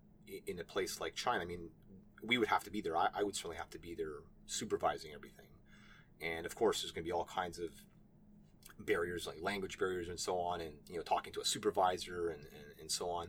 in 0.46 0.58
a 0.58 0.64
place 0.64 1.00
like 1.00 1.14
china. 1.14 1.42
I 1.42 1.46
mean 1.46 1.70
we 2.22 2.38
would 2.38 2.48
have 2.48 2.64
to 2.64 2.70
be 2.70 2.80
there. 2.80 2.96
I, 2.96 3.08
I 3.14 3.22
would 3.22 3.36
certainly 3.36 3.58
have 3.58 3.70
to 3.70 3.78
be 3.78 3.94
there 3.94 4.22
supervising 4.46 5.12
everything. 5.14 5.46
And 6.20 6.46
of 6.46 6.54
course 6.54 6.82
there's 6.82 6.90
going 6.90 7.04
to 7.04 7.08
be 7.08 7.12
all 7.12 7.26
kinds 7.26 7.58
of 7.58 7.70
barriers 8.78 9.26
like 9.26 9.40
language 9.40 9.78
barriers 9.78 10.08
and 10.08 10.18
so 10.18 10.38
on, 10.38 10.60
and 10.60 10.74
you 10.88 10.96
know 10.96 11.02
talking 11.02 11.32
to 11.32 11.40
a 11.40 11.44
supervisor 11.44 12.28
and, 12.28 12.40
and, 12.40 12.80
and 12.80 12.90
so 12.90 13.08
on. 13.10 13.28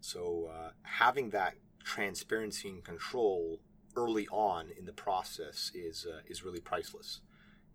So 0.00 0.50
uh, 0.52 0.70
having 0.82 1.30
that 1.30 1.54
transparency 1.82 2.68
and 2.68 2.84
control 2.84 3.60
early 3.96 4.26
on 4.28 4.70
in 4.76 4.86
the 4.86 4.92
process 4.92 5.70
is 5.74 6.06
uh, 6.06 6.20
is 6.26 6.44
really 6.44 6.60
priceless, 6.60 7.20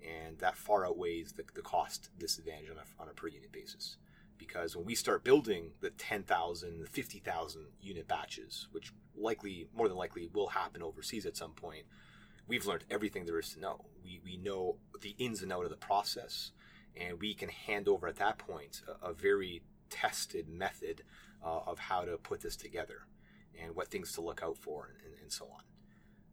and 0.05 0.37
that 0.39 0.57
far 0.57 0.85
outweighs 0.85 1.33
the, 1.33 1.43
the 1.55 1.61
cost 1.61 2.09
disadvantage 2.17 2.69
on 2.69 2.77
a, 2.77 3.01
on 3.01 3.09
a 3.09 3.13
per 3.13 3.27
unit 3.27 3.51
basis. 3.51 3.97
Because 4.37 4.73
when 4.75 4.85
we 4.85 4.95
start 4.95 5.25
building 5.25 5.71
the 5.81 5.89
10,000, 5.89 6.79
the 6.79 6.87
50,000 6.87 7.65
unit 7.81 8.07
batches, 8.07 8.69
which 8.71 8.93
likely, 9.17 9.67
more 9.75 9.89
than 9.89 9.97
likely, 9.97 10.29
will 10.33 10.47
happen 10.47 10.81
overseas 10.81 11.25
at 11.25 11.35
some 11.35 11.51
point, 11.51 11.83
we've 12.47 12.65
learned 12.65 12.85
everything 12.89 13.25
there 13.25 13.37
is 13.37 13.53
to 13.53 13.59
know. 13.59 13.85
We, 14.01 14.21
we 14.23 14.37
know 14.37 14.77
the 15.01 15.13
ins 15.17 15.43
and 15.43 15.51
out 15.51 15.65
of 15.65 15.69
the 15.69 15.77
process 15.77 16.51
and 16.95 17.19
we 17.19 17.33
can 17.33 17.49
hand 17.49 17.87
over 17.87 18.07
at 18.07 18.17
that 18.17 18.37
point 18.37 18.81
a, 18.87 19.09
a 19.09 19.13
very 19.13 19.61
tested 19.89 20.47
method 20.47 21.03
uh, 21.43 21.59
of 21.65 21.79
how 21.79 22.03
to 22.03 22.17
put 22.17 22.41
this 22.41 22.55
together 22.55 23.07
and 23.61 23.75
what 23.75 23.89
things 23.89 24.11
to 24.13 24.21
look 24.21 24.41
out 24.43 24.57
for 24.57 24.89
and, 25.03 25.13
and, 25.21 25.31
so 25.31 25.45
on. 25.45 25.63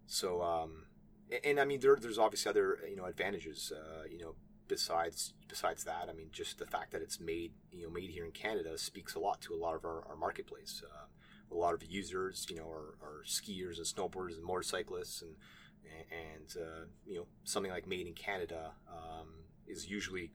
So, 0.07 0.43
um, 0.43 0.85
and, 1.31 1.41
and, 1.45 1.61
I 1.61 1.65
mean, 1.65 1.81
there, 1.81 1.97
there's 1.97 2.19
obviously 2.19 2.51
other 2.51 2.79
you 2.89 2.97
know 2.97 3.05
advantages. 3.05 3.73
Uh, 3.75 4.05
you 4.11 4.19
know, 4.19 4.35
besides 4.69 5.35
besides 5.49 5.85
that, 5.85 6.09
I 6.09 6.13
mean, 6.13 6.29
just 6.33 6.59
the 6.59 6.67
fact 6.67 6.93
that 6.93 7.03
it's 7.03 7.21
made 7.21 7.53
you 7.73 7.85
know 7.85 7.91
made 7.91 8.11
here 8.11 8.25
in 8.25 8.33
Canada 8.33 8.79
speaks 8.79 9.15
a 9.15 9.19
lot 9.19 9.41
to 9.43 9.55
a 9.55 9.57
lot 9.57 9.75
of 9.75 9.85
our, 9.85 10.07
our 10.09 10.17
marketplace. 10.17 10.83
Uh, 10.85 11.07
a 11.53 11.55
lot 11.55 11.75
of 11.75 11.85
users, 11.85 12.45
you 12.51 12.57
know, 12.57 12.69
are, 12.69 12.97
are 13.01 13.23
skiers 13.25 13.77
and 13.77 13.87
snowboarders 13.87 14.35
and 14.37 14.45
motorcyclists, 14.45 15.23
and 15.23 15.37
and 16.11 16.57
uh, 16.63 16.85
you 17.07 17.17
know 17.17 17.27
something 17.45 17.73
like 17.73 17.87
made 17.87 18.07
in 18.07 18.15
Canada 18.15 18.73
um, 18.89 19.29
is 19.67 19.89
usually 19.89 20.31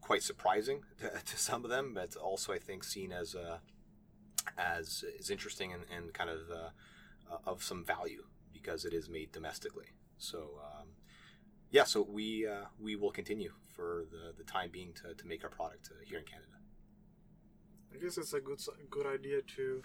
quite 0.00 0.22
surprising 0.22 0.82
to, 1.00 1.10
to, 1.24 1.38
some 1.38 1.64
of 1.64 1.70
them, 1.70 1.92
but 1.94 2.16
also 2.16 2.52
I 2.52 2.58
think 2.58 2.84
seen 2.84 3.12
as 3.12 3.34
uh, 3.34 3.58
as 4.58 5.04
is 5.18 5.30
interesting 5.30 5.72
and, 5.72 5.84
and 5.94 6.12
kind 6.12 6.30
of 6.30 6.40
uh, 6.50 7.38
of 7.46 7.62
some 7.62 7.84
value 7.84 8.24
because 8.52 8.84
it 8.84 8.92
is 8.92 9.08
made 9.08 9.32
domestically. 9.32 9.86
So 10.18 10.60
um, 10.62 10.88
yeah, 11.70 11.84
so 11.84 12.06
we 12.08 12.46
uh, 12.46 12.66
we 12.78 12.96
will 12.96 13.10
continue 13.10 13.52
for 13.68 14.04
the, 14.10 14.34
the 14.36 14.44
time 14.44 14.70
being 14.70 14.92
to, 14.94 15.14
to 15.14 15.26
make 15.26 15.44
our 15.44 15.50
product 15.50 15.90
uh, 15.92 16.04
here 16.04 16.18
in 16.18 16.24
Canada. 16.24 16.46
I 17.94 17.98
guess 18.02 18.18
it's 18.18 18.34
a 18.34 18.40
good 18.40 18.60
good 18.90 19.06
idea 19.06 19.42
to 19.56 19.82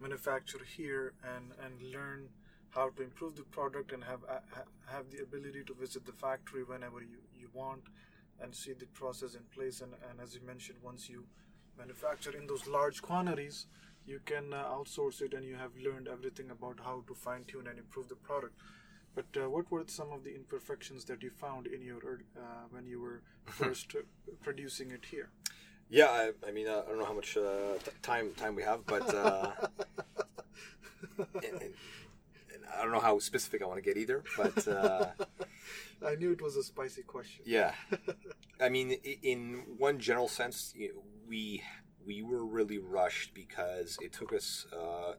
manufacture 0.00 0.60
here 0.76 1.14
and 1.22 1.52
and 1.64 1.92
learn 1.92 2.28
how 2.70 2.90
to 2.90 3.02
improve 3.02 3.36
the 3.36 3.42
product 3.44 3.92
and 3.92 4.04
have 4.04 4.20
uh, 4.28 4.40
have 4.86 5.10
the 5.10 5.22
ability 5.22 5.62
to 5.64 5.74
visit 5.74 6.04
the 6.06 6.12
factory 6.12 6.64
whenever 6.64 7.00
you, 7.00 7.18
you 7.38 7.48
want 7.52 7.82
and 8.42 8.54
see 8.54 8.72
the 8.72 8.86
process 8.86 9.34
in 9.34 9.42
place. 9.54 9.80
And, 9.80 9.92
and 10.08 10.20
as 10.20 10.34
you 10.34 10.40
mentioned 10.46 10.78
once 10.82 11.08
you 11.08 11.24
manufacture 11.78 12.36
in 12.36 12.46
those 12.46 12.66
large 12.66 13.00
quantities 13.00 13.66
you 14.06 14.20
can 14.24 14.52
uh, 14.52 14.64
outsource 14.64 15.20
it 15.20 15.34
and 15.34 15.44
you 15.44 15.56
have 15.56 15.70
learned 15.76 16.08
everything 16.08 16.50
about 16.50 16.78
how 16.84 17.02
to 17.06 17.14
fine 17.14 17.44
tune 17.44 17.66
and 17.66 17.78
improve 17.78 18.08
the 18.08 18.14
product. 18.14 18.54
But 19.14 19.26
uh, 19.36 19.48
what 19.50 19.70
were 19.70 19.84
some 19.86 20.12
of 20.12 20.24
the 20.24 20.34
imperfections 20.34 21.04
that 21.06 21.22
you 21.22 21.30
found 21.30 21.66
in 21.66 21.82
your 21.82 22.20
uh, 22.36 22.64
when 22.70 22.86
you 22.86 23.00
were 23.00 23.22
first 23.46 23.94
producing 24.42 24.90
it 24.90 25.04
here? 25.10 25.30
Yeah, 25.88 26.06
I, 26.06 26.30
I 26.46 26.52
mean, 26.52 26.68
uh, 26.68 26.82
I 26.86 26.88
don't 26.88 26.98
know 26.98 27.04
how 27.04 27.14
much 27.14 27.36
uh, 27.36 27.74
t- 27.84 27.90
time 28.02 28.30
time 28.36 28.54
we 28.54 28.62
have, 28.62 28.86
but 28.86 29.12
uh, 29.12 29.50
and, 31.18 31.44
and, 31.44 31.62
and 31.62 31.74
I 32.78 32.82
don't 32.82 32.92
know 32.92 33.00
how 33.00 33.18
specific 33.18 33.62
I 33.62 33.66
want 33.66 33.78
to 33.78 33.82
get 33.82 33.96
either. 33.96 34.22
But 34.36 34.66
uh, 34.66 35.06
I 36.06 36.14
knew 36.16 36.32
it 36.32 36.42
was 36.42 36.56
a 36.56 36.62
spicy 36.62 37.02
question. 37.02 37.44
yeah, 37.46 37.74
I 38.60 38.68
mean, 38.68 38.92
in 39.22 39.64
one 39.78 39.98
general 39.98 40.28
sense, 40.28 40.74
we 41.26 41.62
we 42.04 42.22
were 42.22 42.44
really 42.44 42.78
rushed 42.78 43.34
because 43.34 43.98
it 44.00 44.12
took 44.12 44.32
us, 44.32 44.66
uh, 44.72 45.14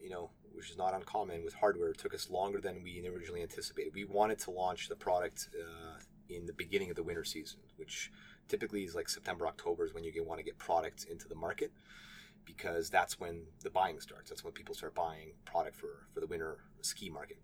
you 0.00 0.10
know, 0.10 0.30
which 0.54 0.70
is 0.70 0.76
not 0.76 0.94
uncommon 0.94 1.44
with 1.44 1.54
hardware. 1.54 1.90
It 1.90 1.98
took 1.98 2.14
us 2.14 2.30
longer 2.30 2.60
than 2.60 2.82
we 2.82 3.06
originally 3.06 3.42
anticipated. 3.42 3.92
We 3.94 4.04
wanted 4.04 4.38
to 4.40 4.50
launch 4.50 4.88
the 4.88 4.96
product 4.96 5.48
uh, 5.54 5.98
in 6.28 6.46
the 6.46 6.52
beginning 6.52 6.90
of 6.90 6.96
the 6.96 7.02
winter 7.02 7.24
season, 7.24 7.60
which 7.76 8.10
typically 8.48 8.84
is 8.84 8.94
like 8.94 9.08
September, 9.08 9.46
October 9.46 9.84
is 9.84 9.94
when 9.94 10.04
you 10.04 10.12
want 10.24 10.38
to 10.38 10.44
get 10.44 10.58
product 10.58 11.06
into 11.10 11.28
the 11.28 11.34
market 11.34 11.70
because 12.56 12.90
that's 12.90 13.18
when 13.18 13.44
the 13.62 13.70
buying 13.70 14.00
starts. 14.00 14.30
That's 14.30 14.44
when 14.44 14.52
people 14.52 14.74
start 14.74 14.94
buying 14.94 15.32
product 15.44 15.76
for, 15.76 16.06
for 16.12 16.20
the 16.20 16.26
winter 16.26 16.58
ski 16.82 17.10
market. 17.10 17.38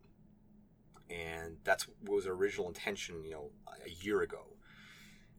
And 1.11 1.57
that's 1.65 1.89
what 1.89 2.17
was 2.17 2.27
our 2.27 2.33
original 2.35 2.69
intention, 2.69 3.25
you 3.25 3.31
know, 3.31 3.51
a 3.85 3.91
year 4.05 4.21
ago. 4.23 4.45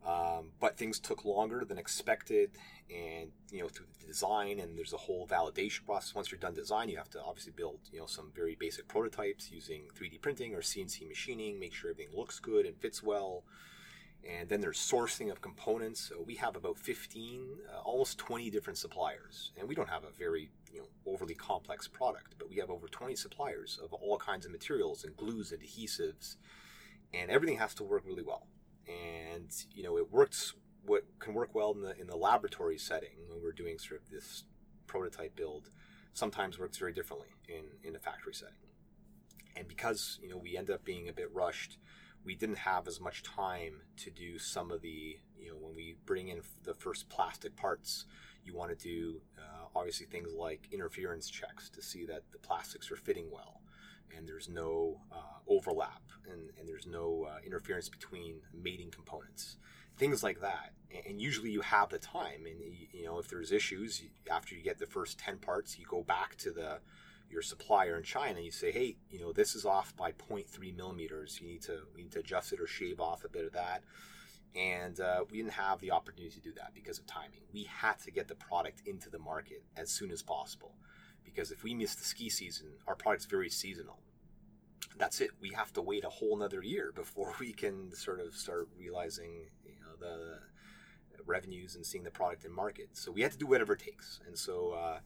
Um, 0.06 0.52
but 0.60 0.78
things 0.78 0.98
took 1.00 1.26
longer 1.26 1.66
than 1.66 1.78
expected, 1.78 2.52
and 2.90 3.32
you 3.52 3.60
know 3.60 3.68
through 3.68 3.88
the 4.00 4.08
design 4.08 4.60
and 4.60 4.78
there's 4.78 4.94
a 4.94 4.98
whole 4.98 5.28
validation 5.28 5.86
process. 5.86 6.16
Once 6.16 6.32
you're 6.32 6.40
done 6.40 6.54
design, 6.54 6.88
you 6.88 6.98
have 6.98 7.10
to 7.10 7.22
obviously 7.22 7.52
build 7.56 7.80
you 7.92 8.00
know 8.00 8.06
some 8.06 8.32
very 8.34 8.56
basic 8.58 8.88
prototypes 8.88 9.52
using 9.52 9.84
3D 10.00 10.22
printing 10.22 10.56
or 10.56 10.62
CNC 10.62 11.08
machining, 11.08 11.60
make 11.60 11.74
sure 11.74 11.92
everything 11.92 12.16
looks 12.16 12.40
good 12.40 12.66
and 12.66 12.78
fits 12.78 13.04
well. 13.04 13.44
And 14.28 14.50
then 14.50 14.62
there's 14.62 14.78
sourcing 14.78 15.32
of 15.32 15.42
components. 15.42 16.10
So 16.10 16.24
we 16.26 16.36
have 16.36 16.56
about 16.56 16.78
15, 16.78 17.58
uh, 17.74 17.80
almost 17.80 18.18
20 18.18 18.50
different 18.50 18.78
suppliers, 18.78 19.52
and 19.58 19.68
we 19.68 19.76
don't 19.76 19.90
have 19.90 20.04
a 20.04 20.12
very 20.12 20.50
you 20.74 20.80
know 20.80 20.88
overly 21.06 21.36
complex 21.36 21.88
product, 21.88 22.36
but 22.38 22.50
we 22.50 22.58
have 22.58 22.70
over 22.70 22.88
20 22.88 23.16
suppliers 23.16 23.80
of 23.84 23.94
all 23.94 24.18
kinds 24.18 24.46
of 24.46 24.52
materials 24.52 25.04
and 25.04 25.16
glues 25.16 25.52
and 25.52 25.62
adhesives, 25.62 26.36
and 27.14 27.32
everything 27.32 27.58
has 27.58 27.74
to 27.76 27.84
work 27.84 28.04
really 28.06 28.24
well. 28.24 28.48
And 28.88 29.52
you 29.74 29.84
know 29.84 29.98
it 29.98 30.12
works 30.12 30.54
what 30.86 31.04
can 31.20 31.34
work 31.34 31.54
well 31.54 31.72
in 31.72 31.82
the 31.82 32.00
in 32.00 32.08
the 32.08 32.16
laboratory 32.16 32.78
setting 32.78 33.18
when 33.28 33.42
we're 33.42 33.52
doing 33.52 33.78
sort 33.78 34.02
of 34.02 34.10
this 34.12 34.44
prototype 34.88 35.36
build 35.36 35.70
sometimes 36.14 36.58
works 36.58 36.78
very 36.78 36.94
differently 36.94 37.30
in 37.48 37.64
in 37.84 37.96
a 37.96 38.00
factory 38.00 38.34
setting. 38.34 38.56
And 39.56 39.68
because 39.68 40.20
you 40.22 40.30
know 40.30 40.38
we 40.38 40.58
end 40.58 40.70
up 40.70 40.84
being 40.84 41.10
a 41.10 41.14
bit 41.14 41.34
rushed 41.34 41.78
we 42.26 42.36
didn't 42.36 42.58
have 42.58 42.88
as 42.88 43.00
much 43.00 43.24
time 43.24 43.82
to 43.98 44.10
do 44.10 44.38
some 44.38 44.72
of 44.72 44.82
the 44.82 45.18
you 45.40 45.50
know 45.50 45.58
when 45.60 45.76
we 45.76 45.96
bring 46.06 46.28
in 46.30 46.42
the 46.64 46.74
first 46.74 47.10
plastic 47.10 47.56
parts 47.56 48.06
you 48.46 48.56
want 48.56 48.70
to 48.70 48.76
do 48.76 49.22
uh, 49.38 49.66
obviously 49.76 50.06
things 50.06 50.34
like 50.34 50.68
interference 50.72 51.30
checks 51.30 51.70
to 51.70 51.82
see 51.82 52.06
that 52.06 52.24
the 52.32 52.40
plastics 52.40 52.92
are 52.92 52.96
fitting 52.96 53.30
well 53.32 53.62
and 54.16 54.28
there's 54.28 54.50
no 54.50 55.00
uh, 55.12 55.40
overlap 55.48 56.02
and, 56.32 56.50
and 56.60 56.68
there's 56.68 56.88
no 56.88 57.28
uh, 57.30 57.38
interference 57.46 57.90
between 57.90 58.36
mating 58.54 58.90
components 58.90 59.58
things 60.00 60.24
like 60.24 60.40
that. 60.40 60.72
And, 61.06 61.22
usually 61.22 61.52
you 61.52 61.62
have 61.62 61.90
the 61.90 62.00
time 62.00 62.46
and 62.46 62.58
you 62.94 63.04
know 63.04 63.20
if 63.20 63.28
there's 63.28 63.52
issues 63.52 64.02
after 64.32 64.56
you 64.56 64.64
get 64.64 64.80
the 64.80 64.88
first 64.88 65.20
10 65.20 65.38
parts 65.38 65.78
you 65.78 65.86
go 65.86 66.02
back 66.02 66.36
to 66.38 66.52
the 66.52 66.80
your 67.30 67.42
supplier 67.42 67.98
in 67.98 68.04
China 68.04 68.40
you 68.40 68.52
say 68.52 68.72
hey 68.72 68.98
you 69.10 69.20
know 69.20 69.32
this 69.32 69.56
is 69.56 69.66
off 69.66 69.96
by 69.96 70.12
0.3 70.12 70.76
millimeters 70.76 71.40
you 71.42 71.48
need 71.48 71.62
to 71.62 71.82
need 71.96 72.12
to 72.12 72.20
adjust 72.20 72.54
it 72.54 72.60
or 72.60 72.68
shave 72.68 73.00
off 73.00 73.24
a 73.24 73.30
bit 73.30 73.46
of 73.46 73.54
that 73.54 73.84
and 74.56 75.00
uh, 75.00 75.24
we 75.30 75.38
didn't 75.38 75.54
have 75.54 75.80
the 75.80 75.92
opportunity 75.92 76.34
to 76.34 76.42
do 76.42 76.52
that 76.54 76.74
because 76.74 76.98
of 76.98 77.06
timing 77.06 77.42
we 77.54 77.64
had 77.64 78.00
to 78.00 78.12
get 78.12 78.28
the 78.28 78.36
product 78.36 78.82
into 78.86 79.10
the 79.10 79.20
market 79.20 79.64
as 79.78 79.92
soon 79.92 80.12
as 80.12 80.24
possible 80.24 80.74
because 81.30 81.52
if 81.52 81.64
we 81.64 81.74
miss 81.74 81.96
the 81.96 82.04
ski 82.04 82.30
season, 82.30 82.68
our 82.88 82.96
product's 82.96 83.26
very 83.26 83.50
seasonal. 83.50 84.00
That's 84.98 85.22
it. 85.22 85.32
We 85.40 85.52
have 85.56 85.72
to 85.74 85.82
wait 85.82 86.04
a 86.04 86.10
whole 86.10 86.36
another 86.36 86.62
year 86.62 86.92
before 86.94 87.34
we 87.40 87.54
can 87.54 87.94
sort 87.96 88.20
of 88.20 88.34
start 88.36 88.68
realizing 88.78 89.48
you 89.66 89.76
know, 89.82 89.96
the 90.00 90.40
revenues 91.26 91.76
and 91.76 91.86
seeing 91.86 92.04
the 92.04 92.12
product 92.12 92.46
in 92.46 92.54
market. 92.54 92.90
So 92.94 93.12
we 93.12 93.22
had 93.22 93.32
to 93.32 93.38
do 93.38 93.46
whatever 93.46 93.74
it 93.74 93.80
takes. 93.80 94.20
And 94.26 94.38
so 94.38 94.72
uh, 94.72 95.00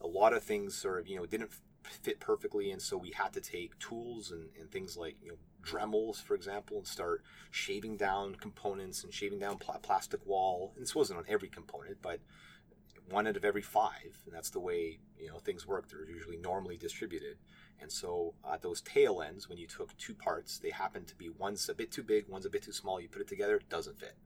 a 0.00 0.06
lot 0.06 0.32
of 0.32 0.42
things 0.42 0.74
sort 0.74 0.98
of 0.98 1.06
you 1.06 1.16
know 1.16 1.26
didn't 1.26 1.50
fit 1.88 2.20
perfectly, 2.20 2.70
and 2.70 2.80
so 2.80 2.96
we 2.96 3.10
had 3.10 3.32
to 3.34 3.40
take 3.40 3.78
tools 3.78 4.30
and, 4.30 4.48
and 4.58 4.70
things 4.70 4.96
like 4.96 5.16
you 5.22 5.30
know 5.30 5.36
Dremels, 5.62 6.22
for 6.22 6.34
example, 6.34 6.78
and 6.78 6.86
start 6.86 7.22
shaving 7.50 7.96
down 7.96 8.36
components 8.36 9.02
and 9.02 9.12
shaving 9.12 9.38
down 9.38 9.58
pla- 9.58 9.78
plastic 9.78 10.24
wall. 10.24 10.72
And 10.76 10.82
this 10.82 10.94
wasn't 10.94 11.18
on 11.18 11.24
every 11.28 11.48
component, 11.48 12.00
but 12.02 12.20
one 13.10 13.26
out 13.26 13.36
of 13.36 13.44
every 13.44 13.62
five, 13.62 14.20
and 14.24 14.34
that's 14.34 14.50
the 14.50 14.60
way 14.60 14.98
you 15.18 15.28
know 15.28 15.38
things 15.38 15.66
work. 15.66 15.88
They're 15.88 16.08
usually 16.08 16.36
normally 16.36 16.76
distributed, 16.76 17.38
and 17.80 17.90
so 17.90 18.34
at 18.50 18.62
those 18.62 18.80
tail 18.80 19.22
ends, 19.22 19.48
when 19.48 19.58
you 19.58 19.66
took 19.66 19.96
two 19.96 20.14
parts, 20.14 20.58
they 20.58 20.70
happen 20.70 21.04
to 21.04 21.14
be 21.14 21.28
one's 21.28 21.68
a 21.68 21.74
bit 21.74 21.92
too 21.92 22.02
big, 22.02 22.28
one's 22.28 22.46
a 22.46 22.50
bit 22.50 22.62
too 22.62 22.72
small. 22.72 23.00
You 23.00 23.08
put 23.08 23.22
it 23.22 23.28
together, 23.28 23.56
it 23.56 23.68
doesn't 23.68 23.98
fit, 23.98 24.16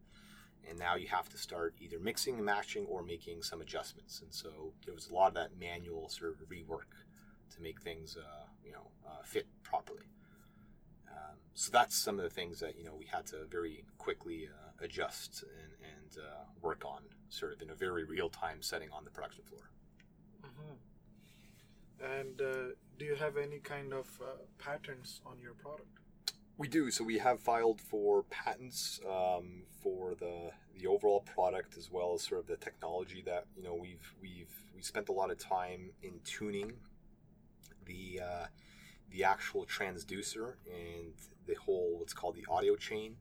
and 0.68 0.78
now 0.78 0.96
you 0.96 1.08
have 1.08 1.28
to 1.30 1.38
start 1.38 1.74
either 1.80 1.98
mixing 1.98 2.36
and 2.36 2.44
matching 2.44 2.86
or 2.86 3.02
making 3.02 3.42
some 3.42 3.60
adjustments. 3.60 4.20
And 4.22 4.32
so 4.32 4.72
there 4.84 4.94
was 4.94 5.08
a 5.08 5.14
lot 5.14 5.28
of 5.28 5.34
that 5.34 5.58
manual 5.58 6.08
sort 6.08 6.32
of 6.32 6.48
rework 6.48 7.04
to 7.50 7.62
make 7.62 7.80
things 7.80 8.16
uh, 8.16 8.46
you 8.64 8.72
know 8.72 8.90
uh, 9.06 9.22
fit 9.24 9.46
properly. 9.62 10.06
Um, 11.08 11.36
so 11.54 11.70
that's 11.72 11.96
some 11.96 12.18
of 12.18 12.24
the 12.24 12.30
things 12.30 12.60
that 12.60 12.76
you 12.78 12.84
know 12.84 12.94
we 12.98 13.06
had 13.06 13.26
to 13.28 13.44
very 13.50 13.84
quickly 13.98 14.48
uh, 14.48 14.84
adjust 14.84 15.42
and, 15.42 15.72
and 15.92 16.24
uh, 16.24 16.44
work 16.62 16.84
on, 16.84 17.02
sort 17.28 17.52
of 17.52 17.62
in 17.62 17.70
a 17.70 17.74
very 17.74 18.04
real 18.04 18.28
time 18.28 18.62
setting 18.62 18.88
on 18.92 19.04
the 19.04 19.10
production 19.10 19.44
floor. 19.44 19.70
hmm 20.42 20.74
And 22.00 22.40
uh, 22.40 22.74
do 22.98 23.04
you 23.04 23.16
have 23.16 23.36
any 23.36 23.58
kind 23.60 23.92
of 23.92 24.06
uh, 24.20 24.36
patents 24.58 25.20
on 25.26 25.40
your 25.40 25.54
product? 25.54 26.00
We 26.56 26.68
do. 26.68 26.90
So 26.90 27.04
we 27.04 27.18
have 27.18 27.40
filed 27.40 27.80
for 27.80 28.24
patents 28.24 29.00
um, 29.08 29.62
for 29.82 30.14
the 30.14 30.52
the 30.78 30.86
overall 30.86 31.20
product 31.20 31.76
as 31.76 31.90
well 31.90 32.14
as 32.14 32.22
sort 32.22 32.40
of 32.40 32.46
the 32.46 32.56
technology 32.56 33.22
that 33.26 33.46
you 33.56 33.62
know 33.62 33.74
we've 33.74 34.14
we've 34.20 34.54
we 34.74 34.82
spent 34.82 35.08
a 35.08 35.12
lot 35.12 35.30
of 35.30 35.38
time 35.38 35.90
in 36.02 36.20
tuning 36.24 36.72
the 37.90 38.20
uh, 38.22 38.46
the 39.10 39.24
actual 39.24 39.66
transducer 39.66 40.54
and 40.66 41.14
the 41.46 41.54
whole 41.54 41.98
what's 41.98 42.12
called 42.12 42.36
the 42.36 42.44
audio 42.48 42.76
chain 42.76 43.16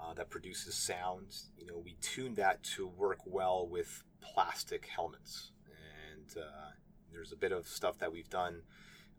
uh, 0.00 0.12
that 0.14 0.30
produces 0.30 0.74
sound. 0.74 1.26
You 1.56 1.66
know, 1.66 1.78
we 1.78 1.96
tune 2.00 2.34
that 2.34 2.62
to 2.74 2.86
work 2.86 3.20
well 3.24 3.66
with 3.66 4.02
plastic 4.20 4.86
helmets, 4.86 5.52
and 6.10 6.42
uh, 6.42 6.70
there's 7.12 7.32
a 7.32 7.36
bit 7.36 7.52
of 7.52 7.66
stuff 7.66 7.98
that 7.98 8.12
we've 8.12 8.28
done, 8.28 8.62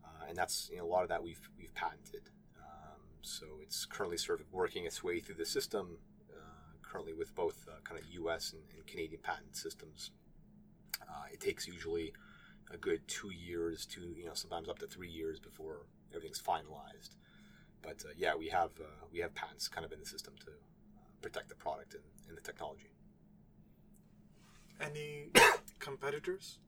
uh, 0.04 0.26
and 0.28 0.36
that's 0.36 0.68
you 0.70 0.78
know 0.78 0.84
a 0.84 0.92
lot 0.94 1.02
of 1.02 1.08
that 1.08 1.22
we've 1.22 1.48
we've 1.58 1.74
patented. 1.74 2.30
Um, 2.60 3.00
so 3.22 3.46
it's 3.62 3.86
currently 3.86 4.18
sort 4.18 4.40
of 4.40 4.52
working 4.52 4.84
its 4.84 5.02
way 5.02 5.20
through 5.20 5.36
the 5.36 5.46
system, 5.46 5.98
uh, 6.30 6.76
currently 6.82 7.14
with 7.14 7.34
both 7.34 7.66
uh, 7.68 7.80
kind 7.84 7.98
of 7.98 8.06
U.S. 8.12 8.52
and, 8.52 8.62
and 8.74 8.86
Canadian 8.86 9.20
patent 9.22 9.56
systems. 9.56 10.10
It 11.30 11.40
takes 11.40 11.66
usually 11.66 12.12
a 12.72 12.76
good 12.76 13.06
two 13.06 13.30
years 13.30 13.86
to 13.86 14.00
you 14.16 14.26
know 14.26 14.34
sometimes 14.34 14.68
up 14.68 14.78
to 14.78 14.86
three 14.86 15.10
years 15.10 15.38
before 15.38 15.86
everything's 16.14 16.40
finalized. 16.40 17.16
But 17.82 18.02
uh, 18.04 18.12
yeah, 18.16 18.34
we 18.34 18.48
have 18.48 18.70
uh, 18.80 19.06
we 19.12 19.18
have 19.20 19.34
patents 19.34 19.68
kind 19.68 19.84
of 19.84 19.92
in 19.92 20.00
the 20.00 20.06
system 20.06 20.34
to 20.44 20.50
uh, 20.50 21.02
protect 21.20 21.48
the 21.48 21.54
product 21.54 21.94
and, 21.94 22.04
and 22.28 22.36
the 22.36 22.42
technology. 22.42 22.92
Any 24.80 25.30
competitors? 25.78 26.58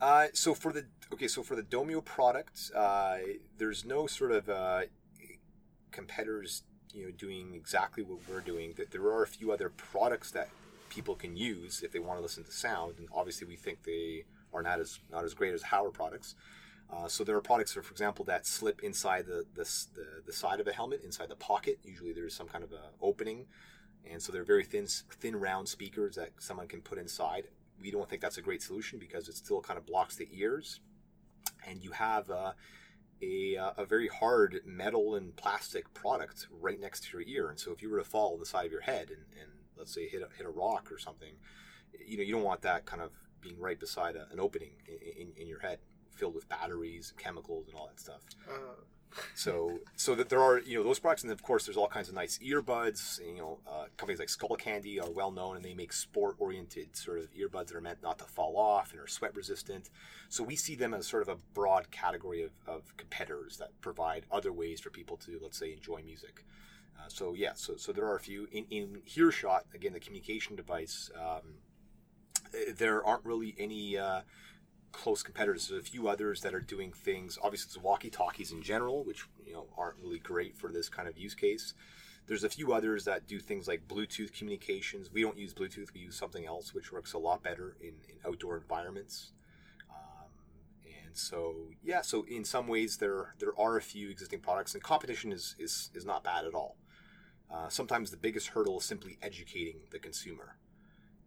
Uh, 0.00 0.26
so 0.34 0.54
for 0.54 0.72
the 0.72 0.86
okay, 1.12 1.28
so 1.28 1.42
for 1.42 1.56
the 1.56 1.62
Domio 1.62 2.04
product, 2.04 2.70
uh, 2.74 3.18
there's 3.58 3.84
no 3.84 4.06
sort 4.06 4.30
of 4.32 4.48
uh, 4.48 4.82
competitors, 5.90 6.62
you 6.92 7.04
know, 7.04 7.10
doing 7.10 7.54
exactly 7.54 8.02
what 8.02 8.18
we're 8.28 8.40
doing. 8.40 8.74
That 8.76 8.90
there 8.90 9.02
are 9.02 9.22
a 9.22 9.26
few 9.26 9.52
other 9.52 9.70
products 9.70 10.30
that 10.32 10.48
people 10.90 11.14
can 11.14 11.36
use 11.36 11.82
if 11.82 11.92
they 11.92 11.98
want 11.98 12.18
to 12.18 12.22
listen 12.22 12.44
to 12.44 12.52
sound, 12.52 12.94
and 12.98 13.08
obviously 13.12 13.46
we 13.46 13.56
think 13.56 13.84
they 13.84 14.24
are 14.56 14.62
not 14.62 14.80
as 14.80 15.00
not 15.10 15.24
as 15.24 15.34
great 15.34 15.54
as 15.54 15.62
our 15.72 15.90
products. 15.90 16.34
Uh, 16.88 17.08
so 17.08 17.24
there 17.24 17.36
are 17.36 17.40
products, 17.40 17.72
for 17.72 17.80
example, 17.80 18.24
that 18.24 18.46
slip 18.46 18.82
inside 18.82 19.26
the, 19.26 19.44
the, 19.54 19.64
the, 19.94 20.06
the 20.26 20.32
side 20.32 20.60
of 20.60 20.68
a 20.68 20.72
helmet, 20.72 21.02
inside 21.04 21.28
the 21.28 21.36
pocket. 21.36 21.78
Usually 21.82 22.12
there's 22.12 22.34
some 22.34 22.46
kind 22.46 22.62
of 22.62 22.72
a 22.72 22.90
opening. 23.02 23.46
And 24.08 24.22
so 24.22 24.32
they're 24.32 24.44
very 24.44 24.64
thin, 24.64 24.86
thin 24.86 25.34
round 25.34 25.68
speakers 25.68 26.14
that 26.14 26.30
someone 26.38 26.68
can 26.68 26.80
put 26.80 26.98
inside. 26.98 27.48
We 27.80 27.90
don't 27.90 28.08
think 28.08 28.22
that's 28.22 28.38
a 28.38 28.42
great 28.42 28.62
solution 28.62 29.00
because 29.00 29.28
it 29.28 29.36
still 29.36 29.60
kind 29.60 29.78
of 29.78 29.84
blocks 29.84 30.14
the 30.14 30.28
ears. 30.32 30.80
And 31.66 31.82
you 31.82 31.90
have 31.90 32.30
uh, 32.30 32.52
a, 33.20 33.56
uh, 33.56 33.72
a 33.78 33.84
very 33.84 34.06
hard 34.06 34.60
metal 34.64 35.16
and 35.16 35.34
plastic 35.34 35.92
product 35.92 36.46
right 36.52 36.80
next 36.80 37.04
to 37.04 37.18
your 37.18 37.26
ear. 37.26 37.50
And 37.50 37.58
so 37.58 37.72
if 37.72 37.82
you 37.82 37.90
were 37.90 37.98
to 37.98 38.04
fall 38.04 38.34
on 38.34 38.38
the 38.38 38.46
side 38.46 38.66
of 38.66 38.72
your 38.72 38.82
head 38.82 39.08
and, 39.08 39.24
and 39.40 39.50
let's 39.76 39.92
say 39.92 40.08
hit 40.08 40.22
a, 40.22 40.28
hit 40.36 40.46
a 40.46 40.50
rock 40.50 40.92
or 40.92 40.98
something, 40.98 41.34
you 42.06 42.16
know, 42.16 42.22
you 42.22 42.32
don't 42.32 42.44
want 42.44 42.62
that 42.62 42.86
kind 42.86 43.02
of 43.02 43.10
being 43.46 43.58
right 43.68 43.80
beside 43.86 44.14
a, 44.16 44.24
an 44.32 44.38
opening 44.46 44.72
in, 44.88 44.98
in, 45.22 45.28
in 45.42 45.46
your 45.52 45.60
head 45.66 45.78
filled 46.18 46.34
with 46.34 46.46
batteries 46.48 47.12
chemicals 47.24 47.64
and 47.68 47.76
all 47.76 47.86
that 47.90 48.00
stuff. 48.00 48.22
Uh. 48.48 48.80
So, 49.34 49.78
so 49.94 50.14
that 50.14 50.28
there 50.28 50.42
are 50.42 50.58
you 50.58 50.76
know 50.76 50.84
those 50.84 50.98
products, 50.98 51.22
and 51.22 51.32
of 51.32 51.42
course 51.42 51.64
there's 51.64 51.76
all 51.76 51.88
kinds 51.88 52.08
of 52.10 52.14
nice 52.14 52.38
earbuds. 52.38 53.18
And, 53.18 53.36
you 53.36 53.42
know, 53.42 53.58
uh, 53.66 53.84
companies 53.96 54.18
like 54.18 54.28
Skullcandy 54.28 55.02
are 55.02 55.10
well 55.10 55.30
known, 55.30 55.56
and 55.56 55.64
they 55.64 55.74
make 55.74 55.92
sport-oriented 55.92 56.96
sort 56.96 57.18
of 57.20 57.26
earbuds 57.32 57.68
that 57.68 57.76
are 57.76 57.80
meant 57.80 58.02
not 58.02 58.18
to 58.18 58.24
fall 58.24 58.54
off 58.58 58.92
and 58.92 59.00
are 59.00 59.06
sweat-resistant. 59.06 59.88
So 60.28 60.44
we 60.44 60.56
see 60.56 60.74
them 60.74 60.92
as 60.92 61.06
sort 61.06 61.22
of 61.22 61.28
a 61.28 61.38
broad 61.54 61.90
category 61.90 62.42
of, 62.42 62.50
of 62.66 62.96
competitors 62.96 63.56
that 63.58 63.70
provide 63.80 64.26
other 64.30 64.52
ways 64.52 64.80
for 64.80 64.90
people 64.90 65.16
to, 65.18 65.38
let's 65.40 65.58
say, 65.58 65.72
enjoy 65.72 66.02
music. 66.02 66.44
Uh, 66.98 67.08
so 67.08 67.34
yeah, 67.34 67.54
so 67.54 67.76
so 67.76 67.92
there 67.92 68.06
are 68.10 68.16
a 68.16 68.20
few 68.20 68.48
in 68.50 68.64
in 68.70 68.86
HearShot 69.08 69.62
again, 69.74 69.92
the 69.92 70.00
communication 70.00 70.56
device. 70.56 71.10
Um, 71.14 71.46
there 72.76 73.04
aren't 73.04 73.24
really 73.24 73.54
any. 73.58 73.98
Uh, 73.98 74.22
close 74.92 75.22
competitors. 75.22 75.68
There's 75.68 75.82
a 75.82 75.84
few 75.84 76.08
others 76.08 76.40
that 76.40 76.54
are 76.54 76.60
doing 76.60 76.90
things. 76.90 77.38
Obviously, 77.42 77.68
it's 77.68 77.76
walkie-talkies 77.76 78.50
in 78.50 78.62
general, 78.62 79.04
which 79.04 79.26
you 79.44 79.52
know 79.52 79.66
aren't 79.76 79.98
really 80.02 80.18
great 80.18 80.56
for 80.56 80.72
this 80.72 80.88
kind 80.88 81.06
of 81.06 81.18
use 81.18 81.34
case. 81.34 81.74
There's 82.26 82.44
a 82.44 82.48
few 82.48 82.72
others 82.72 83.04
that 83.04 83.26
do 83.28 83.38
things 83.38 83.68
like 83.68 83.86
Bluetooth 83.86 84.32
communications. 84.32 85.12
We 85.12 85.22
don't 85.22 85.38
use 85.38 85.54
Bluetooth. 85.54 85.92
We 85.94 86.00
use 86.00 86.16
something 86.16 86.44
else, 86.46 86.74
which 86.74 86.92
works 86.92 87.12
a 87.12 87.18
lot 87.18 87.42
better 87.42 87.76
in, 87.80 87.94
in 88.08 88.16
outdoor 88.26 88.56
environments. 88.56 89.32
Um, 89.90 90.30
and 90.84 91.16
so, 91.16 91.54
yeah. 91.84 92.00
So 92.00 92.24
in 92.28 92.44
some 92.44 92.66
ways, 92.66 92.96
there 92.96 93.34
there 93.38 93.58
are 93.58 93.76
a 93.76 93.82
few 93.82 94.08
existing 94.08 94.40
products, 94.40 94.74
and 94.74 94.82
competition 94.82 95.30
is 95.30 95.54
is 95.58 95.90
is 95.94 96.04
not 96.04 96.24
bad 96.24 96.44
at 96.46 96.54
all. 96.54 96.76
Uh, 97.52 97.68
sometimes 97.68 98.10
the 98.10 98.16
biggest 98.16 98.48
hurdle 98.48 98.78
is 98.78 98.84
simply 98.84 99.18
educating 99.22 99.82
the 99.92 99.98
consumer, 100.00 100.56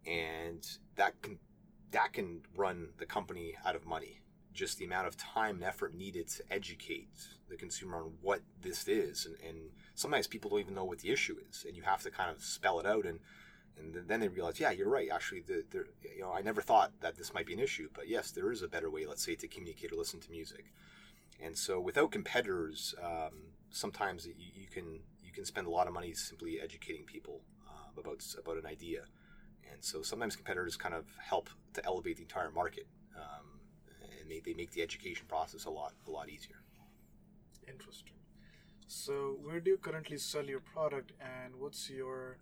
and 0.04 0.66
that 1.00 1.22
can 1.22 1.38
that 1.92 2.12
can 2.12 2.42
run 2.54 2.90
the 2.98 3.06
company 3.06 3.54
out 3.64 3.74
of 3.74 3.86
money. 3.86 4.20
Just 4.52 4.78
the 4.78 4.84
amount 4.84 5.06
of 5.06 5.16
time 5.16 5.56
and 5.56 5.64
effort 5.64 5.94
needed 5.94 6.28
to 6.28 6.42
educate 6.50 7.08
the 7.48 7.56
consumer 7.56 7.96
on 7.96 8.12
what 8.20 8.40
this 8.60 8.86
is, 8.86 9.26
and, 9.26 9.36
and 9.48 9.70
sometimes 9.94 10.26
people 10.26 10.50
don't 10.50 10.60
even 10.60 10.74
know 10.74 10.84
what 10.84 10.98
the 10.98 11.10
issue 11.10 11.36
is, 11.48 11.64
and 11.66 11.74
you 11.74 11.82
have 11.82 12.02
to 12.02 12.10
kind 12.10 12.30
of 12.30 12.42
spell 12.42 12.78
it 12.80 12.86
out, 12.86 13.06
and 13.06 13.20
and 13.78 13.94
then 14.08 14.20
they 14.20 14.28
realize, 14.28 14.60
yeah, 14.60 14.72
you're 14.72 14.90
right. 14.90 15.08
Actually, 15.10 15.40
the, 15.40 15.64
the, 15.70 15.86
you 16.14 16.20
know, 16.20 16.32
I 16.32 16.42
never 16.42 16.60
thought 16.60 16.92
that 17.00 17.16
this 17.16 17.32
might 17.32 17.46
be 17.46 17.54
an 17.54 17.60
issue, 17.60 17.88
but 17.94 18.08
yes, 18.08 18.30
there 18.30 18.52
is 18.52 18.60
a 18.60 18.68
better 18.68 18.90
way, 18.90 19.06
let's 19.06 19.24
say, 19.24 19.34
to 19.36 19.48
communicate 19.48 19.92
or 19.92 19.96
listen 19.96 20.20
to 20.20 20.30
music. 20.30 20.66
And 21.42 21.56
so, 21.56 21.80
without 21.80 22.10
competitors, 22.10 22.94
um, 23.02 23.54
sometimes 23.70 24.26
you, 24.26 24.34
you, 24.36 24.66
can 24.66 25.00
you 25.24 25.32
can 25.32 25.46
spend 25.46 25.66
a 25.66 25.70
lot 25.70 25.86
of 25.86 25.94
money 25.94 26.12
simply 26.12 26.60
educating 26.60 27.04
people 27.04 27.40
uh, 27.66 27.98
about 27.98 28.22
about 28.38 28.58
an 28.58 28.66
idea. 28.66 29.04
And 29.72 29.82
so 29.84 30.02
sometimes 30.02 30.36
competitors 30.36 30.76
kind 30.76 30.94
of 30.94 31.04
help 31.18 31.48
to 31.74 31.84
elevate 31.84 32.16
the 32.16 32.22
entire 32.22 32.50
market, 32.50 32.86
um, 33.16 33.46
and 34.20 34.30
they, 34.30 34.40
they 34.40 34.54
make 34.54 34.70
the 34.72 34.82
education 34.82 35.26
process 35.28 35.64
a 35.64 35.70
lot 35.70 35.92
a 36.06 36.10
lot 36.10 36.28
easier. 36.28 36.62
Interesting. 37.68 38.14
So 38.86 39.36
where 39.42 39.60
do 39.60 39.70
you 39.70 39.78
currently 39.78 40.18
sell 40.18 40.44
your 40.44 40.60
product, 40.60 41.12
and 41.20 41.54
what's 41.56 41.88
your 41.88 42.38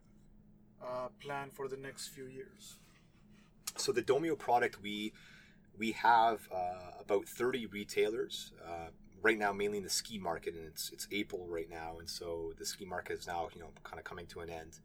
uh, 0.82 1.08
plan 1.20 1.50
for 1.50 1.68
the 1.68 1.76
next 1.76 2.08
few 2.08 2.26
years? 2.26 2.76
So 3.76 3.92
the 3.92 4.02
Domio 4.02 4.38
product, 4.38 4.82
we 4.82 5.12
we 5.78 5.92
have 5.92 6.48
uh, 6.52 7.00
about 7.00 7.26
30 7.26 7.66
retailers 7.66 8.52
uh, 8.66 8.88
right 9.22 9.38
now, 9.38 9.52
mainly 9.52 9.78
in 9.78 9.84
the 9.84 9.90
ski 9.90 10.18
market, 10.18 10.54
and 10.54 10.66
it's 10.66 10.90
it's 10.90 11.06
April 11.12 11.46
right 11.48 11.68
now, 11.70 11.98
and 11.98 12.08
so 12.08 12.52
the 12.58 12.64
ski 12.64 12.84
market 12.84 13.18
is 13.18 13.26
now 13.26 13.48
you 13.54 13.60
know 13.60 13.70
kind 13.84 13.98
of 13.98 14.04
coming 14.04 14.26
to 14.26 14.40
an 14.40 14.50
end. 14.50 14.80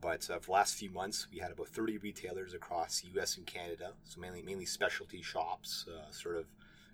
But 0.00 0.28
uh, 0.30 0.38
for 0.38 0.46
the 0.46 0.52
last 0.52 0.76
few 0.76 0.90
months, 0.90 1.26
we 1.32 1.38
had 1.38 1.50
about 1.50 1.68
30 1.68 1.98
retailers 1.98 2.54
across 2.54 3.02
U.S. 3.14 3.36
and 3.36 3.46
Canada. 3.46 3.92
So 4.04 4.20
mainly 4.20 4.42
mainly 4.42 4.64
specialty 4.64 5.22
shops, 5.22 5.86
uh, 5.88 6.10
sort 6.12 6.36
of 6.36 6.46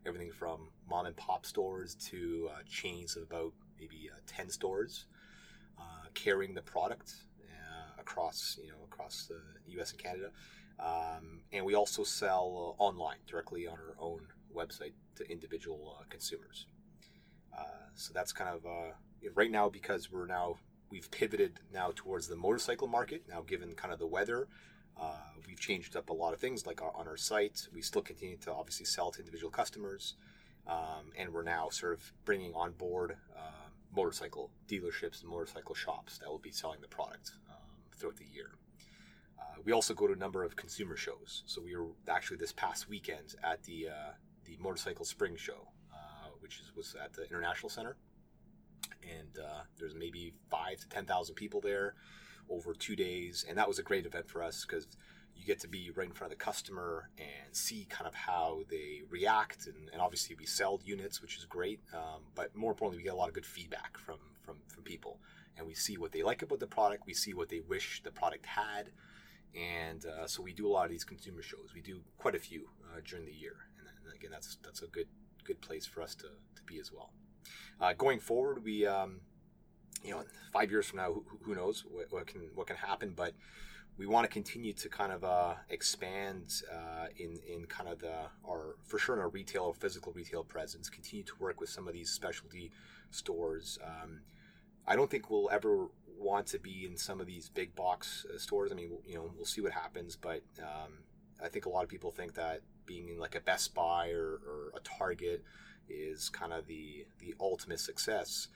everything 0.06 0.32
from 0.32 0.68
mom 0.88 1.06
and 1.06 1.16
pop 1.16 1.44
stores 1.46 1.94
to 1.94 2.50
uh, 2.52 2.58
chains 2.68 3.16
of 3.16 3.24
about 3.24 3.52
maybe 3.78 4.10
uh, 4.12 4.18
10 4.26 4.48
stores, 4.48 5.06
uh, 5.78 6.08
carrying 6.14 6.54
the 6.54 6.62
product 6.62 7.14
uh, 7.42 8.00
across 8.00 8.58
you 8.62 8.70
know 8.70 8.84
across 8.84 9.26
the 9.28 9.40
U.S. 9.72 9.90
and 9.90 10.02
Canada. 10.02 10.30
Um, 10.80 11.42
and 11.52 11.64
we 11.64 11.74
also 11.74 12.02
sell 12.02 12.74
online 12.78 13.18
directly 13.26 13.66
on 13.66 13.74
our 13.74 13.94
own 14.00 14.26
website 14.54 14.92
to 15.16 15.30
individual 15.30 15.96
consumers. 16.10 16.66
so 17.94 18.12
that's 18.12 18.32
kind 18.32 18.50
of 18.50 18.64
right 19.34 19.50
now 19.52 19.68
because 19.68 20.10
we're 20.10 20.26
now 20.26 20.56
we've 20.94 21.10
pivoted 21.10 21.58
now 21.72 21.90
towards 21.96 22.28
the 22.28 22.36
motorcycle 22.36 22.86
market. 22.86 23.24
Now, 23.28 23.42
given 23.42 23.74
kind 23.74 23.92
of 23.92 23.98
the 23.98 24.06
weather, 24.06 24.46
uh, 24.96 25.32
we've 25.44 25.58
changed 25.58 25.96
up 25.96 26.08
a 26.08 26.12
lot 26.12 26.32
of 26.32 26.38
things. 26.38 26.66
Like 26.66 26.80
on 26.80 27.08
our 27.08 27.16
site, 27.16 27.66
we 27.74 27.82
still 27.82 28.00
continue 28.00 28.36
to 28.38 28.52
obviously 28.52 28.86
sell 28.86 29.10
to 29.10 29.18
individual 29.18 29.50
customers, 29.50 30.14
um, 30.68 31.10
and 31.18 31.32
we're 31.32 31.42
now 31.42 31.68
sort 31.68 31.94
of 31.94 32.12
bringing 32.24 32.54
on 32.54 32.70
board 32.72 33.16
uh, 33.36 33.66
motorcycle 33.94 34.50
dealerships 34.68 35.20
and 35.20 35.28
motorcycle 35.28 35.74
shops 35.74 36.18
that 36.18 36.28
will 36.28 36.38
be 36.38 36.52
selling 36.52 36.80
the 36.80 36.86
product 36.86 37.32
um, 37.50 37.72
throughout 37.96 38.16
the 38.16 38.30
year. 38.32 38.52
Uh, 39.36 39.56
we 39.64 39.72
also 39.72 39.94
go 39.94 40.06
to 40.06 40.12
a 40.12 40.16
number 40.16 40.44
of 40.44 40.54
consumer 40.54 40.96
shows. 40.96 41.42
So 41.46 41.60
we 41.60 41.74
were 41.74 41.88
actually 42.08 42.36
this 42.36 42.52
past 42.52 42.88
weekend 42.88 43.34
at 43.42 43.64
the 43.64 43.88
uh, 43.88 44.12
the 44.44 44.56
Motorcycle 44.60 45.04
Spring 45.04 45.34
Show, 45.34 45.66
uh, 45.92 46.28
which 46.38 46.60
is, 46.60 46.70
was 46.76 46.94
at 47.02 47.14
the 47.14 47.24
International 47.24 47.68
Center 47.68 47.96
and 49.02 49.38
uh, 49.38 49.62
there's 49.78 49.94
maybe 49.94 50.32
five 50.50 50.78
to 50.80 50.88
ten 50.88 51.04
thousand 51.04 51.34
people 51.34 51.60
there 51.60 51.94
over 52.48 52.74
two 52.74 52.96
days, 52.96 53.44
and 53.48 53.56
that 53.58 53.68
was 53.68 53.78
a 53.78 53.82
great 53.82 54.06
event 54.06 54.28
for 54.28 54.42
us 54.42 54.64
because 54.64 54.86
you 55.36 55.44
get 55.44 55.58
to 55.60 55.68
be 55.68 55.90
right 55.94 56.06
in 56.06 56.12
front 56.12 56.32
of 56.32 56.38
the 56.38 56.44
customer 56.44 57.10
and 57.18 57.54
see 57.56 57.86
kind 57.90 58.06
of 58.06 58.14
how 58.14 58.60
they 58.70 59.02
react, 59.10 59.66
and, 59.66 59.88
and 59.92 60.00
obviously 60.00 60.36
we 60.38 60.46
sell 60.46 60.80
units, 60.84 61.20
which 61.20 61.36
is 61.36 61.44
great, 61.44 61.80
um, 61.92 62.22
but 62.34 62.54
more 62.54 62.70
importantly, 62.70 62.98
we 62.98 63.04
get 63.04 63.14
a 63.14 63.16
lot 63.16 63.28
of 63.28 63.34
good 63.34 63.46
feedback 63.46 63.98
from 63.98 64.18
from 64.42 64.56
from 64.68 64.84
people, 64.84 65.18
and 65.56 65.66
we 65.66 65.74
see 65.74 65.96
what 65.96 66.12
they 66.12 66.22
like 66.22 66.42
about 66.42 66.60
the 66.60 66.66
product, 66.66 67.04
we 67.06 67.14
see 67.14 67.34
what 67.34 67.48
they 67.48 67.60
wish 67.60 68.02
the 68.02 68.10
product 68.10 68.46
had. 68.46 68.90
And 69.56 70.04
uh, 70.04 70.26
so 70.26 70.42
we 70.42 70.52
do 70.52 70.66
a 70.66 70.72
lot 70.72 70.84
of 70.84 70.90
these 70.90 71.04
consumer 71.04 71.40
shows. 71.40 71.68
We 71.72 71.80
do 71.80 72.00
quite 72.18 72.34
a 72.34 72.40
few 72.40 72.70
uh, 72.82 73.00
during 73.04 73.24
the 73.24 73.32
year, 73.32 73.54
and, 73.78 73.86
and 74.04 74.14
again, 74.14 74.32
that's 74.32 74.58
that's 74.64 74.82
a 74.82 74.88
good 74.88 75.06
good 75.44 75.60
place 75.60 75.86
for 75.86 76.02
us 76.02 76.14
to, 76.16 76.24
to 76.56 76.62
be 76.66 76.80
as 76.80 76.90
well. 76.92 77.12
Uh, 77.80 77.92
going 77.92 78.18
forward, 78.18 78.64
we, 78.64 78.86
um, 78.86 79.20
you 80.02 80.10
know, 80.10 80.24
five 80.52 80.70
years 80.70 80.86
from 80.86 80.98
now, 80.98 81.12
who, 81.12 81.24
who 81.42 81.54
knows 81.54 81.84
what, 81.90 82.06
what, 82.10 82.26
can 82.26 82.42
what 82.54 82.66
can 82.66 82.76
happen, 82.76 83.12
but 83.16 83.34
we 83.96 84.06
want 84.06 84.24
to 84.24 84.32
continue 84.32 84.72
to 84.72 84.88
kind 84.88 85.12
of 85.12 85.24
uh, 85.24 85.54
expand 85.68 86.62
uh, 86.72 87.06
in 87.16 87.38
in 87.48 87.64
kind 87.66 87.88
of 87.88 88.00
the 88.00 88.14
our 88.44 88.76
for 88.84 88.98
sure 88.98 89.14
in 89.14 89.20
our 89.20 89.28
retail 89.28 89.72
physical 89.72 90.12
retail 90.12 90.42
presence. 90.42 90.88
Continue 90.90 91.24
to 91.24 91.34
work 91.38 91.60
with 91.60 91.70
some 91.70 91.86
of 91.86 91.94
these 91.94 92.10
specialty 92.10 92.72
stores. 93.10 93.78
Um, 93.84 94.22
I 94.86 94.96
don't 94.96 95.10
think 95.10 95.30
we'll 95.30 95.48
ever 95.50 95.88
want 96.18 96.46
to 96.48 96.58
be 96.58 96.86
in 96.86 96.96
some 96.96 97.20
of 97.20 97.26
these 97.26 97.48
big 97.48 97.74
box 97.74 98.26
uh, 98.32 98.38
stores. 98.38 98.72
I 98.72 98.74
mean, 98.74 98.98
you 99.06 99.14
know, 99.14 99.30
we'll 99.36 99.46
see 99.46 99.60
what 99.60 99.72
happens, 99.72 100.16
but 100.16 100.42
um, 100.60 100.98
I 101.42 101.48
think 101.48 101.66
a 101.66 101.68
lot 101.68 101.84
of 101.84 101.88
people 101.88 102.10
think 102.10 102.34
that 102.34 102.60
being 102.86 103.08
in 103.08 103.18
like 103.18 103.34
a 103.34 103.40
Best 103.40 103.74
Buy 103.74 104.10
or, 104.10 104.40
or 104.46 104.72
a 104.76 104.80
Target 104.80 105.42
is 105.88 106.28
kind 106.28 106.52
of 106.52 106.66
the 106.66 107.06
the 107.18 107.34
ultimate 107.40 107.80
success. 107.80 108.48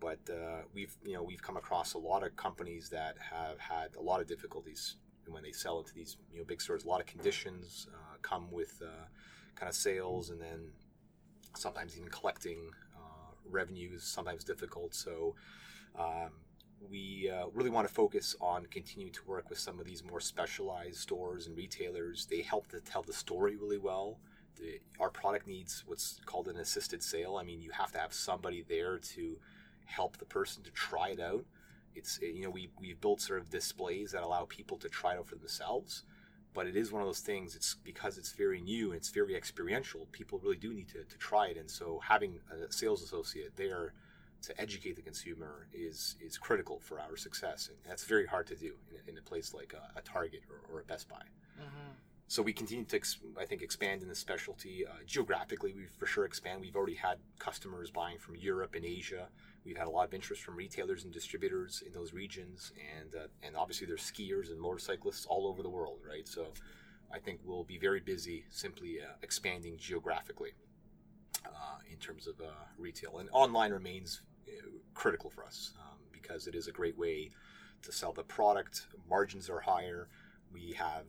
But 0.00 0.18
uh, 0.28 0.62
we've 0.74 0.94
you 1.04 1.14
know 1.14 1.22
we've 1.22 1.42
come 1.42 1.56
across 1.56 1.94
a 1.94 1.98
lot 1.98 2.22
of 2.24 2.36
companies 2.36 2.88
that 2.90 3.16
have 3.18 3.58
had 3.58 3.94
a 3.96 4.02
lot 4.02 4.20
of 4.20 4.26
difficulties 4.26 4.96
when 5.26 5.42
they 5.42 5.52
sell 5.52 5.78
into 5.78 5.94
these 5.94 6.16
you 6.32 6.38
know 6.38 6.44
big 6.44 6.60
stores. 6.60 6.84
A 6.84 6.88
lot 6.88 7.00
of 7.00 7.06
conditions 7.06 7.88
uh, 7.92 8.16
come 8.22 8.50
with 8.50 8.82
uh, 8.82 9.06
kind 9.54 9.68
of 9.68 9.74
sales, 9.74 10.30
and 10.30 10.40
then 10.40 10.70
sometimes 11.56 11.96
even 11.96 12.08
collecting 12.08 12.70
uh, 12.96 13.32
revenue 13.48 13.90
is 13.94 14.04
sometimes 14.04 14.44
difficult. 14.44 14.94
So. 14.94 15.34
Um, 15.96 16.32
we 16.90 17.30
uh, 17.30 17.46
really 17.54 17.70
want 17.70 17.88
to 17.88 17.94
focus 17.94 18.36
on 18.42 18.66
continuing 18.66 19.12
to 19.12 19.20
work 19.26 19.48
with 19.48 19.58
some 19.58 19.80
of 19.80 19.86
these 19.86 20.04
more 20.04 20.20
specialized 20.20 20.96
stores 20.96 21.46
and 21.46 21.56
retailers. 21.56 22.26
They 22.26 22.42
help 22.42 22.68
to 22.68 22.80
tell 22.80 23.02
the 23.02 23.12
story 23.12 23.56
really 23.56 23.78
well 23.78 24.18
our 25.00 25.10
product 25.10 25.46
needs 25.46 25.84
what's 25.86 26.20
called 26.26 26.48
an 26.48 26.56
assisted 26.56 27.02
sale. 27.02 27.36
I 27.36 27.44
mean, 27.44 27.60
you 27.60 27.70
have 27.72 27.92
to 27.92 27.98
have 27.98 28.12
somebody 28.12 28.64
there 28.68 28.98
to 28.98 29.38
help 29.86 30.16
the 30.16 30.24
person 30.24 30.62
to 30.64 30.70
try 30.70 31.10
it 31.10 31.20
out. 31.20 31.44
It's 31.94 32.18
you 32.20 32.42
know 32.42 32.50
we 32.50 32.70
we've 32.80 33.00
built 33.00 33.20
sort 33.20 33.40
of 33.40 33.50
displays 33.50 34.12
that 34.12 34.22
allow 34.22 34.46
people 34.46 34.76
to 34.78 34.88
try 34.88 35.14
it 35.14 35.18
out 35.18 35.28
for 35.28 35.36
themselves, 35.36 36.02
but 36.52 36.66
it 36.66 36.76
is 36.76 36.90
one 36.90 37.02
of 37.02 37.08
those 37.08 37.20
things. 37.20 37.54
It's 37.54 37.74
because 37.84 38.18
it's 38.18 38.32
very 38.32 38.60
new 38.60 38.86
and 38.86 38.96
it's 38.96 39.10
very 39.10 39.36
experiential. 39.36 40.08
People 40.10 40.40
really 40.42 40.56
do 40.56 40.72
need 40.72 40.88
to, 40.88 41.04
to 41.04 41.18
try 41.18 41.48
it, 41.48 41.56
and 41.56 41.70
so 41.70 42.00
having 42.02 42.40
a 42.50 42.72
sales 42.72 43.02
associate 43.02 43.56
there 43.56 43.92
to 44.42 44.60
educate 44.60 44.96
the 44.96 45.02
consumer 45.02 45.68
is 45.72 46.16
is 46.20 46.36
critical 46.36 46.78
for 46.80 47.00
our 47.00 47.16
success, 47.16 47.68
and 47.68 47.78
that's 47.88 48.04
very 48.04 48.26
hard 48.26 48.46
to 48.48 48.56
do 48.56 48.74
in, 48.90 49.12
in 49.12 49.18
a 49.18 49.22
place 49.22 49.54
like 49.54 49.72
a, 49.74 49.98
a 49.98 50.02
Target 50.02 50.42
or, 50.50 50.74
or, 50.74 50.80
a 50.80 50.84
Best 50.84 51.08
Buy. 51.08 51.22
Mm-hmm. 51.58 51.92
So 52.26 52.42
we 52.42 52.52
continue 52.52 52.84
to, 52.86 52.96
ex- 52.96 53.18
I 53.38 53.44
think, 53.44 53.62
expand 53.62 54.02
in 54.02 54.08
the 54.08 54.14
specialty. 54.14 54.86
Uh, 54.86 54.92
geographically, 55.06 55.74
we 55.74 55.86
for 55.98 56.06
sure 56.06 56.24
expand. 56.24 56.60
We've 56.60 56.74
already 56.74 56.94
had 56.94 57.18
customers 57.38 57.90
buying 57.90 58.18
from 58.18 58.36
Europe 58.36 58.74
and 58.74 58.84
Asia. 58.84 59.28
We've 59.64 59.76
had 59.76 59.86
a 59.86 59.90
lot 59.90 60.06
of 60.08 60.14
interest 60.14 60.42
from 60.42 60.56
retailers 60.56 61.04
and 61.04 61.12
distributors 61.12 61.82
in 61.86 61.92
those 61.92 62.12
regions, 62.12 62.72
and 62.98 63.14
uh, 63.14 63.26
and 63.42 63.56
obviously 63.56 63.86
there's 63.86 64.02
skiers 64.02 64.50
and 64.50 64.60
motorcyclists 64.60 65.26
all 65.26 65.46
over 65.46 65.62
the 65.62 65.68
world, 65.68 66.00
right? 66.06 66.26
So 66.26 66.48
I 67.12 67.18
think 67.18 67.40
we'll 67.44 67.64
be 67.64 67.78
very 67.78 68.00
busy 68.00 68.44
simply 68.50 69.00
uh, 69.00 69.14
expanding 69.22 69.76
geographically 69.78 70.52
uh, 71.44 71.78
in 71.90 71.98
terms 71.98 72.26
of 72.26 72.40
uh, 72.40 72.50
retail, 72.78 73.18
and 73.18 73.28
online 73.32 73.72
remains 73.72 74.22
uh, 74.48 74.66
critical 74.94 75.30
for 75.30 75.44
us 75.44 75.72
um, 75.78 75.98
because 76.10 76.46
it 76.46 76.54
is 76.54 76.68
a 76.68 76.72
great 76.72 76.98
way 76.98 77.30
to 77.82 77.92
sell 77.92 78.12
the 78.12 78.22
product. 78.22 78.86
Margins 79.08 79.50
are 79.50 79.60
higher. 79.60 80.08
We 80.52 80.72
have 80.72 81.04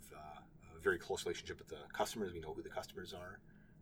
very 0.85 0.99
close 0.99 1.25
relationship 1.25 1.57
with 1.57 1.67
the 1.67 1.83
customers. 1.91 2.31
We 2.31 2.39
know 2.39 2.53
who 2.53 2.61
the 2.61 2.75
customers 2.79 3.13
are. 3.13 3.39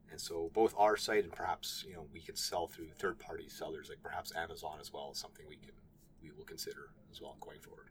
And 0.10 0.20
so 0.20 0.50
both 0.54 0.74
our 0.78 0.96
site 0.96 1.24
and 1.24 1.34
perhaps 1.34 1.84
you 1.88 1.96
know 1.96 2.06
we 2.14 2.22
can 2.22 2.36
sell 2.36 2.66
through 2.68 2.90
third 3.02 3.18
party 3.20 3.48
sellers 3.50 3.90
like 3.90 4.02
perhaps 4.02 4.32
Amazon 4.36 4.78
as 4.80 4.94
well 4.94 5.10
is 5.12 5.18
something 5.18 5.46
we 5.50 5.58
can 5.66 5.76
we 6.22 6.30
will 6.36 6.46
consider 6.46 6.84
as 7.12 7.20
well 7.22 7.36
going 7.42 7.60
forward. 7.60 7.90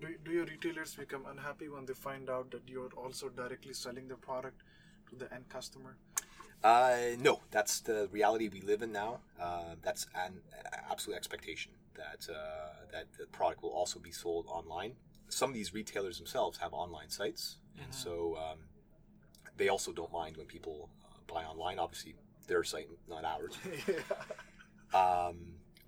Do, 0.00 0.08
do 0.24 0.30
your 0.30 0.44
retailers 0.44 0.94
become 0.94 1.24
unhappy 1.28 1.68
when 1.68 1.86
they 1.86 1.94
find 1.94 2.30
out 2.30 2.50
that 2.52 2.62
you're 2.68 2.94
also 2.96 3.28
directly 3.28 3.72
selling 3.72 4.06
the 4.06 4.14
product 4.16 4.62
to 5.10 5.16
the 5.16 5.32
end 5.34 5.48
customer? 5.48 5.96
Uh, 6.62 7.16
no, 7.18 7.40
that's 7.50 7.80
the 7.80 8.08
reality 8.12 8.48
we 8.48 8.60
live 8.60 8.82
in 8.82 8.92
now. 8.92 9.20
Uh, 9.40 9.74
that's 9.82 10.06
an 10.14 10.40
absolute 10.90 11.16
expectation 11.16 11.72
that 11.94 12.28
uh, 12.30 12.84
that 12.92 13.06
the 13.18 13.26
product 13.26 13.62
will 13.62 13.70
also 13.80 13.98
be 13.98 14.10
sold 14.10 14.46
online. 14.48 14.92
Some 15.28 15.50
of 15.50 15.54
these 15.54 15.72
retailers 15.74 16.18
themselves 16.18 16.58
have 16.58 16.72
online 16.72 17.10
sites. 17.10 17.58
And 17.82 17.94
so 17.94 18.36
um, 18.36 18.58
they 19.56 19.68
also 19.68 19.92
don't 19.92 20.12
mind 20.12 20.36
when 20.36 20.46
people 20.46 20.88
buy 21.26 21.44
online. 21.44 21.78
Obviously, 21.78 22.14
their 22.46 22.64
site, 22.64 22.88
not 23.08 23.24
ours. 23.24 23.56
yeah. 23.86 23.94
um, 25.26 25.36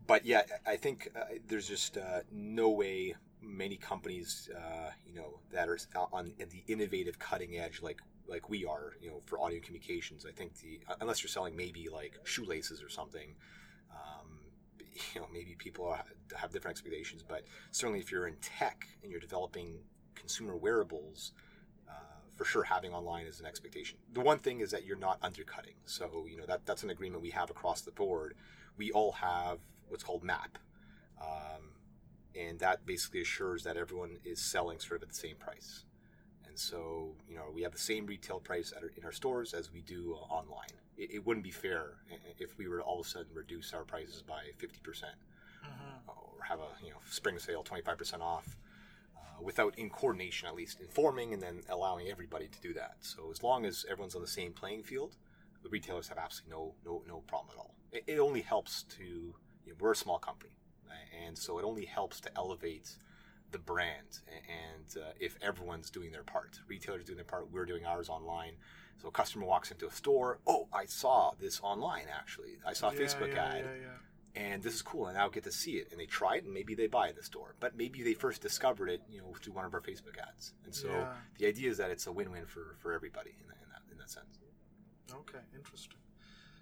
but 0.07 0.27
yeah, 0.27 0.43
I 0.67 0.77
think 0.77 1.11
uh, 1.17 1.21
there's 1.47 1.69
just 1.69 1.97
uh, 1.97 2.21
no 2.33 2.71
way 2.71 3.15
many 3.43 3.77
companies, 3.77 4.51
uh, 4.55 4.91
you 5.07 5.15
know, 5.15 5.39
that 5.53 5.69
are 5.69 5.79
on 6.13 6.33
the 6.39 6.73
innovative 6.73 7.19
cutting 7.19 7.59
edge, 7.59 7.81
like 7.83 8.01
like 8.27 8.49
we 8.49 8.65
are, 8.65 8.93
you 9.01 9.11
know, 9.11 9.21
for 9.27 9.41
audio 9.41 9.61
communications. 9.61 10.27
I 10.27 10.33
think 10.33 10.55
the 10.59 10.81
uh, 10.89 10.95
unless 11.01 11.23
you're 11.23 11.29
selling 11.29 11.57
maybe 11.57 11.89
like 11.89 12.19
shoelaces 12.25 12.83
or 12.83 12.89
something, 12.89 13.35
um, 13.93 14.29
you 15.15 15.21
know, 15.21 15.27
maybe 15.33 15.55
people 15.59 15.97
have 16.37 16.53
different 16.53 16.77
expectations. 16.77 17.25
But 17.27 17.45
certainly, 17.71 18.01
if 18.01 18.11
you're 18.11 18.27
in 18.27 18.37
tech 18.41 18.87
and 19.03 19.11
you're 19.11 19.21
developing 19.21 19.79
consumer 20.15 20.57
wearables 20.57 21.33
for 22.41 22.47
sure 22.47 22.63
having 22.65 22.95
online 22.95 23.27
is 23.27 23.39
an 23.39 23.45
expectation. 23.45 23.99
The 24.15 24.23
one 24.23 24.39
thing 24.39 24.61
is 24.61 24.71
that 24.71 24.87
you're 24.87 24.97
not 24.97 25.19
undercutting. 25.21 25.75
So, 25.85 26.25
you 26.27 26.39
know, 26.39 26.47
that, 26.47 26.65
that's 26.65 26.83
an 26.83 26.89
agreement 26.89 27.23
we 27.23 27.29
have 27.33 27.51
across 27.51 27.83
the 27.83 27.91
board. 27.91 28.33
We 28.79 28.91
all 28.93 29.13
have 29.13 29.59
what's 29.89 30.03
called 30.03 30.25
MAP. 30.25 30.57
Um, 31.21 31.75
and 32.35 32.59
that 32.61 32.87
basically 32.87 33.21
assures 33.21 33.63
that 33.65 33.77
everyone 33.77 34.17
is 34.25 34.41
selling 34.41 34.79
sort 34.79 35.03
of 35.03 35.03
at 35.03 35.09
the 35.11 35.15
same 35.15 35.37
price. 35.37 35.85
And 36.49 36.59
so, 36.59 37.11
you 37.29 37.37
know, 37.37 37.45
we 37.55 37.61
have 37.61 37.73
the 37.73 37.79
same 37.79 38.07
retail 38.07 38.41
price 38.41 38.73
our, 38.75 38.91
in 38.97 39.05
our 39.05 39.13
stores 39.13 39.53
as 39.53 39.71
we 39.71 39.83
do 39.83 40.17
uh, 40.19 40.33
online. 40.33 40.73
It, 40.97 41.11
it, 41.17 41.27
wouldn't 41.27 41.45
be 41.45 41.51
fair 41.51 41.97
if 42.39 42.57
we 42.57 42.69
were 42.69 42.79
to 42.79 42.83
all 42.83 43.01
of 43.01 43.07
a 43.07 43.09
sudden 43.11 43.35
reduce 43.35 43.75
our 43.75 43.85
prices 43.85 44.23
by 44.23 44.45
50% 44.59 44.81
mm-hmm. 44.81 46.09
or 46.09 46.43
have 46.49 46.61
a, 46.61 46.83
you 46.83 46.89
know, 46.89 47.01
spring 47.11 47.39
sale 47.39 47.63
25% 47.63 48.23
off 48.23 48.57
without 49.43 49.79
in 49.79 49.91
coordination 49.91 50.49
at 50.49 50.55
least 50.55 50.81
informing 50.81 51.33
and 51.33 51.43
then 51.43 51.63
allowing 51.69 52.09
everybody 52.09 52.49
to 52.49 52.61
do 52.61 52.73
that. 52.75 52.97
So 53.01 53.31
as 53.31 53.43
long 53.43 53.65
as 53.65 53.85
everyone's 53.91 54.15
on 54.15 54.23
the 54.23 54.29
same 54.29 54.53
playing 54.53 54.83
field, 54.83 55.17
the 55.63 55.69
retailers 55.69 56.09
have 56.09 56.19
absolutely 56.19 56.57
no 56.57 56.75
no 56.85 57.03
no 57.07 57.19
problem 57.27 57.55
at 57.57 57.59
all. 57.59 57.75
It, 57.93 58.05
it 58.07 58.19
only 58.19 58.43
helps 58.43 58.85
to 58.99 59.03
you 59.03 59.35
know, 59.69 59.75
we're 59.79 59.93
a 59.93 59.97
small 59.97 60.19
company, 60.19 60.53
and 61.27 61.37
so 61.37 61.59
it 61.59 61.65
only 61.65 61.85
helps 61.85 62.21
to 62.23 62.31
elevate 62.37 62.97
the 63.51 63.59
brand. 63.59 64.21
And 64.29 65.03
uh, 65.03 65.11
if 65.19 65.37
everyone's 65.43 65.91
doing 65.91 66.13
their 66.13 66.23
part, 66.23 66.61
retailers 66.69 67.05
doing 67.05 67.17
their 67.17 67.25
part, 67.25 67.51
we're 67.51 67.67
doing 67.67 67.85
ours 67.85 68.09
online. 68.09 68.55
So 69.01 69.09
a 69.09 69.11
customer 69.11 69.47
walks 69.47 69.71
into 69.71 69.87
a 69.87 69.91
store, 69.91 70.41
oh, 70.47 70.69
I 70.73 70.85
saw 70.85 71.33
this 71.39 71.61
online 71.63 72.05
actually. 72.13 72.59
I 72.67 72.75
saw 72.75 72.91
a 72.91 72.95
yeah, 72.95 73.01
Facebook 73.01 73.35
yeah, 73.35 73.45
ad. 73.45 73.65
Yeah, 73.65 73.89
and 74.37 74.63
this 74.63 74.75
is 74.75 74.83
cool 74.83 75.07
and 75.07 75.19
i'll 75.19 75.31
get 75.31 75.45
to 75.45 75.53
see 75.53 75.73
it. 75.73 75.89
And 75.91 76.01
they 76.01 76.07
try 76.07 76.37
it 76.37 76.45
and 76.45 76.55
maybe 76.55 76.75
they 76.75 76.87
buy 76.87 77.13
the 77.13 77.23
store. 77.23 77.55
But 77.61 77.77
maybe 77.77 78.03
they 78.03 78.15
first 78.15 78.41
discovered 78.43 78.89
it 78.89 79.03
you 79.11 79.21
know 79.21 79.35
through 79.41 79.55
one 79.55 79.65
of 79.65 79.75
our 79.75 79.81
facebook 79.81 80.19
ads. 80.21 80.53
And 80.65 80.75
so 80.75 80.89
yeah. 80.89 81.13
the 81.39 81.47
idea 81.47 81.71
is 81.71 81.79
that 81.79 81.91
it's 81.91 82.07
a 82.07 82.13
win-win 82.13 82.47
for 82.47 82.77
for 82.79 82.93
everybody 82.93 83.31
in, 83.31 83.45
in 83.45 83.69
that 83.73 83.83
in 83.91 83.99
that 83.99 84.11
sense. 84.11 84.39
Okay 85.13 85.39
interesting. 85.57 85.99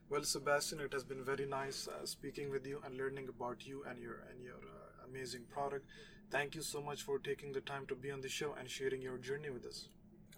Well 0.08 0.24
sebastian 0.24 0.80
it 0.80 0.92
has 0.92 1.04
been 1.04 1.24
very 1.24 1.46
nice 1.46 1.88
uh, 1.88 2.06
speaking 2.06 2.50
with 2.50 2.66
you 2.66 2.80
and 2.84 2.96
learning 2.96 3.28
about 3.28 3.66
you 3.66 3.84
and 3.88 3.98
your 3.98 4.24
and 4.30 4.42
your 4.42 4.56
uh, 4.56 5.06
amazing 5.08 5.44
product. 5.50 5.86
Thank 6.30 6.54
you 6.54 6.62
so 6.62 6.82
much 6.82 7.02
for 7.02 7.18
taking 7.18 7.52
the 7.52 7.62
time 7.62 7.86
to 7.86 7.94
be 7.94 8.10
on 8.10 8.20
the 8.20 8.28
show 8.28 8.54
and 8.58 8.70
sharing 8.70 9.00
your 9.00 9.18
journey 9.18 9.50
with 9.50 9.64
us. 9.64 9.88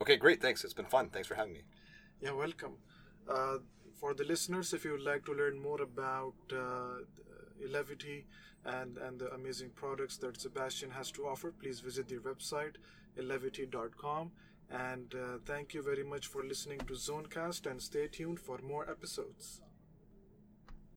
Okay 0.01 0.17
great. 0.17 0.41
Thanks. 0.41 0.65
It's 0.65 0.75
been 0.75 0.87
fun. 0.87 1.11
Thanks 1.11 1.29
for 1.29 1.37
having 1.37 1.53
me. 1.53 1.63
Yeah 2.21 2.33
welcome. 2.33 2.75
Uh, 3.29 3.59
for 4.01 4.15
the 4.15 4.25
listeners, 4.25 4.73
if 4.73 4.85
you 4.85 4.93
would 4.93 5.05
like 5.05 5.27
to 5.27 5.33
learn 5.35 5.61
more 5.61 5.83
about 5.83 6.33
uh, 6.51 7.05
Elevety 7.63 8.25
and, 8.65 8.97
and 8.97 9.21
the 9.21 9.31
amazing 9.35 9.71
products 9.75 10.17
that 10.19 10.41
Sebastian 10.41 10.91
has 10.91 11.11
to 11.13 11.27
offer, 11.27 11.53
please 11.53 11.81
visit 11.81 12.09
their 12.09 12.21
website, 12.21 12.77
elevety.com. 13.19 14.31
And 14.71 15.15
uh, 15.15 15.39
thank 15.45 15.75
you 15.75 15.83
very 15.83 16.05
much 16.05 16.29
for 16.29 16.43
listening 16.43 16.79
to 16.79 16.95
Zonecast 16.95 17.71
and 17.71 17.83
stay 17.83 18.07
tuned 18.07 18.41
for 18.41 18.59
more 18.59 18.89
episodes. 18.89 19.61